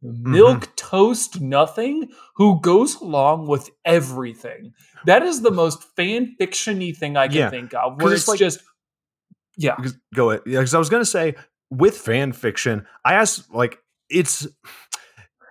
[0.04, 0.32] mm-hmm.
[0.32, 4.74] milk toast nothing who goes along with everything
[5.06, 8.02] that is the most fan fiction-y thing i can Yeah, think of.
[8.02, 8.60] where it's it's like- just
[9.58, 9.76] yeah
[10.16, 10.42] Go ahead.
[10.46, 11.36] Yeah, because I was gonna say
[11.70, 13.80] with fan fiction, I asked like
[14.10, 14.48] it's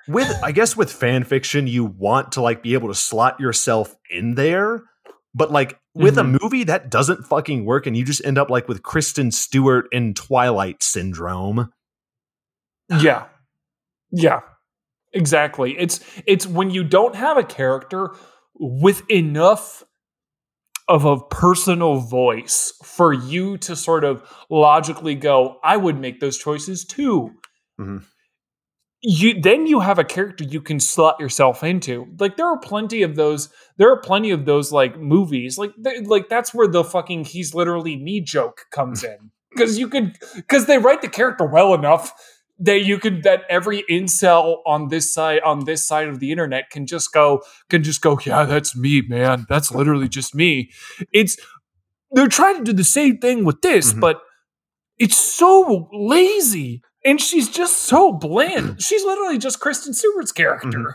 [0.09, 3.95] with I guess with fan fiction, you want to like be able to slot yourself
[4.11, 4.83] in there,
[5.35, 8.67] but like with a movie that doesn't fucking work, and you just end up like
[8.69, 11.73] with Kristen Stewart in Twilight Syndrome.
[13.01, 13.27] yeah.
[14.11, 14.41] Yeah.
[15.15, 15.77] Exactly.
[15.79, 18.11] It's it's when you don't have a character
[18.55, 19.83] with enough
[20.89, 26.37] of a personal voice for you to sort of logically go i would make those
[26.37, 27.31] choices too.
[27.81, 28.05] Mhm.
[29.03, 32.07] You then you have a character you can slot yourself into.
[32.19, 35.59] Like there are plenty of those there are plenty of those like movies.
[35.59, 39.31] Like they- like that's where the fucking he's literally me joke comes in.
[39.51, 42.13] Because you could because they write the character well enough
[42.59, 46.71] that you could that every incel on this side on this side of the internet
[46.71, 49.47] can just go can just go yeah that's me man.
[49.49, 50.71] That's literally just me.
[51.13, 51.37] It's
[52.13, 54.01] they're trying to do the same thing with this Mhm.
[54.01, 54.21] but
[54.99, 60.95] it's so lazy and she's just so bland she's literally just kristen stewart's character Mhm.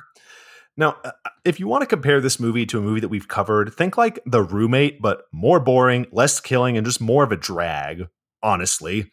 [0.80, 1.10] Now, uh,
[1.44, 4.20] if you want to compare this movie to a movie that we've covered, think like
[4.28, 8.04] The Roommate, but more boring, less killing, and just more of a drag.
[8.44, 9.12] Honestly,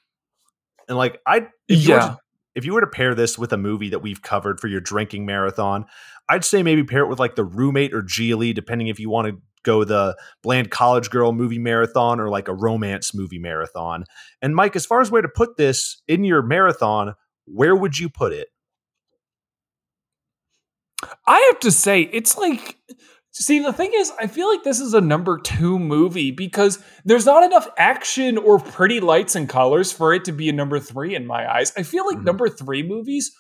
[0.91, 2.19] and like I, if you were yeah to
[2.55, 5.25] if you were to pair this with a movie that we've covered for your drinking
[5.25, 5.87] marathon,
[6.29, 9.29] I'd say maybe pair it with like the roommate or Gigli, depending if you want
[9.29, 14.05] to go the bland college girl movie marathon or like a romance movie marathon.
[14.41, 17.15] And Mike, as far as where to put this in your marathon,
[17.47, 18.49] where would you put it?
[21.27, 22.79] I have to say, it's like,
[23.31, 27.27] see, the thing is, I feel like this is a number two movie because there's
[27.27, 31.15] not enough action or pretty lights and colors for it to be a number three
[31.15, 31.73] in my eyes.
[31.77, 32.25] I feel like Mhm.
[32.25, 33.37] number three movies,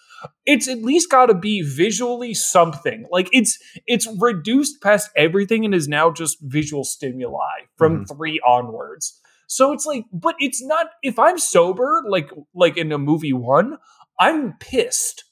[0.46, 3.06] it's at least got to be visually something.
[3.10, 9.20] Like it's it's reduced past everything and is now just visual stimuli from three onwards.
[9.46, 10.86] So it's like, but it's not.
[11.02, 13.78] If I'm sober, like like in a movie one,
[14.18, 15.24] I'm pissed.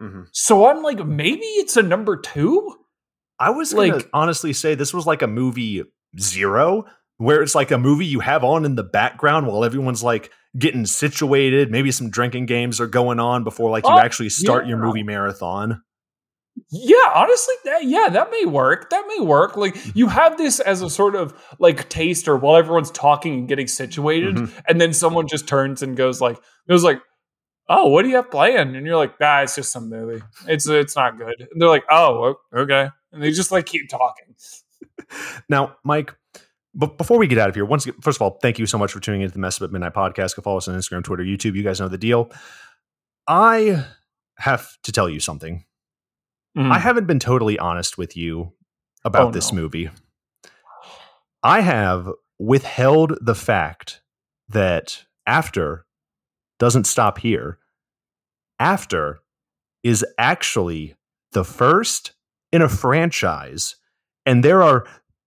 [0.00, 0.26] Mhm.
[0.32, 2.76] So I'm like, maybe it's a number two.
[3.38, 5.82] I was Like- honestly say this was like a movie
[6.18, 6.84] zero,
[7.18, 10.86] where it's like a movie you have on in the background while everyone's like getting
[10.86, 11.70] situated.
[11.70, 15.02] Maybe some drinking games are going on before like you Oh, actually start your movie
[15.02, 15.82] marathon.
[16.72, 18.90] Yeah, honestly, that, yeah, that may work.
[18.90, 19.56] That may work.
[19.56, 23.68] Like you have this as a sort of like taster while everyone's talking and getting
[23.68, 24.62] situated, Mhm.
[24.68, 26.36] and then someone just turns and goes like,
[26.68, 27.00] "It was like,
[27.68, 30.22] oh, what do you have planned?" And you're like, "Ah, it's just some movie.
[30.48, 34.34] It's it's not good." And they're like, "Oh, okay," and they just like keep talking.
[35.48, 36.14] Now, Mike,
[36.74, 38.78] but before we get out of here, once again, first of all, thank you so
[38.78, 40.36] much for tuning into the Mess Up at Midnight podcast.
[40.36, 41.54] Go follow us on Instagram, Twitter, YouTube.
[41.54, 42.30] You guys know the deal.
[43.26, 43.84] I
[44.38, 45.64] have to tell you something.
[46.56, 46.70] Mm.
[46.72, 48.52] I haven't been totally honest with you
[49.04, 49.60] about Oh, this no.
[49.62, 49.90] movie.
[51.42, 54.02] I have withheld the fact
[54.48, 55.86] that after
[56.58, 57.58] doesn't stop here.
[58.58, 59.20] After
[59.82, 60.94] is actually
[61.32, 62.12] the first
[62.52, 63.76] in a franchise,
[64.26, 64.84] and there are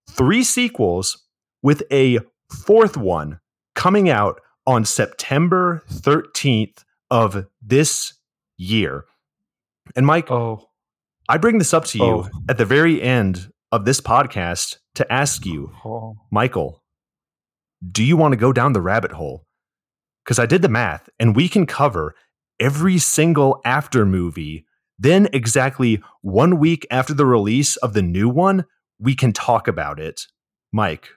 [0.08, 1.23] three sequels
[1.64, 2.20] with a
[2.52, 3.40] fourth one
[3.74, 8.14] coming out on September 13th of this
[8.56, 9.04] year.
[9.96, 10.68] And Mike, Oh,
[11.28, 12.28] I bring this up to you Oh.
[12.48, 16.16] at the very end of this podcast to ask you, oh.
[16.30, 16.82] Michael,
[17.90, 19.44] do you want to go down the rabbit hole?
[20.24, 22.14] Because I did the math and we can cover
[22.60, 24.66] every single after movie.
[24.98, 28.64] Then, exactly one week after the release of the new one,
[28.98, 30.26] we can talk about it.
[30.72, 31.08] Mike,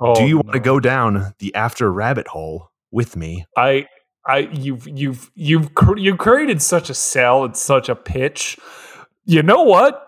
[0.00, 3.46] Oh, do you want to go down the after rabbit hole with me?
[3.56, 3.86] I,
[4.26, 8.58] I, you've, you've, you've, cr- you've created such a sell and such a pitch.
[9.24, 10.00] You know what?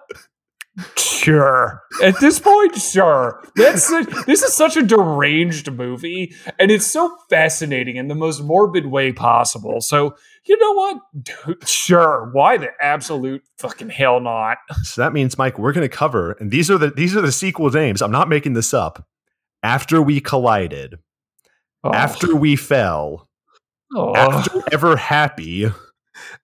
[0.97, 1.83] Sure.
[2.03, 3.43] At this point, sure.
[3.57, 8.43] That's such, this is such a deranged movie, and it's so fascinating in the most
[8.43, 9.81] morbid way possible.
[9.81, 10.15] So
[10.45, 10.99] you know what?
[11.23, 12.29] Dude, sure.
[12.33, 14.59] Why the absolute fucking hell not?
[14.83, 17.33] So that means, Mike, we're going to cover, and these are the these are the
[17.33, 18.03] sequel names.
[18.03, 19.07] I'm not making this up.
[19.63, 20.99] After we collided,
[21.87, 23.29] Oh, after we fell,
[23.95, 24.17] oh.
[24.17, 25.71] after ever happy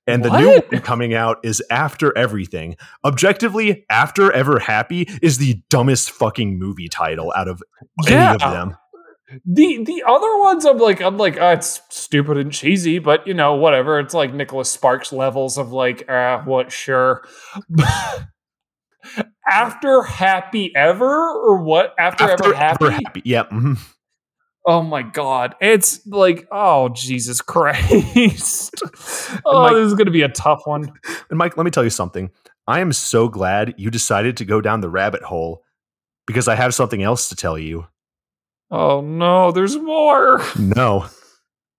[0.07, 5.63] and the new one coming out is after everything objectively after ever happy is the
[5.71, 7.63] dumbest fucking movie title out of
[8.07, 8.35] yeah.
[8.35, 8.77] any of them
[9.47, 13.33] The the other ones I'm like I'm like oh, it's stupid and cheesy, but you
[13.33, 13.99] know whatever.
[13.99, 17.27] It's like Nicholas Sparks levels of like uh what sure.
[19.49, 21.95] after happy ever or what?
[21.99, 23.23] After, ever happy?
[23.25, 23.79] yeah mhm.
[24.65, 28.75] Oh my god, it's like oh Jesus Christ!
[29.45, 30.93] oh, Mike- this is gonna be a tough one.
[31.31, 32.31] and mike let me tell you something
[32.69, 35.63] i am so glad you decided to go down the rabbit hole
[36.29, 37.87] because i have something else to tell you
[38.71, 40.41] Oh no, there's more.
[40.57, 41.07] no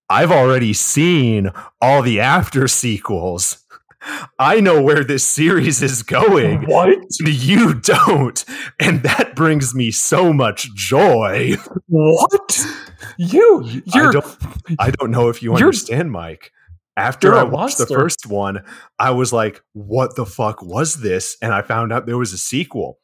[0.09, 1.51] i've already seen
[1.81, 3.62] all the after sequels
[4.39, 6.97] i know where this series is going What?
[7.25, 8.43] You don't.
[8.79, 11.55] And that brings me so much joy.
[11.87, 12.65] What?
[13.17, 13.63] You?
[13.65, 14.37] I You're don't
[14.79, 16.51] I don't know if you understand, Mike.
[16.95, 18.63] After I watched the first one,
[18.99, 21.37] I was like, what the fuck was this?
[21.41, 22.99] And I found out there was a sequel.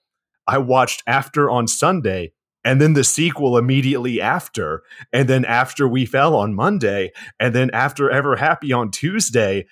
[0.48, 4.84] I watched After on Sunday and then the sequel immediately after.
[5.14, 7.12] And then After We Fell on Monday.
[7.40, 9.66] And then After Ever Happy on Tuesday.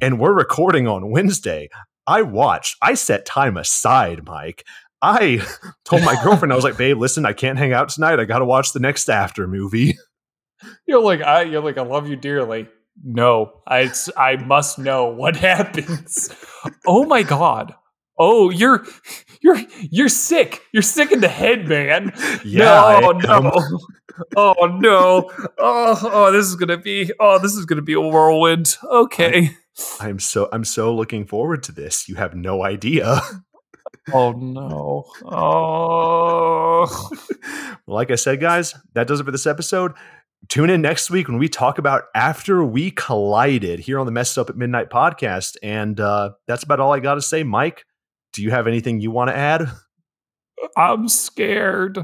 [0.00, 1.68] And we're recording on Wednesday.
[2.06, 4.64] I watched, I set time aside, Mike.
[5.02, 5.46] I
[5.84, 8.18] told my girlfriend, I was like, babe, listen, I can't hang out tonight.
[8.18, 9.98] I got to watch the next After movie.
[10.86, 11.42] You're like I.
[11.42, 12.68] You're like I love you dearly.
[13.02, 13.92] No, I.
[14.16, 16.30] I must know what happens.
[16.86, 17.74] oh my god.
[18.18, 18.86] Oh, you're
[19.42, 20.62] you're you're sick.
[20.72, 22.12] You're sick in the head, man.
[22.44, 23.00] Yeah.
[23.00, 23.52] no, no.
[24.36, 25.30] Oh no.
[25.58, 27.10] Oh, oh, this is gonna be.
[27.20, 28.76] Oh, this is gonna be a whirlwind.
[28.84, 29.50] Okay.
[30.00, 32.08] I'm so I'm so looking forward to this.
[32.08, 33.20] You have no idea.
[34.12, 35.04] Oh no.
[35.24, 37.10] Oh.
[37.86, 39.92] like I said, guys, that does it for this episode.
[40.48, 44.36] Tune in next week when we talk about After We Collided here on the Messed
[44.36, 45.56] Up at Midnight podcast.
[45.62, 47.44] And uh, that's about all I got to say.
[47.44, 47.84] Mike,
[48.34, 49.70] do you have anything you want to add?
[50.76, 51.98] I'm scared.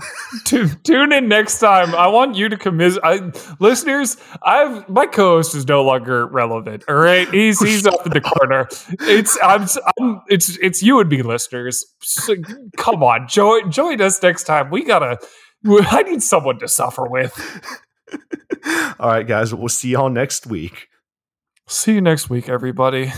[0.45, 1.95] Tu- Tune in next time.
[1.95, 3.61] I want you to commiserate.
[3.61, 6.85] Listeners, I've my co-host is no longer relevant.
[6.89, 8.69] All right, he's he's up in the corner.
[9.01, 9.66] It's I'm,
[10.01, 11.85] I'm it's it's you and me, listeners.
[12.03, 12.35] So,
[12.77, 14.70] come on, join join us next time.
[14.70, 15.19] We gotta.
[15.66, 17.32] I need someone to suffer with.
[18.99, 20.89] all right, guys, we'll see y'all next week.
[21.69, 23.12] See you next week, everybody.